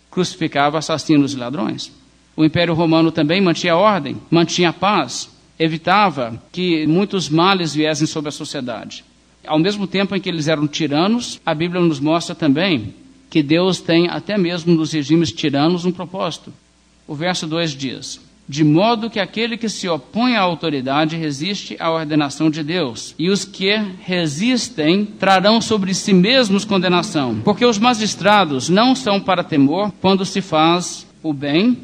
crucificava 0.09 0.77
assassinos 0.77 1.33
e 1.33 1.37
ladrões. 1.37 1.91
O 2.33 2.45
Império 2.45 2.73
Romano 2.73 3.11
também 3.11 3.41
mantinha 3.41 3.75
ordem, 3.75 4.15
mantinha 4.31 4.71
paz, 4.71 5.29
evitava 5.61 6.41
que 6.51 6.87
muitos 6.87 7.29
males 7.29 7.75
viessem 7.75 8.07
sobre 8.07 8.29
a 8.29 8.31
sociedade. 8.31 9.05
Ao 9.45 9.59
mesmo 9.59 9.85
tempo 9.85 10.15
em 10.15 10.19
que 10.19 10.27
eles 10.27 10.47
eram 10.47 10.67
tiranos, 10.67 11.39
a 11.45 11.53
Bíblia 11.53 11.79
nos 11.79 11.99
mostra 11.99 12.33
também 12.33 12.95
que 13.29 13.43
Deus 13.43 13.79
tem, 13.79 14.09
até 14.09 14.37
mesmo 14.39 14.73
nos 14.75 14.91
regimes 14.91 15.31
tiranos, 15.31 15.85
um 15.85 15.91
propósito. 15.91 16.51
O 17.07 17.13
verso 17.13 17.45
2 17.45 17.75
diz: 17.75 18.19
De 18.49 18.63
modo 18.63 19.09
que 19.09 19.19
aquele 19.19 19.55
que 19.55 19.69
se 19.69 19.87
opõe 19.87 20.35
à 20.35 20.41
autoridade 20.41 21.15
resiste 21.15 21.77
à 21.79 21.91
ordenação 21.91 22.49
de 22.49 22.63
Deus, 22.63 23.13
e 23.19 23.29
os 23.29 23.45
que 23.45 23.75
resistem 24.01 25.05
trarão 25.05 25.61
sobre 25.61 25.93
si 25.93 26.11
mesmos 26.11 26.65
condenação, 26.65 27.39
porque 27.43 27.65
os 27.65 27.77
magistrados 27.77 28.67
não 28.67 28.95
são 28.95 29.19
para 29.19 29.43
temor 29.43 29.93
quando 30.01 30.25
se 30.25 30.41
faz 30.41 31.05
o 31.21 31.31
bem, 31.31 31.77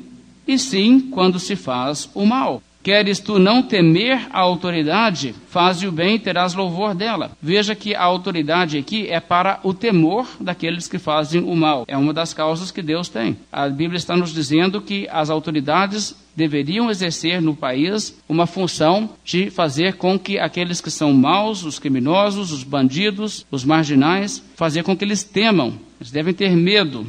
e 0.48 0.58
sim 0.58 1.00
quando 1.00 1.40
se 1.40 1.56
faz 1.56 2.10
o 2.16 2.26
mal. 2.26 2.62
Queres 2.88 3.20
tu 3.20 3.38
não 3.38 3.62
temer 3.62 4.30
a 4.32 4.40
autoridade? 4.40 5.36
Faze 5.50 5.86
o 5.86 5.92
bem 5.92 6.16
e 6.16 6.20
terás 6.20 6.54
louvor 6.54 6.96
dela. 6.96 7.32
Veja 7.42 7.76
que 7.76 7.94
a 7.94 8.02
autoridade 8.02 8.78
aqui 8.78 9.10
é 9.10 9.20
para 9.20 9.60
o 9.62 9.74
temor 9.74 10.26
daqueles 10.40 10.88
que 10.88 10.98
fazem 10.98 11.44
o 11.44 11.54
mal. 11.54 11.84
É 11.86 11.98
uma 11.98 12.14
das 12.14 12.34
causas 12.34 12.72
que 12.72 12.82
Deus 12.82 13.10
tem. 13.10 13.36
A 13.52 13.68
Bíblia 13.68 13.98
está 13.98 14.16
nos 14.16 14.34
dizendo 14.34 14.80
que 14.80 15.06
as 15.12 15.30
autoridades 15.30 16.16
deveriam 16.34 16.90
exercer 16.90 17.42
no 17.42 17.54
país 17.54 18.18
uma 18.30 18.48
função 18.48 19.10
de 19.22 19.50
fazer 19.50 19.96
com 19.96 20.18
que 20.18 20.40
aqueles 20.40 20.80
que 20.80 20.90
são 20.90 21.12
maus, 21.12 21.66
os 21.66 21.80
criminosos, 21.80 22.54
os 22.54 22.64
bandidos, 22.64 23.46
os 23.52 23.66
marginais, 23.66 24.42
fazer 24.56 24.84
com 24.84 24.96
que 24.96 25.04
eles 25.04 25.26
temam. 25.26 25.74
Eles 26.00 26.10
devem 26.10 26.34
ter 26.34 26.56
medo. 26.56 27.06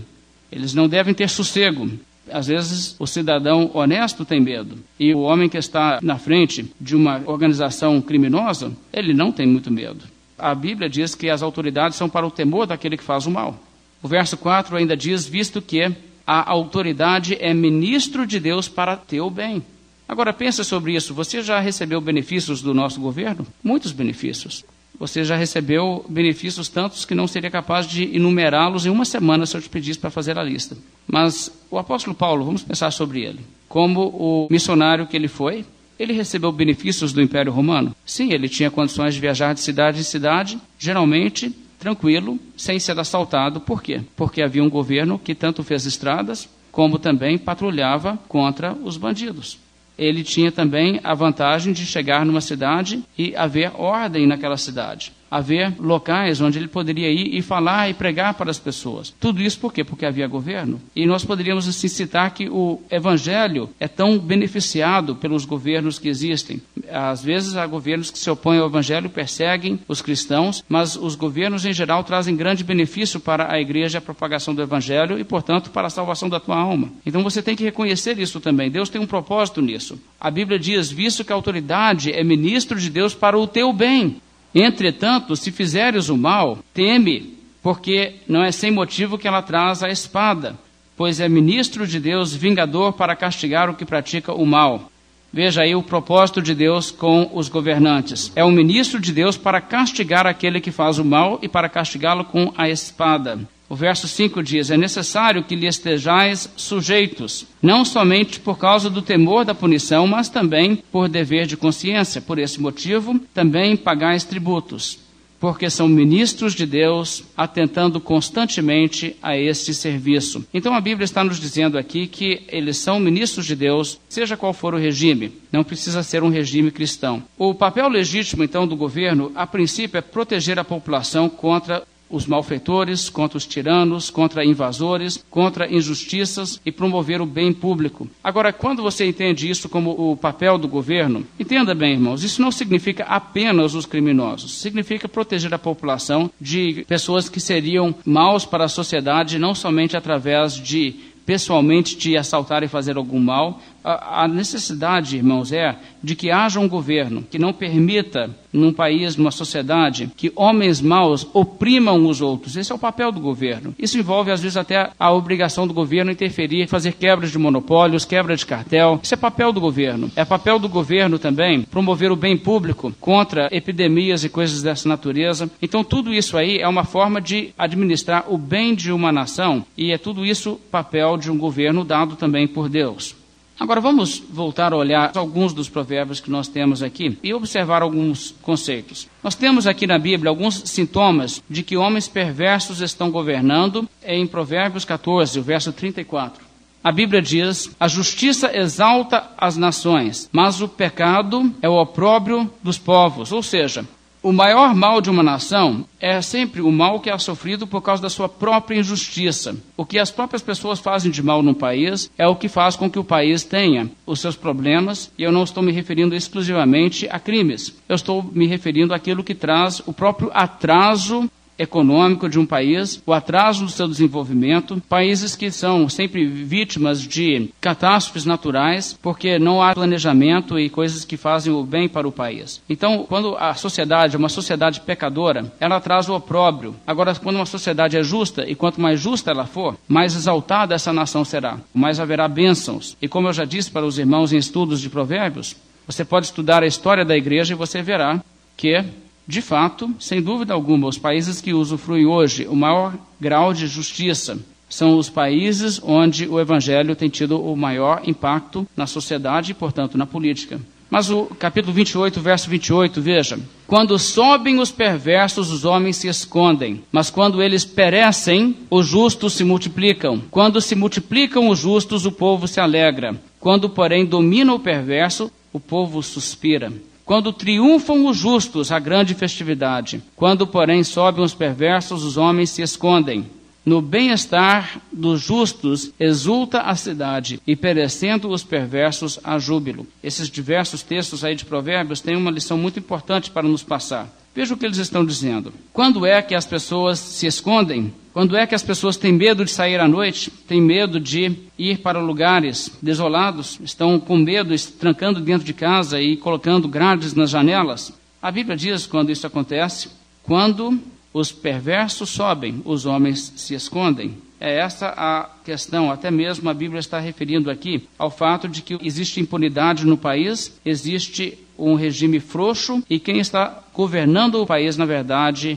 Eles 0.51 0.75
não 0.75 0.89
devem 0.89 1.15
ter 1.15 1.29
sossego. 1.29 1.89
Às 2.33 2.47
vezes 2.47 2.97
o 2.99 3.07
cidadão 3.07 3.71
honesto 3.75 4.25
tem 4.25 4.41
medo 4.41 4.79
e 4.99 5.15
o 5.15 5.21
homem 5.21 5.49
que 5.49 5.59
está 5.59 5.99
na 6.03 6.19
frente 6.19 6.73
de 6.81 6.97
uma 6.97 7.23
organização 7.27 8.01
criminosa, 8.01 8.73
ele 8.93 9.15
não 9.15 9.33
tem 9.33 9.47
muito 9.47 9.71
medo. 9.71 10.05
A 10.39 10.55
Bíblia 10.55 10.89
diz 10.89 11.15
que 11.15 11.29
as 11.29 11.43
autoridades 11.43 11.97
são 11.97 12.09
para 12.09 12.27
o 12.27 12.31
temor 12.31 12.67
daquele 12.67 12.97
que 12.97 13.05
faz 13.05 13.27
o 13.27 13.31
mal. 13.31 13.59
O 14.03 14.09
verso 14.09 14.37
4 14.37 14.77
ainda 14.77 14.97
diz: 14.97 15.27
visto 15.27 15.61
que 15.61 15.93
a 16.27 16.51
autoridade 16.51 17.37
é 17.41 17.53
ministro 17.53 18.27
de 18.27 18.39
Deus 18.39 18.69
para 18.69 18.97
teu 18.97 19.29
bem. 19.31 19.63
Agora 20.09 20.33
pensa 20.33 20.63
sobre 20.63 20.95
isso. 20.95 21.13
Você 21.13 21.43
já 21.43 21.59
recebeu 21.59 22.01
benefícios 22.01 22.63
do 22.63 22.73
nosso 22.73 23.01
governo? 23.01 23.47
Muitos 23.63 23.93
benefícios 23.93 24.65
você 24.99 25.23
já 25.25 25.37
recebeu 25.37 26.05
benefícios 26.09 26.69
tantos 26.69 27.05
que 27.05 27.15
não 27.15 27.29
seria 27.29 27.51
capaz 27.51 27.87
de 27.87 28.05
enumerá-los 28.15 28.85
em 28.85 28.91
uma 28.91 29.05
semana 29.05 29.47
se 29.47 29.57
eu 29.57 29.63
te 29.63 29.69
pedisse 29.69 29.99
para 29.99 30.11
fazer 30.11 30.39
a 30.39 30.43
lista. 30.43 30.77
Mas 31.07 31.53
o 31.71 31.79
apóstolo 31.79 32.17
Paulo, 32.17 32.45
vamos 32.45 32.63
pensar 32.63 32.91
sobre 32.91 33.23
ele. 33.23 33.41
Como 33.69 34.09
o 34.09 34.49
missionário 34.51 35.07
que 35.07 35.17
ele 35.17 35.29
foi, 35.29 35.65
ele 35.99 36.13
recebeu 36.13 36.51
benefícios 36.51 37.13
do 37.13 37.23
Império 37.23 37.53
Romano? 37.53 37.95
Sim, 38.05 38.33
ele 38.33 38.49
tinha 38.49 38.71
condições 38.71 39.15
de 39.15 39.21
viajar 39.21 39.53
de 39.55 39.61
cidade 39.61 40.01
em 40.01 40.05
cidade, 40.05 40.59
geralmente 40.79 41.55
tranquilo, 41.79 42.39
sem 42.57 42.79
ser 42.81 42.99
assaltado. 42.99 43.61
Por 43.61 43.83
quê? 43.83 44.01
Porque 44.17 44.43
havia 44.43 44.65
um 44.65 44.71
governo 44.71 45.19
que 45.19 45.35
tanto 45.35 45.63
fez 45.63 45.87
estradas, 45.87 46.49
como 46.73 46.99
também 46.99 47.39
patrulhava 47.39 48.19
contra 48.29 48.73
os 48.73 48.97
bandidos 48.97 49.59
ele 49.99 50.23
tinha 50.23 50.53
também 50.53 51.01
a 51.03 51.13
vantagem 51.13 51.73
de 51.73 51.85
chegar 51.85 52.25
numa 52.25 52.41
cidade 52.41 53.03
e 53.17 53.35
haver 53.35 53.73
ordem 53.75 54.27
naquela 54.27 54.57
cidade 54.57 55.13
haver 55.31 55.75
locais 55.79 56.41
onde 56.41 56.59
ele 56.59 56.69
poderia 56.69 57.11
ir 57.11 57.35
e 57.35 57.43
falar 57.43 57.89
e 57.89 57.95
pregar 57.95 58.35
para 58.35 58.51
as 58.51 58.59
pessoas. 58.59 59.15
Tudo 59.21 59.43
isso 59.43 59.59
por 59.59 59.73
quê? 59.73 59.85
Porque 59.85 60.07
havia 60.07 60.27
governo. 60.27 60.81
E 60.95 61.07
nós 61.07 61.25
poderíamos 61.25 61.69
assim 61.69 61.89
citar 61.89 62.33
que 62.33 62.49
o 62.49 62.81
evangelho 62.91 63.71
é 63.79 63.89
tão 63.89 64.19
beneficiado 64.19 65.15
pelos 65.15 65.45
governos 65.45 65.99
que 65.99 66.09
existem. 66.09 66.61
Às 66.91 67.23
vezes 67.23 67.57
há 67.57 67.67
governos 67.67 68.11
que 68.11 68.19
se 68.19 68.31
opõem 68.31 68.59
ao 68.59 68.67
evangelho, 68.67 69.11
perseguem 69.11 69.79
os 69.89 70.03
cristãos, 70.03 70.65
mas 70.69 70.97
os 70.97 71.15
governos 71.15 71.65
em 71.65 71.73
geral 71.73 72.05
trazem 72.05 72.37
grande 72.37 72.65
benefício 72.65 73.21
para 73.21 73.53
a 73.53 73.61
igreja, 73.61 73.99
a 73.99 74.03
propagação 74.03 74.55
do 74.55 74.63
evangelho 74.63 75.19
e, 75.19 75.25
portanto, 75.25 75.71
para 75.71 75.87
a 75.87 75.91
salvação 75.91 76.29
da 76.29 76.41
tua 76.41 76.57
alma. 76.57 76.91
Então 77.05 77.23
você 77.23 77.43
tem 77.43 77.57
que 77.57 77.65
reconhecer 77.65 78.19
isso 78.19 78.41
também. 78.41 78.71
Deus 78.71 78.89
tem 78.89 79.01
um 79.01 79.07
propósito 79.07 79.61
nisso. 79.61 79.99
A 80.21 80.31
Bíblia 80.31 80.59
diz: 80.59 80.91
visto 80.91 81.25
que 81.25 81.33
a 81.33 81.37
autoridade 81.37 82.13
é 82.13 82.23
ministro 82.25 82.79
de 82.79 82.91
Deus 82.91 83.15
para 83.15 83.39
o 83.39 83.47
teu 83.47 83.73
bem. 83.73 84.21
Entretanto, 84.55 85.37
se 85.37 85.53
fizeres 85.53 86.09
o 86.09 86.17
mal, 86.17 86.59
teme, 86.73 87.39
porque 87.63 88.15
não 88.29 88.43
é 88.43 88.51
sem 88.51 88.71
motivo 88.71 89.19
que 89.19 89.29
ela 89.29 89.43
traz 89.43 89.83
a 89.83 89.89
espada, 89.89 90.59
pois 90.97 91.21
é 91.21 91.29
ministro 91.29 91.87
de 91.87 92.01
Deus, 92.01 92.35
vingador 92.35 92.93
para 92.93 93.17
castigar 93.17 93.69
o 93.69 93.75
que 93.75 93.85
pratica 93.85 94.33
o 94.33 94.47
mal. 94.47 94.91
Veja 95.31 95.63
aí 95.63 95.75
o 95.75 95.83
propósito 95.83 96.41
de 96.41 96.55
Deus 96.55 96.91
com 96.91 97.31
os 97.35 97.49
governantes. 97.49 98.33
É 98.35 98.43
o 98.43 98.51
ministro 98.51 98.99
de 98.99 99.13
Deus 99.13 99.37
para 99.37 99.61
castigar 99.61 100.27
aquele 100.27 100.61
que 100.61 100.71
faz 100.71 100.99
o 100.99 101.05
mal 101.05 101.39
e 101.43 101.49
para 101.49 101.69
castigá-lo 101.69 102.25
com 102.25 102.53
a 102.57 102.69
espada. 102.69 103.39
O 103.69 103.77
verso 103.77 104.09
5 104.09 104.43
diz: 104.43 104.71
É 104.71 104.77
necessário 104.77 105.45
que 105.45 105.55
lhe 105.55 105.67
estejais 105.67 106.51
sujeitos, 106.57 107.47
não 107.63 107.85
somente 107.85 108.41
por 108.41 108.59
causa 108.59 108.89
do 108.89 109.03
temor 109.03 109.45
da 109.45 109.55
punição, 109.55 110.07
mas 110.07 110.29
também 110.29 110.77
por 110.91 111.09
dever 111.09 111.47
de 111.47 111.57
consciência. 111.57 112.21
Por 112.21 112.39
esse 112.39 112.61
motivo, 112.61 113.21
também 113.35 113.77
pagais 113.77 114.25
tributos, 114.25 114.99
porque 115.39 115.69
são 115.69 115.87
ministros 115.87 116.55
de 116.55 116.65
Deus, 116.65 117.25
atentando 117.37 118.01
constantemente 118.01 119.15
a 119.23 119.37
este 119.37 119.75
serviço. 119.75 120.47
Então 120.53 120.75
a 120.75 120.81
Bíblia 120.81 121.05
está 121.05 121.23
nos 121.23 121.39
dizendo 121.39 121.77
aqui 121.77 122.07
que 122.07 122.45
eles 122.49 122.79
são 122.79 122.99
ministros 122.99 123.45
de 123.45 123.55
Deus, 123.55 124.01
seja 124.09 124.37
qual 124.37 124.55
for 124.55 124.73
o 124.73 124.79
regime, 124.79 125.33
não 125.53 125.63
precisa 125.63 126.03
ser 126.03 126.23
um 126.23 126.31
regime 126.31 126.71
cristão. 126.71 127.23
O 127.37 127.55
papel 127.55 127.89
legítimo, 127.89 128.43
então, 128.43 128.67
do 128.67 128.77
governo, 128.77 129.31
a 129.35 129.47
princípio, 129.47 129.99
é 129.99 130.03
proteger 130.03 130.59
a 130.59 130.65
população 130.65 131.29
contra 131.29 131.85
os 132.11 132.27
malfeitores, 132.27 133.09
contra 133.09 133.37
os 133.37 133.47
tiranos, 133.47 134.11
contra 134.11 134.45
invasores, 134.45 135.25
contra 135.31 135.73
injustiças 135.73 136.61
e 136.65 136.73
promover 136.73 137.21
o 137.21 137.27
bem 137.27 137.53
público. 137.53 138.09
Agora, 138.23 138.53
quando 138.53 138.83
você 138.83 139.07
entende 139.07 139.49
isso 139.49 139.69
como 139.69 139.91
o 139.91 140.17
papel 140.17 140.59
do 140.59 140.69
governo, 140.69 141.27
entenda 141.39 141.75
bem, 141.75 141.93
irmãos, 141.93 142.23
isso 142.23 142.41
não 142.41 142.51
significa 142.51 143.05
apenas 143.05 143.75
os 143.75 143.87
criminosos, 143.87 144.61
significa 144.61 145.09
proteger 145.09 145.53
a 145.53 145.59
população 145.59 146.31
de 146.41 146.85
pessoas 146.89 147.29
que 147.29 147.41
seriam 147.41 147.95
maus 148.05 148.45
para 148.45 148.65
a 148.65 148.69
sociedade, 148.69 149.39
não 149.39 149.55
somente 149.55 149.97
através 149.97 150.55
de 150.55 150.95
pessoalmente 151.29 151.95
te 151.95 152.17
assaltar 152.17 152.63
e 152.63 152.69
fazer 152.69 152.97
algum 152.97 153.21
mal, 153.21 153.61
a, 153.85 154.29
necessidade, 154.29 155.17
irmãos, 155.17 155.53
é 155.53 155.77
de 156.03 156.15
que 156.15 156.31
haja 156.31 156.61
um 156.61 156.69
governo 156.69 157.25
que 157.29 157.39
não 157.39 157.53
permita, 157.53 158.31
num 158.53 158.73
país, 158.73 159.17
numa 159.17 159.31
sociedade, 159.31 160.11
que 160.17 160.33
homens 160.35 160.81
maus 160.81 161.27
oprimam 161.35 162.07
os 162.07 162.21
outros. 162.21 162.57
Esse 162.57 162.73
é 162.73 162.75
o 162.75 162.79
papel 162.79 163.13
do 163.13 163.21
governo. 163.21 163.75
Isso 163.79 163.99
envolve, 163.99 164.31
às 164.31 164.41
vezes, 164.41 164.57
até 164.57 164.91
a 164.99 165.13
obrigação 165.13 165.67
do 165.67 165.75
governo 165.75 166.11
interferir, 166.11 166.67
fazer 166.67 166.93
quebras 166.93 167.31
de 167.31 167.39
monopólios, 167.39 168.05
quebra 168.05 168.37
de 168.37 168.47
cartel. 168.47 169.01
Isso 169.03 169.15
é 169.15 169.17
papel 169.17 169.53
do 169.53 169.61
governo. 169.61 170.11
É 170.17 170.25
papel 170.25 170.59
do 170.59 170.69
governo 170.69 171.19
também 171.19 171.63
promover 171.63 172.11
o 172.11 172.17
bem 172.17 172.37
público 172.37 172.93
contra 173.01 173.49
epidemias 173.53 174.25
e 174.25 174.29
coisas 174.29 174.63
dessa 174.63 174.89
natureza. 174.89 175.51
Então, 175.61 175.85
tudo 175.85 176.13
isso 176.15 176.37
aí 176.37 176.59
é 176.59 176.69
uma 176.69 176.85
forma 176.85 177.21
de 177.21 177.53
administrar 177.59 178.33
o 178.33 178.39
bem 178.39 178.75
de 178.75 178.93
uma 178.93 179.13
nação 179.13 179.65
e 179.77 179.93
é 179.93 179.99
tudo 179.99 180.25
isso 180.25 180.59
papel 180.71 181.17
de 181.17 181.31
um 181.31 181.37
governo 181.37 181.85
dado 181.85 182.17
também 182.17 182.47
por 182.47 182.69
Deus. 182.69 183.18
Agora 183.61 183.81
vamos 183.81 184.23
voltar 184.31 184.73
a 184.73 184.77
olhar 184.77 185.11
alguns 185.17 185.53
dos 185.53 185.69
provérbios 185.69 186.21
que 186.21 186.31
nós 186.31 186.47
temos 186.47 186.81
aqui 186.81 187.19
e 187.25 187.35
observar 187.35 187.83
alguns 187.83 188.33
conceitos. 188.41 189.09
Nós 189.23 189.35
temos 189.35 189.67
aqui 189.67 189.85
na 189.85 189.99
Bíblia 189.99 190.31
alguns 190.31 190.63
sintomas 190.67 191.43
de 191.51 191.65
que 191.65 191.77
homens 191.77 192.07
perversos 192.07 192.81
estão 192.81 193.11
governando 193.11 193.89
em 194.05 194.27
Provérbios 194.29 194.85
14, 194.85 195.41
o 195.41 195.43
verso 195.43 195.73
34. 195.73 196.47
A 196.85 196.93
Bíblia 196.93 197.21
diz: 197.21 197.75
A 197.81 197.89
justiça 197.89 198.57
exalta 198.57 199.29
as 199.37 199.57
nações, 199.57 200.29
mas 200.33 200.61
o 200.61 200.69
pecado 200.69 201.53
é 201.61 201.69
o 201.69 201.81
opróbrio 201.81 202.49
dos 202.63 202.79
povos. 202.79 203.33
Ou 203.33 203.43
seja, 203.43 203.85
o 204.23 204.33
maior 204.33 204.75
mal 204.75 205.01
de 205.01 205.11
uma 205.11 205.23
nação 205.23 205.85
é 206.01 206.21
sempre 206.21 206.61
o 206.61 206.73
mal 206.73 207.01
que 207.01 207.11
é 207.11 207.19
sofrido 207.19 207.67
por 207.67 207.81
causa 207.81 208.03
da 208.03 208.11
sua 208.11 208.29
própria 208.29 208.79
injustiça. 208.79 209.57
O 209.77 209.85
que 209.85 209.99
as 209.99 210.11
próprias 210.11 210.43
pessoas 210.43 210.81
fazem 210.81 211.11
de 211.11 211.23
mal 211.23 211.43
num 211.43 211.55
país 211.55 212.11
é 212.19 212.27
o 212.27 212.37
que 212.37 212.49
faz 212.49 212.77
com 212.77 212.91
que 212.91 212.99
o 212.99 213.05
país 213.05 213.45
tenha 213.45 213.91
os 214.07 214.21
seus 214.21 214.37
problemas, 214.37 215.11
e 215.17 215.23
eu 215.23 215.33
não 215.33 215.45
estou 215.45 215.63
me 215.63 215.73
referindo 215.73 216.15
exclusivamente 216.15 217.09
a 217.11 217.19
crimes. 217.19 217.75
Eu 217.89 217.95
estou 217.95 218.23
me 218.23 218.47
referindo 218.47 218.93
àquilo 218.93 219.25
que 219.25 219.35
traz 219.35 219.81
o 219.87 219.93
próprio 219.93 220.31
atraso 220.35 221.31
econômico 221.59 222.29
de 222.29 222.39
um 222.39 222.47
país, 222.47 223.03
o 223.05 223.13
atraso 223.13 223.65
do 223.65 223.71
seu 223.71 223.89
desenvolvimento, 223.89 224.81
países 224.89 225.35
que 225.35 225.51
são 225.51 225.89
sempre 225.89 226.25
vítimas 226.27 227.03
de 227.03 227.51
catástrofes 227.61 228.25
naturais, 228.25 228.99
porque 229.03 229.39
não 229.39 229.63
há 229.63 229.75
planejamento 229.75 230.59
e 230.59 230.71
coisas 230.71 231.05
que 231.05 231.17
fazem 231.17 231.53
o 231.53 231.65
bem 231.65 231.89
para 231.89 232.07
o 232.07 232.13
país. 232.13 232.63
Então, 232.69 233.05
quando 233.09 233.37
a 233.37 233.55
sociedade 233.55 234.15
é 234.15 234.19
uma 234.19 234.29
sociedade 234.29 234.81
pecadora, 234.81 235.53
ela 235.59 235.81
traz 235.81 236.09
o 236.09 236.15
opróbrio. 236.15 236.75
Agora, 236.87 237.15
quando 237.15 237.37
uma 237.37 237.47
sociedade 237.47 237.97
é 237.97 238.03
justa, 238.03 238.49
e 238.49 238.55
quanto 238.55 238.81
mais 238.81 239.01
justa 239.01 239.31
ela 239.31 239.47
for, 239.47 239.77
mais 239.89 240.15
exaltada 240.15 240.75
essa 240.75 240.93
nação 240.93 241.25
será, 241.25 241.59
mais 241.75 241.99
haverá 241.99 242.29
bênçãos. 242.29 242.97
E 243.03 243.09
como 243.09 243.29
eu 243.29 243.33
já 243.33 243.45
disse 243.45 243.71
para 243.71 243.87
os 243.87 243.99
irmãos 243.99 244.33
em 244.33 244.37
estudos 244.37 244.81
de 244.81 244.89
provérbios, 244.89 245.57
você 245.87 246.05
pode 246.05 246.27
estudar 246.27 246.63
a 246.63 246.67
história 246.67 247.05
da 247.05 247.17
igreja 247.17 247.55
e 247.55 247.57
você 247.57 247.83
verá 247.83 248.23
que 248.57 248.85
de 249.29 249.43
fato, 249.43 249.95
sem 250.01 250.23
dúvida 250.23 250.55
alguma, 250.55 250.89
os 250.89 250.97
países 250.97 251.39
que 251.43 251.53
usufruem 251.53 252.07
hoje 252.07 252.47
o 252.47 252.57
maior 252.57 252.95
grau 253.21 253.53
de 253.53 253.67
justiça 253.67 254.39
são 254.71 254.97
os 254.97 255.11
países 255.11 255.79
onde 255.85 256.27
o 256.27 256.41
evangelho 256.41 256.97
tem 256.97 257.11
tido 257.11 257.39
o 257.39 257.55
maior 257.55 258.01
impacto 258.07 258.67
na 258.75 258.87
sociedade 258.87 259.53
e, 259.53 259.55
portanto, 259.55 259.99
na 259.99 260.07
política. 260.07 260.59
Mas 260.89 261.11
o 261.11 261.27
capítulo 261.27 261.75
28, 261.75 262.19
verso 262.23 262.49
28, 262.49 263.03
veja: 263.03 263.39
Quando 263.67 263.99
sobem 263.99 264.59
os 264.61 264.71
perversos, 264.71 265.51
os 265.51 265.67
homens 265.67 265.99
se 265.99 266.09
escondem, 266.09 266.83
mas 266.91 267.11
quando 267.11 267.43
eles 267.43 267.67
perecem, 267.67 268.57
os 268.71 268.87
justos 268.87 269.35
se 269.35 269.45
multiplicam. 269.45 270.23
Quando 270.31 270.59
se 270.59 270.75
multiplicam 270.75 271.51
os 271.51 271.59
justos, 271.59 272.07
o 272.07 272.13
povo 272.13 272.49
se 272.49 272.61
alegra. 272.61 273.15
Quando, 273.39 273.69
porém, 273.69 274.07
domina 274.07 274.55
o 274.55 274.59
perverso, 274.59 275.31
o 275.53 275.61
povo 275.61 276.03
suspira. 276.03 276.73
Quando 277.09 277.33
triunfam 277.33 278.05
os 278.05 278.19
justos, 278.19 278.71
a 278.71 278.79
grande 278.79 279.15
festividade. 279.15 280.03
Quando, 280.15 280.47
porém, 280.47 280.85
sobem 280.85 281.25
os 281.25 281.33
perversos, 281.33 282.05
os 282.05 282.19
homens 282.19 282.51
se 282.51 282.61
escondem. 282.61 283.25
No 283.65 283.81
bem-estar 283.81 284.79
dos 284.93 285.19
justos 285.19 285.91
exulta 285.99 286.61
a 286.61 286.77
cidade, 286.77 287.41
e 287.47 287.57
perecendo 287.57 288.29
os 288.29 288.45
perversos 288.45 289.19
a 289.25 289.39
júbilo. 289.39 289.87
Esses 290.05 290.29
diversos 290.29 290.83
textos 290.83 291.25
aí 291.25 291.35
de 291.35 291.47
Provérbios 291.47 292.03
têm 292.03 292.15
uma 292.15 292.31
lição 292.31 292.59
muito 292.59 292.79
importante 292.79 293.31
para 293.31 293.49
nos 293.49 293.63
passar. 293.63 294.15
Veja 294.35 294.53
o 294.53 294.57
que 294.59 294.67
eles 294.67 294.77
estão 294.77 295.03
dizendo. 295.03 295.51
Quando 295.73 296.05
é 296.05 296.21
que 296.21 296.35
as 296.35 296.45
pessoas 296.45 296.99
se 296.99 297.27
escondem? 297.27 297.91
Quando 298.19 298.37
é 298.37 298.49
que 298.49 298.55
as 298.57 298.65
pessoas 298.65 298.97
têm 298.97 299.13
medo 299.13 299.45
de 299.45 299.51
sair 299.53 299.79
à 299.79 299.87
noite? 299.87 300.29
Têm 300.29 300.61
medo 300.61 300.99
de 300.99 301.37
ir 301.57 301.79
para 301.79 302.01
lugares 302.01 302.69
desolados? 302.83 303.61
Estão 303.63 304.01
com 304.01 304.17
medo, 304.17 304.53
trancando 304.71 305.21
dentro 305.21 305.47
de 305.47 305.53
casa 305.53 306.03
e 306.03 306.17
colocando 306.17 306.67
grades 306.67 307.15
nas 307.15 307.31
janelas? 307.31 307.93
A 308.21 308.33
Bíblia 308.33 308.57
diz 308.57 308.89
quando 308.89 309.13
isso 309.13 309.25
acontece: 309.25 309.91
quando 310.25 310.81
os 311.15 311.31
perversos 311.31 312.11
sobem, 312.11 312.61
os 312.65 312.87
homens 312.87 313.35
se 313.37 313.55
escondem. 313.55 314.19
É 314.41 314.59
essa 314.59 314.89
a 314.97 315.31
questão, 315.45 315.89
até 315.89 316.11
mesmo 316.11 316.51
a 316.51 316.55
Bíblia 316.55 316.81
está 316.81 316.99
referindo 316.99 317.49
aqui 317.49 317.87
ao 317.97 318.11
fato 318.11 318.49
de 318.49 318.63
que 318.63 318.77
existe 318.83 319.21
impunidade 319.21 319.87
no 319.87 319.97
país, 319.97 320.59
existe 320.65 321.39
um 321.57 321.75
regime 321.75 322.19
frouxo 322.19 322.83
e 322.91 322.99
quem 322.99 323.21
está 323.21 323.63
governando 323.73 324.43
o 324.43 324.47
país, 324.47 324.77
na 324.77 324.85
verdade, 324.85 325.57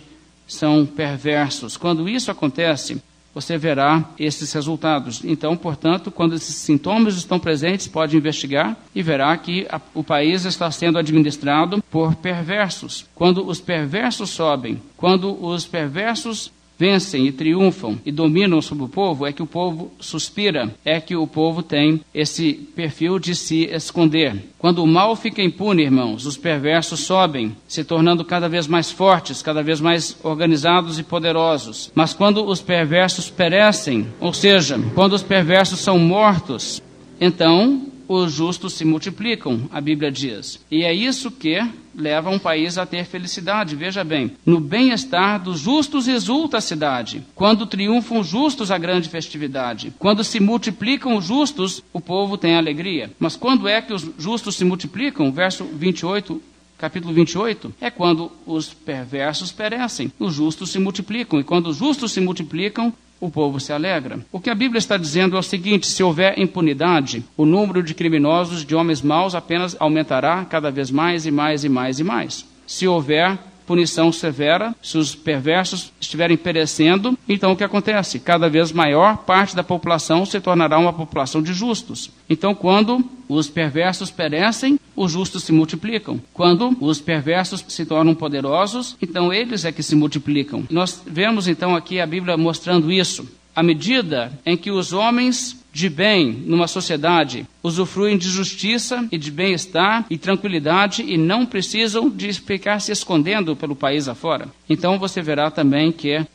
são 0.53 0.85
perversos. 0.85 1.77
Quando 1.77 2.07
isso 2.07 2.29
acontece, 2.29 3.01
você 3.33 3.57
verá 3.57 4.03
esses 4.19 4.51
resultados. 4.51 5.21
Então, 5.23 5.55
portanto, 5.55 6.11
quando 6.11 6.35
esses 6.35 6.55
sintomas 6.55 7.15
estão 7.15 7.39
presentes, 7.39 7.87
pode 7.87 8.17
investigar 8.17 8.77
e 8.93 9.01
verá 9.01 9.35
que 9.37 9.65
a, 9.69 9.79
o 9.93 10.03
país 10.03 10.45
está 10.45 10.69
sendo 10.69 10.97
administrado 10.97 11.81
por 11.89 12.15
perversos. 12.15 13.05
Quando 13.15 13.47
os 13.47 13.61
perversos 13.61 14.29
sobem, 14.31 14.81
quando 14.97 15.43
os 15.43 15.65
perversos 15.65 16.51
vencem 16.81 17.27
e 17.27 17.31
triunfam 17.31 17.99
e 18.03 18.11
dominam 18.11 18.59
sobre 18.59 18.85
o 18.85 18.89
povo, 18.89 19.27
é 19.27 19.31
que 19.31 19.43
o 19.43 19.45
povo 19.45 19.91
suspira, 19.99 20.73
é 20.83 20.99
que 20.99 21.15
o 21.15 21.27
povo 21.27 21.61
tem 21.61 22.01
esse 22.11 22.53
perfil 22.53 23.19
de 23.19 23.35
se 23.35 23.65
esconder. 23.65 24.35
Quando 24.57 24.83
o 24.83 24.87
mal 24.87 25.15
fica 25.15 25.43
impune, 25.43 25.83
irmãos, 25.83 26.25
os 26.25 26.37
perversos 26.37 27.01
sobem, 27.01 27.55
se 27.67 27.83
tornando 27.83 28.25
cada 28.25 28.49
vez 28.49 28.65
mais 28.65 28.89
fortes, 28.89 29.43
cada 29.43 29.61
vez 29.61 29.79
mais 29.79 30.17
organizados 30.23 30.97
e 30.97 31.03
poderosos. 31.03 31.91
Mas 31.93 32.15
quando 32.15 32.43
os 32.43 32.61
perversos 32.61 33.29
perecem, 33.29 34.07
ou 34.19 34.33
seja, 34.33 34.79
quando 34.95 35.13
os 35.13 35.21
perversos 35.21 35.81
são 35.81 35.99
mortos, 35.99 36.81
então 37.19 37.91
os 38.07 38.33
justos 38.33 38.73
se 38.73 38.83
multiplicam, 38.83 39.69
a 39.71 39.79
Bíblia 39.79 40.11
diz. 40.11 40.59
E 40.71 40.83
é 40.83 40.91
isso 40.91 41.29
que 41.29 41.61
leva 41.95 42.29
um 42.29 42.39
país 42.39 42.77
a 42.77 42.85
ter 42.85 43.05
felicidade. 43.05 43.75
Veja 43.75 44.03
bem, 44.03 44.31
no 44.45 44.59
bem-estar 44.59 45.41
dos 45.41 45.59
justos 45.59 46.07
exulta 46.07 46.57
a 46.57 46.61
cidade. 46.61 47.23
Quando 47.35 47.65
triunfam 47.65 48.19
os 48.19 48.27
justos, 48.27 48.71
a 48.71 48.77
grande 48.77 49.09
festividade. 49.09 49.93
Quando 49.99 50.23
se 50.23 50.39
multiplicam 50.39 51.15
os 51.15 51.25
justos, 51.25 51.83
o 51.93 52.01
povo 52.01 52.37
tem 52.37 52.55
alegria. 52.55 53.11
Mas 53.19 53.35
quando 53.35 53.67
é 53.67 53.81
que 53.81 53.93
os 53.93 54.09
justos 54.17 54.55
se 54.55 54.65
multiplicam? 54.65 55.31
Verso 55.31 55.63
28 55.65 56.41
capítulo 56.81 57.13
28, 57.13 57.75
é 57.79 57.91
quando 57.91 58.31
os 58.43 58.73
perversos 58.73 59.51
perecem, 59.51 60.11
os 60.17 60.33
justos 60.33 60.71
se 60.71 60.79
multiplicam. 60.79 61.39
E 61.39 61.43
quando 61.43 61.67
os 61.67 61.77
justos 61.77 62.11
se 62.11 62.19
multiplicam, 62.19 62.91
o 63.21 63.29
povo 63.29 63.59
se 63.59 63.71
alegra. 63.71 64.19
O 64.31 64.39
que 64.39 64.49
a 64.49 64.55
Bíblia 64.55 64.79
está 64.79 64.97
dizendo 64.97 65.37
é 65.37 65.39
o 65.39 65.43
seguinte: 65.43 65.85
se 65.85 66.03
houver 66.03 66.37
impunidade, 66.37 67.23
o 67.37 67.45
número 67.45 67.83
de 67.83 67.93
criminosos, 67.93 68.65
de 68.65 68.75
homens 68.75 69.01
maus, 69.01 69.35
apenas 69.35 69.77
aumentará 69.79 70.43
cada 70.43 70.71
vez 70.71 70.89
mais 70.89 71.25
e 71.27 71.31
mais 71.31 71.63
e 71.63 71.69
mais 71.69 71.99
e 71.99 72.03
mais. 72.03 72.45
Se 72.65 72.87
houver 72.87 73.37
punição 73.65 74.11
severa, 74.11 74.75
se 74.81 74.97
os 74.97 75.15
perversos 75.15 75.91
estiverem 75.99 76.37
perecendo, 76.37 77.17
então 77.27 77.51
o 77.51 77.55
que 77.55 77.63
acontece? 77.63 78.19
Cada 78.19 78.49
vez 78.49 78.71
maior 78.71 79.17
parte 79.17 79.55
da 79.55 79.63
população 79.63 80.25
se 80.25 80.39
tornará 80.39 80.77
uma 80.77 80.93
população 80.93 81.41
de 81.41 81.53
justos. 81.53 82.11
Então, 82.29 82.53
quando 82.53 83.03
os 83.27 83.49
perversos 83.49 84.11
perecem, 84.11 84.79
os 84.95 85.11
justos 85.11 85.43
se 85.43 85.51
multiplicam. 85.51 86.21
Quando 86.33 86.75
os 86.79 86.99
perversos 86.99 87.63
se 87.67 87.85
tornam 87.85 88.13
poderosos, 88.13 88.97
então 89.01 89.33
eles 89.33 89.65
é 89.65 89.71
que 89.71 89.83
se 89.83 89.95
multiplicam. 89.95 90.63
Nós 90.69 91.01
vemos 91.05 91.47
então 91.47 91.75
aqui 91.75 91.99
a 91.99 92.05
Bíblia 92.05 92.35
mostrando 92.37 92.91
isso. 92.91 93.27
À 93.55 93.61
medida 93.61 94.31
em 94.45 94.55
que 94.55 94.71
os 94.71 94.93
homens 94.93 95.60
de 95.71 95.89
bem 95.89 96.31
numa 96.45 96.67
sociedade 96.67 97.47
usufruem 97.63 98.17
de 98.17 98.27
justiça 98.27 99.07
e 99.11 99.17
de 99.17 99.31
bem-estar 99.31 100.05
e 100.09 100.17
tranquilidade 100.17 101.01
e 101.01 101.17
não 101.17 101.45
precisam 101.45 102.09
de 102.09 102.33
ficar 102.33 102.79
se 102.79 102.91
escondendo 102.91 103.55
pelo 103.55 103.75
país 103.75 104.07
afora. 104.07 104.47
Então 104.69 104.99
você 104.99 105.21
verá 105.21 105.49
também 105.49 105.91
que 105.91 106.25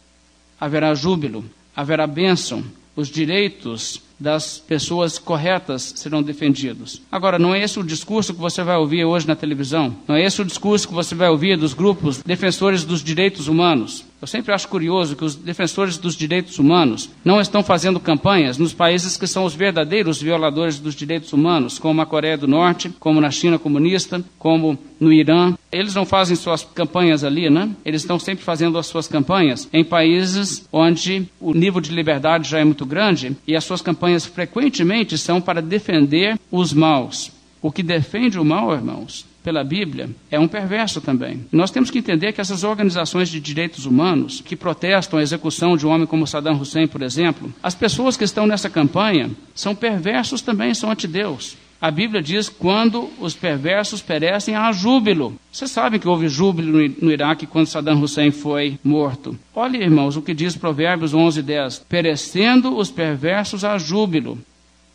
haverá 0.58 0.94
júbilo, 0.94 1.44
haverá 1.74 2.06
bênção, 2.06 2.64
os 2.94 3.08
direitos 3.08 4.00
das 4.18 4.58
pessoas 4.58 5.18
corretas 5.18 5.92
serão 5.96 6.22
defendidos. 6.22 7.02
Agora, 7.10 7.38
não 7.38 7.54
é 7.54 7.62
esse 7.62 7.78
o 7.78 7.84
discurso 7.84 8.34
que 8.34 8.40
você 8.40 8.62
vai 8.62 8.76
ouvir 8.76 9.04
hoje 9.04 9.26
na 9.26 9.36
televisão. 9.36 9.94
Não 10.08 10.14
é 10.14 10.24
esse 10.24 10.40
o 10.40 10.44
discurso 10.44 10.88
que 10.88 10.94
você 10.94 11.14
vai 11.14 11.28
ouvir 11.28 11.56
dos 11.56 11.74
grupos 11.74 12.22
defensores 12.22 12.84
dos 12.84 13.02
direitos 13.02 13.48
humanos. 13.48 14.04
Eu 14.20 14.26
sempre 14.26 14.52
acho 14.52 14.68
curioso 14.68 15.14
que 15.14 15.24
os 15.24 15.34
defensores 15.34 15.98
dos 15.98 16.16
direitos 16.16 16.58
humanos 16.58 17.10
não 17.22 17.38
estão 17.38 17.62
fazendo 17.62 18.00
campanhas 18.00 18.56
nos 18.56 18.72
países 18.72 19.16
que 19.16 19.26
são 19.26 19.44
os 19.44 19.54
verdadeiros 19.54 20.22
violadores 20.22 20.78
dos 20.78 20.94
direitos 20.94 21.32
humanos, 21.34 21.78
como 21.78 22.00
a 22.00 22.06
Coreia 22.06 22.38
do 22.38 22.48
Norte, 22.48 22.90
como 22.98 23.20
na 23.20 23.30
China 23.30 23.58
comunista, 23.58 24.24
como 24.38 24.78
no 24.98 25.12
Irã. 25.12 25.54
Eles 25.70 25.94
não 25.94 26.06
fazem 26.06 26.34
suas 26.34 26.64
campanhas 26.64 27.24
ali, 27.24 27.50
né? 27.50 27.70
Eles 27.84 28.02
estão 28.02 28.18
sempre 28.18 28.42
fazendo 28.42 28.78
as 28.78 28.86
suas 28.86 29.06
campanhas 29.06 29.68
em 29.70 29.84
países 29.84 30.66
onde 30.72 31.28
o 31.38 31.52
nível 31.52 31.80
de 31.80 31.92
liberdade 31.92 32.48
já 32.48 32.58
é 32.58 32.64
muito 32.64 32.86
grande 32.86 33.36
e 33.46 33.54
as 33.54 33.64
suas 33.64 33.82
campanhas 33.82 34.05
frequentemente 34.24 35.18
são 35.18 35.40
para 35.40 35.60
defender 35.60 36.38
os 36.50 36.72
maus. 36.72 37.32
O 37.60 37.72
que 37.72 37.82
defende 37.82 38.38
o 38.38 38.44
mal, 38.44 38.72
irmãos, 38.72 39.26
pela 39.42 39.62
Bíblia 39.62 40.10
é 40.30 40.40
um 40.40 40.48
perverso 40.48 41.00
também. 41.00 41.46
nós 41.52 41.70
temos 41.70 41.90
que 41.90 41.98
entender 41.98 42.32
que 42.32 42.40
essas 42.40 42.64
organizações 42.64 43.28
de 43.28 43.38
direitos 43.38 43.86
humanos 43.86 44.40
que 44.44 44.56
protestam 44.56 45.18
a 45.18 45.22
execução 45.22 45.76
de 45.76 45.86
um 45.86 45.90
homem 45.90 46.06
como 46.06 46.26
Saddam 46.26 46.60
Hussein, 46.60 46.88
por 46.88 47.00
exemplo, 47.00 47.54
as 47.62 47.74
pessoas 47.74 48.16
que 48.16 48.24
estão 48.24 48.46
nessa 48.46 48.68
campanha 48.68 49.30
são 49.54 49.74
perversos 49.74 50.42
também, 50.42 50.74
são 50.74 50.90
antideus. 50.90 51.56
A 51.80 51.90
Bíblia 51.90 52.22
diz 52.22 52.48
quando 52.48 53.10
os 53.20 53.34
perversos 53.34 54.00
perecem, 54.00 54.56
há 54.56 54.72
júbilo. 54.72 55.38
Vocês 55.52 55.70
sabem 55.70 56.00
que 56.00 56.08
houve 56.08 56.26
júbilo 56.26 56.78
no 57.00 57.12
Iraque 57.12 57.46
quando 57.46 57.66
Saddam 57.66 58.00
Hussein 58.00 58.30
foi 58.30 58.78
morto. 58.82 59.38
Olha, 59.54 59.76
irmãos, 59.76 60.16
o 60.16 60.22
que 60.22 60.32
diz 60.32 60.56
Provérbios 60.56 61.12
11, 61.12 61.42
10. 61.42 61.84
Perecendo 61.88 62.76
os 62.76 62.90
perversos, 62.90 63.62
há 63.62 63.76
júbilo. 63.76 64.38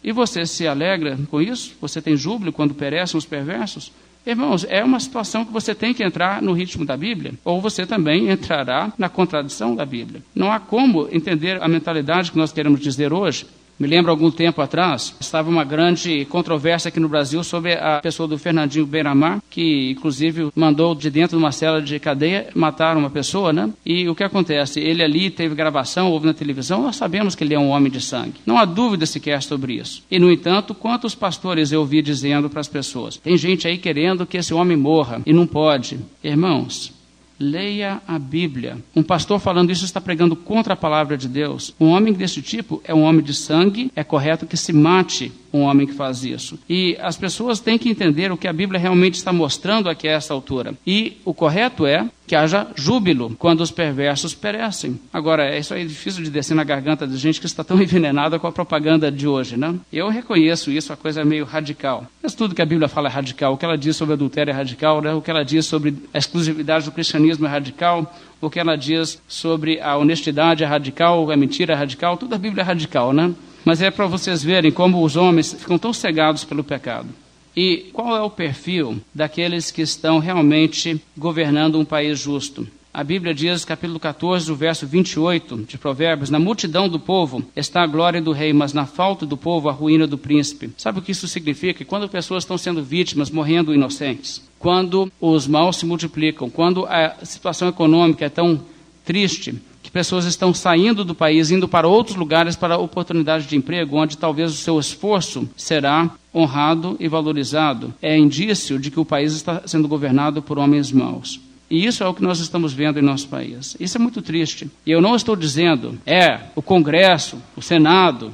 E 0.04 0.12
você 0.12 0.46
se 0.48 0.68
alegra 0.68 1.20
com 1.30 1.40
isso? 1.40 1.76
Você 1.80 2.02
tem 2.02 2.18
júbilo 2.18 2.52
quando 2.52 2.74
perecem 2.74 3.18
os 3.18 3.26
perversos? 3.26 3.92
Irmãos, 4.26 4.66
é 4.68 4.84
uma 4.84 5.00
situação 5.00 5.46
que 5.46 5.52
você 5.52 5.74
tem 5.74 5.94
que 5.94 6.04
entrar 6.04 6.42
no 6.42 6.54
ritmo 6.54 6.86
da 6.86 6.96
Bíblia, 6.96 7.34
ou 7.44 7.60
você 7.60 7.88
também 7.88 8.30
entrará 8.30 8.94
na 8.98 9.10
contradição 9.10 9.76
da 9.76 9.86
Bíblia. 9.86 10.22
Não 10.34 10.52
há 10.52 10.60
como 10.60 11.08
entender 11.12 11.62
a 11.62 11.68
mentalidade 11.68 12.32
que 12.32 12.38
nós 12.38 12.52
queremos 12.52 12.80
dizer 12.80 13.14
hoje 13.14 13.46
me 13.82 13.88
lembro 13.88 14.12
algum 14.12 14.30
tempo 14.30 14.62
atrás, 14.62 15.16
estava 15.20 15.50
uma 15.50 15.64
grande 15.64 16.24
controvérsia 16.26 16.90
aqui 16.90 17.00
no 17.00 17.10
Brasil 17.10 17.44
sobre 17.44 17.74
a 17.74 18.00
pessoa 18.00 18.28
do 18.28 18.38
Fernandinho 18.38 18.86
Beiramar, 18.86 19.42
que 19.50 19.90
inclusive 19.90 20.52
mandou 20.56 20.94
de 20.94 21.10
dentro 21.10 21.36
de 21.36 21.44
uma 21.44 21.52
cela 21.52 21.82
de 21.82 22.00
cadeia 22.00 22.50
matar 22.54 22.96
uma 22.96 23.10
pessoa, 23.10 23.52
né? 23.52 23.72
E 23.84 24.08
o 24.08 24.14
que 24.14 24.24
acontece? 24.24 24.80
Ele 24.80 25.02
ali 25.02 25.32
teve 25.32 25.56
gravação, 25.56 26.12
houve 26.12 26.28
na 26.28 26.34
televisão, 26.34 26.84
nós 26.84 26.96
sabemos 26.96 27.34
que 27.34 27.44
ele 27.44 27.56
é 27.56 27.60
um 27.60 27.70
homem 27.70 27.92
de 27.92 28.00
sangue. 28.00 28.36
Não 28.46 28.60
há 28.60 28.66
dúvida 28.66 29.08
sequer 29.08 29.42
sobre 29.42 29.74
isso. 29.74 30.04
E, 30.12 30.20
no 30.20 30.32
entanto, 30.32 30.76
quantos 30.76 31.16
pastores 31.16 31.72
eu 31.72 31.80
ouvi 31.80 32.04
dizendo 32.04 32.52
para 32.52 32.62
as 32.62 32.68
pessoas? 32.68 33.18
Tem 33.18 33.36
gente 33.36 33.68
aí 33.68 33.80
querendo 33.80 34.28
que 34.28 34.38
esse 34.38 34.54
homem 34.54 34.78
morra 34.78 35.24
e 35.26 35.34
não 35.34 35.48
pode. 35.48 35.98
Irmãos, 36.24 36.94
Leia 37.42 38.02
a 38.08 38.20
Bíblia. 38.20 38.78
Um 38.96 39.02
pastor 39.02 39.40
falando 39.40 39.72
isso 39.72 39.84
está 39.84 40.00
pregando 40.00 40.36
contra 40.36 40.74
a 40.74 40.78
palavra 40.78 41.18
de 41.18 41.28
Deus. 41.28 41.74
Um 41.80 41.88
homem 41.88 42.14
desse 42.14 42.40
tipo 42.42 42.82
é 42.86 42.94
um 42.94 43.02
homem 43.02 43.24
de 43.24 43.34
sangue, 43.34 43.92
é 43.96 44.04
correto 44.04 44.46
que 44.46 44.56
se 44.56 44.72
mate 44.72 45.32
um 45.52 45.62
homem 45.62 45.88
que 45.88 45.94
faz 45.94 46.24
isso. 46.24 46.60
E 46.70 46.96
as 47.02 47.18
pessoas 47.18 47.60
têm 47.60 47.78
que 47.78 47.90
entender 47.90 48.32
o 48.32 48.38
que 48.38 48.48
a 48.48 48.54
Bíblia 48.54 48.80
realmente 48.80 49.16
está 49.16 49.34
mostrando 49.34 49.90
aqui 49.90 50.08
a 50.08 50.12
essa 50.12 50.34
altura. 50.34 50.76
E 50.86 51.18
o 51.26 51.34
correto 51.34 51.86
é 51.86 52.08
que 52.32 52.36
haja 52.38 52.66
júbilo 52.78 53.36
quando 53.38 53.60
os 53.60 53.72
perversos 53.72 54.34
perecem. 54.34 54.98
Agora, 55.12 55.54
isso 55.58 55.74
é 55.74 55.84
difícil 55.84 56.24
de 56.24 56.30
descer 56.30 56.56
na 56.56 56.64
garganta 56.64 57.06
de 57.06 57.18
gente 57.18 57.42
que 57.42 57.46
está 57.46 57.62
tão 57.62 57.76
envenenada 57.84 58.40
com 58.40 58.48
a 58.48 58.52
propaganda 58.54 59.12
de 59.12 59.28
hoje, 59.28 59.58
né? 59.58 59.76
Eu 59.92 60.08
reconheço 60.08 60.72
isso, 60.72 60.94
a 60.94 60.96
coisa 60.96 61.20
é 61.20 61.26
meio 61.26 61.44
radical. 61.44 62.06
Mas 62.24 62.34
tudo 62.34 62.56
que 62.56 62.62
a 62.62 62.66
Bíblia 62.66 62.88
fala 62.88 63.10
é 63.10 63.12
radical. 63.12 63.52
O 63.52 63.58
que 63.58 63.66
ela 63.66 63.78
diz 63.78 63.98
sobre 63.98 64.14
adultério 64.14 64.50
é 64.50 64.54
radical, 64.54 65.02
né? 65.02 65.14
o 65.14 65.22
que 65.22 65.30
ela 65.30 65.44
diz 65.44 65.66
sobre 65.66 65.94
a 66.14 66.18
exclusividade 66.18 66.86
do 66.86 66.94
cristianismo 66.94 67.46
é 67.46 67.50
radical, 67.50 68.16
o 68.40 68.50
que 68.50 68.62
ela 68.62 68.78
diz 68.78 69.22
sobre 69.28 69.82
a 69.82 69.98
honestidade 69.98 70.64
é 70.64 70.68
radical, 70.68 71.30
a 71.30 71.36
mentira 71.36 71.74
é 71.74 71.76
radical, 71.76 72.16
tudo 72.16 72.34
a 72.34 72.38
Bíblia 72.38 72.62
é 72.62 72.66
radical, 72.66 73.12
né? 73.12 73.34
Mas 73.66 73.82
é 73.82 73.92
para 73.92 74.08
vocês 74.08 74.42
verem 74.42 74.72
como 74.72 75.04
os 75.04 75.18
homens 75.18 75.52
ficam 75.52 75.78
tão 75.78 75.92
cegados 75.92 76.46
pelo 76.46 76.64
pecado. 76.64 77.10
E 77.56 77.90
qual 77.92 78.16
é 78.16 78.22
o 78.22 78.30
perfil 78.30 79.02
daqueles 79.14 79.72
que 79.72 79.82
estão 79.82 80.20
realmente 80.20 81.02
governando 81.18 81.78
um 81.78 81.86
país 81.86 82.20
justo? 82.20 82.68
A 82.94 83.06
Bíblia 83.06 83.34
diz, 83.34 83.64
capítulo 83.64 84.00
14, 84.00 84.52
o 84.52 84.56
verso 84.56 84.86
28 84.86 85.60
de 85.60 85.78
Provérbios: 85.78 86.30
Na 86.30 86.40
multidão 86.40 86.90
do 86.90 87.00
povo 87.00 87.42
está 87.56 87.84
a 87.84 87.88
glória 87.88 88.22
do 88.22 88.34
rei, 88.34 88.52
mas 88.52 88.74
na 88.74 88.86
falta 88.86 89.26
do 89.26 89.38
povo 89.38 89.70
a 89.70 89.72
ruína 89.72 90.06
do 90.06 90.18
príncipe. 90.18 90.72
Sabe 90.78 91.00
o 91.00 91.02
que 91.02 91.14
isso 91.14 91.28
significa? 91.28 91.86
Quando 91.86 92.10
pessoas 92.10 92.44
estão 92.44 92.58
sendo 92.58 92.84
vítimas, 92.84 93.32
morrendo 93.32 93.74
inocentes, 93.74 94.42
quando 94.60 95.10
os 95.22 95.48
maus 95.48 95.78
se 95.78 95.86
multiplicam, 95.86 96.50
quando 96.50 96.86
a 96.86 97.16
situação 97.24 97.70
econômica 97.70 98.26
é 98.26 98.30
tão 98.30 98.62
triste, 99.06 99.56
pessoas 99.92 100.26
estão 100.26 100.54
saindo 100.54 101.04
do 101.04 101.14
país, 101.14 101.52
indo 101.52 101.68
para 101.68 101.88
outros 101.88 102.16
lugares 102.16 102.56
para 102.56 102.78
oportunidade 102.78 103.48
de 103.48 103.56
emprego, 103.56 103.98
onde 103.98 104.18
talvez 104.18 104.52
o 104.52 104.58
seu 104.58 104.80
esforço 104.80 105.50
será 105.56 106.10
honrado 106.34 106.96
e 107.00 107.08
valorizado, 107.08 107.94
é 108.02 108.18
indício 108.18 108.80
de 108.80 108.90
que 108.90 109.00
o 109.00 109.06
país 109.06 109.34
está 109.34 109.64
sendo 109.66 109.88
governado 109.88 110.42
por 110.42 110.58
homens 110.58 110.92
maus. 110.92 111.40
E 111.70 111.86
isso 111.86 112.04
é 112.04 112.08
o 112.08 112.14
que 112.14 112.22
nós 112.22 112.40
estamos 112.40 112.74
vendo 112.74 113.00
em 113.00 113.02
nosso 113.02 113.30
país. 113.30 113.78
Isso 113.80 113.98
é 113.98 114.00
muito 114.00 114.22
triste. 114.22 114.70
E 114.86 114.92
eu 114.92 115.02
não 115.02 115.16
estou 115.16 115.38
dizendo, 115.38 115.98
é, 116.06 116.42
o 116.54 116.62
Congresso, 116.62 117.38
o 117.56 117.62
Senado, 117.62 118.34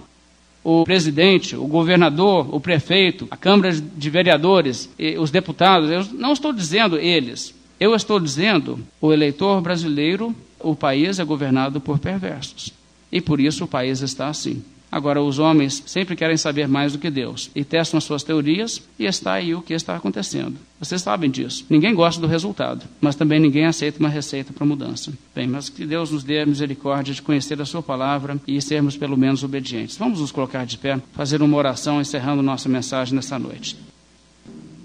o 0.64 0.84
presidente, 0.84 1.56
o 1.56 1.66
governador, 1.68 2.48
o 2.54 2.60
prefeito, 2.60 3.28
a 3.30 3.38
Câmara 3.38 3.72
de 3.72 4.10
Vereadores, 4.10 4.90
os 5.20 5.30
deputados, 5.30 5.90
eu 5.90 6.06
não 6.14 6.34
estou 6.34 6.52
dizendo 6.52 6.98
eles. 6.98 7.54
Eu 7.80 7.94
estou 7.94 8.20
dizendo 8.20 8.80
o 9.00 9.14
eleitor 9.14 9.62
brasileiro, 9.62 10.36
o 10.60 10.76
país 10.76 11.20
é 11.20 11.24
governado 11.24 11.80
por 11.80 12.00
perversos. 12.00 12.74
E 13.12 13.22
por 13.22 13.40
isso 13.40 13.64
o 13.64 13.68
país 13.68 14.02
está 14.02 14.28
assim. 14.28 14.64
Agora, 14.90 15.22
os 15.22 15.38
homens 15.38 15.84
sempre 15.86 16.16
querem 16.16 16.38
saber 16.38 16.68
mais 16.68 16.94
do 16.94 17.00
que 17.00 17.10
Deus 17.10 17.52
e 17.54 17.64
testam 17.64 17.98
as 17.98 18.06
suas 18.06 18.24
teorias, 18.24 18.82
e 18.98 19.06
está 19.06 19.34
aí 19.34 19.54
o 19.54 19.62
que 19.62 19.74
está 19.74 19.96
acontecendo. 19.96 20.56
Vocês 20.80 21.02
sabem 21.02 21.30
disso. 21.30 21.66
Ninguém 21.70 21.94
gosta 21.94 22.22
do 22.22 22.28
resultado, 22.28 22.86
mas 23.02 23.16
também 23.16 23.40
ninguém 23.40 23.66
aceita 23.66 24.00
uma 24.00 24.08
receita 24.08 24.54
para 24.54 24.66
mudança. 24.66 25.12
Bem, 25.36 25.46
mas 25.46 25.68
que 25.68 25.86
Deus 25.86 26.12
nos 26.12 26.24
dê 26.24 26.40
a 26.40 26.46
misericórdia 26.46 27.14
de 27.14 27.22
conhecer 27.22 27.62
a 27.62 27.66
Sua 27.66 27.84
palavra 27.84 28.40
e 28.48 28.62
sermos 28.62 28.96
pelo 28.96 29.18
menos 29.18 29.44
obedientes. 29.44 29.98
Vamos 29.98 30.22
nos 30.22 30.32
colocar 30.32 30.66
de 30.66 30.78
pé, 30.78 31.02
fazer 31.12 31.42
uma 31.42 31.58
oração 31.58 32.00
encerrando 32.00 32.42
nossa 32.42 32.70
mensagem 32.70 33.14
nessa 33.14 33.38
noite. 33.38 33.76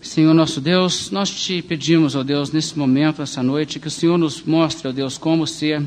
Senhor 0.02 0.34
nosso 0.34 0.60
Deus, 0.60 1.12
nós 1.12 1.30
te 1.30 1.62
pedimos, 1.62 2.16
ó 2.16 2.24
Deus, 2.24 2.50
nesse 2.50 2.76
momento, 2.76 3.22
essa 3.22 3.40
noite, 3.40 3.78
que 3.78 3.86
o 3.86 3.90
Senhor 3.90 4.18
nos 4.18 4.42
mostre, 4.42 4.88
ó 4.88 4.92
Deus, 4.92 5.16
como 5.16 5.46
ser 5.46 5.80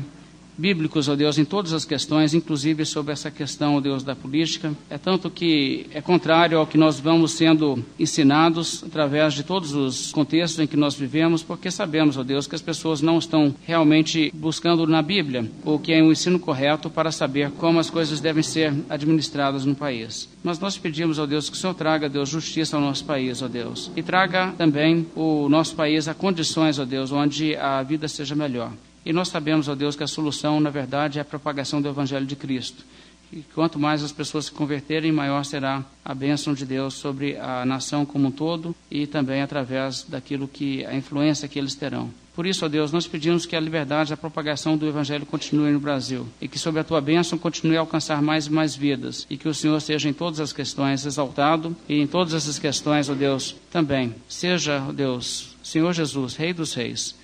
bíblicos, 0.56 1.08
ó 1.08 1.14
Deus, 1.14 1.38
em 1.38 1.44
todas 1.44 1.72
as 1.72 1.84
questões, 1.84 2.34
inclusive 2.34 2.84
sobre 2.84 3.12
essa 3.12 3.30
questão, 3.30 3.76
ó 3.76 3.80
Deus, 3.80 4.02
da 4.02 4.14
política. 4.14 4.72
É 4.88 4.98
tanto 4.98 5.30
que 5.30 5.86
é 5.92 6.00
contrário 6.00 6.58
ao 6.58 6.66
que 6.66 6.78
nós 6.78 6.98
vamos 6.98 7.32
sendo 7.32 7.82
ensinados 7.98 8.82
através 8.84 9.34
de 9.34 9.42
todos 9.42 9.74
os 9.74 10.12
contextos 10.12 10.60
em 10.60 10.66
que 10.66 10.76
nós 10.76 10.94
vivemos, 10.94 11.42
porque 11.42 11.70
sabemos, 11.70 12.16
ó 12.16 12.22
Deus, 12.22 12.46
que 12.46 12.54
as 12.54 12.62
pessoas 12.62 13.00
não 13.00 13.18
estão 13.18 13.54
realmente 13.64 14.32
buscando 14.34 14.86
na 14.86 15.02
Bíblia 15.02 15.50
o 15.64 15.78
que 15.78 15.92
é 15.92 16.02
o 16.02 16.10
ensino 16.12 16.38
correto 16.38 16.88
para 16.88 17.10
saber 17.10 17.50
como 17.52 17.78
as 17.78 17.90
coisas 17.90 18.20
devem 18.20 18.42
ser 18.42 18.72
administradas 18.88 19.64
no 19.64 19.74
país. 19.74 20.28
Mas 20.42 20.58
nós 20.58 20.78
pedimos, 20.78 21.18
ó 21.18 21.26
Deus, 21.26 21.50
que 21.50 21.56
o 21.56 21.58
Senhor 21.58 21.74
traga, 21.74 22.08
Deus, 22.08 22.28
justiça 22.28 22.76
ao 22.76 22.82
nosso 22.82 23.04
país, 23.04 23.42
ó 23.42 23.48
Deus, 23.48 23.90
e 23.96 24.02
traga 24.02 24.52
também 24.56 25.06
o 25.14 25.48
nosso 25.48 25.74
país 25.74 26.08
a 26.08 26.14
condições, 26.14 26.78
ó 26.78 26.84
Deus, 26.84 27.12
onde 27.12 27.56
a 27.56 27.82
vida 27.82 28.08
seja 28.08 28.34
melhor. 28.34 28.72
E 29.06 29.12
nós 29.12 29.28
sabemos, 29.28 29.68
ó 29.68 29.74
Deus, 29.76 29.94
que 29.94 30.02
a 30.02 30.08
solução, 30.08 30.58
na 30.58 30.68
verdade, 30.68 31.20
é 31.20 31.22
a 31.22 31.24
propagação 31.24 31.80
do 31.80 31.88
Evangelho 31.88 32.26
de 32.26 32.34
Cristo. 32.34 32.84
E 33.32 33.44
quanto 33.54 33.78
mais 33.78 34.02
as 34.02 34.10
pessoas 34.10 34.46
se 34.46 34.50
converterem, 34.52 35.12
maior 35.12 35.44
será 35.44 35.84
a 36.04 36.12
bênção 36.12 36.52
de 36.52 36.66
Deus 36.66 36.94
sobre 36.94 37.36
a 37.36 37.64
nação 37.64 38.04
como 38.04 38.26
um 38.26 38.30
todo 38.32 38.74
e 38.90 39.06
também 39.06 39.42
através 39.42 40.02
daquilo 40.02 40.48
que 40.48 40.84
a 40.84 40.92
influência 40.92 41.46
que 41.46 41.56
eles 41.56 41.76
terão. 41.76 42.10
Por 42.34 42.46
isso, 42.46 42.64
ó 42.64 42.68
Deus, 42.68 42.90
nós 42.90 43.06
pedimos 43.06 43.46
que 43.46 43.54
a 43.54 43.60
liberdade, 43.60 44.12
a 44.12 44.16
propagação 44.16 44.76
do 44.76 44.88
Evangelho 44.88 45.24
continue 45.24 45.70
no 45.70 45.80
Brasil 45.80 46.26
e 46.40 46.48
que, 46.48 46.58
sob 46.58 46.80
a 46.80 46.84
tua 46.84 47.00
bênção, 47.00 47.38
continue 47.38 47.76
a 47.76 47.80
alcançar 47.80 48.20
mais 48.20 48.46
e 48.46 48.52
mais 48.52 48.74
vidas 48.74 49.24
e 49.30 49.36
que 49.36 49.48
o 49.48 49.54
Senhor 49.54 49.80
seja 49.80 50.08
em 50.08 50.12
todas 50.12 50.40
as 50.40 50.52
questões 50.52 51.06
exaltado 51.06 51.76
e 51.88 52.00
em 52.00 52.08
todas 52.08 52.34
essas 52.34 52.58
questões, 52.58 53.08
ó 53.08 53.14
Deus, 53.14 53.54
também. 53.70 54.16
Seja, 54.28 54.84
ó 54.88 54.92
Deus, 54.92 55.56
Senhor 55.62 55.92
Jesus, 55.92 56.34
Rei 56.34 56.52
dos 56.52 56.74
Reis 56.74 57.14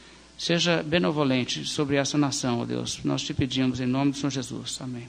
Seja 0.42 0.82
benevolente 0.82 1.64
sobre 1.64 1.94
essa 1.94 2.18
nação, 2.18 2.62
ó 2.62 2.64
Deus. 2.64 2.98
Nós 3.04 3.22
te 3.22 3.32
pedimos 3.32 3.78
em 3.78 3.86
nome 3.86 4.10
do 4.10 4.16
Senhor 4.16 4.30
Jesus. 4.30 4.76
Amém. 4.80 5.06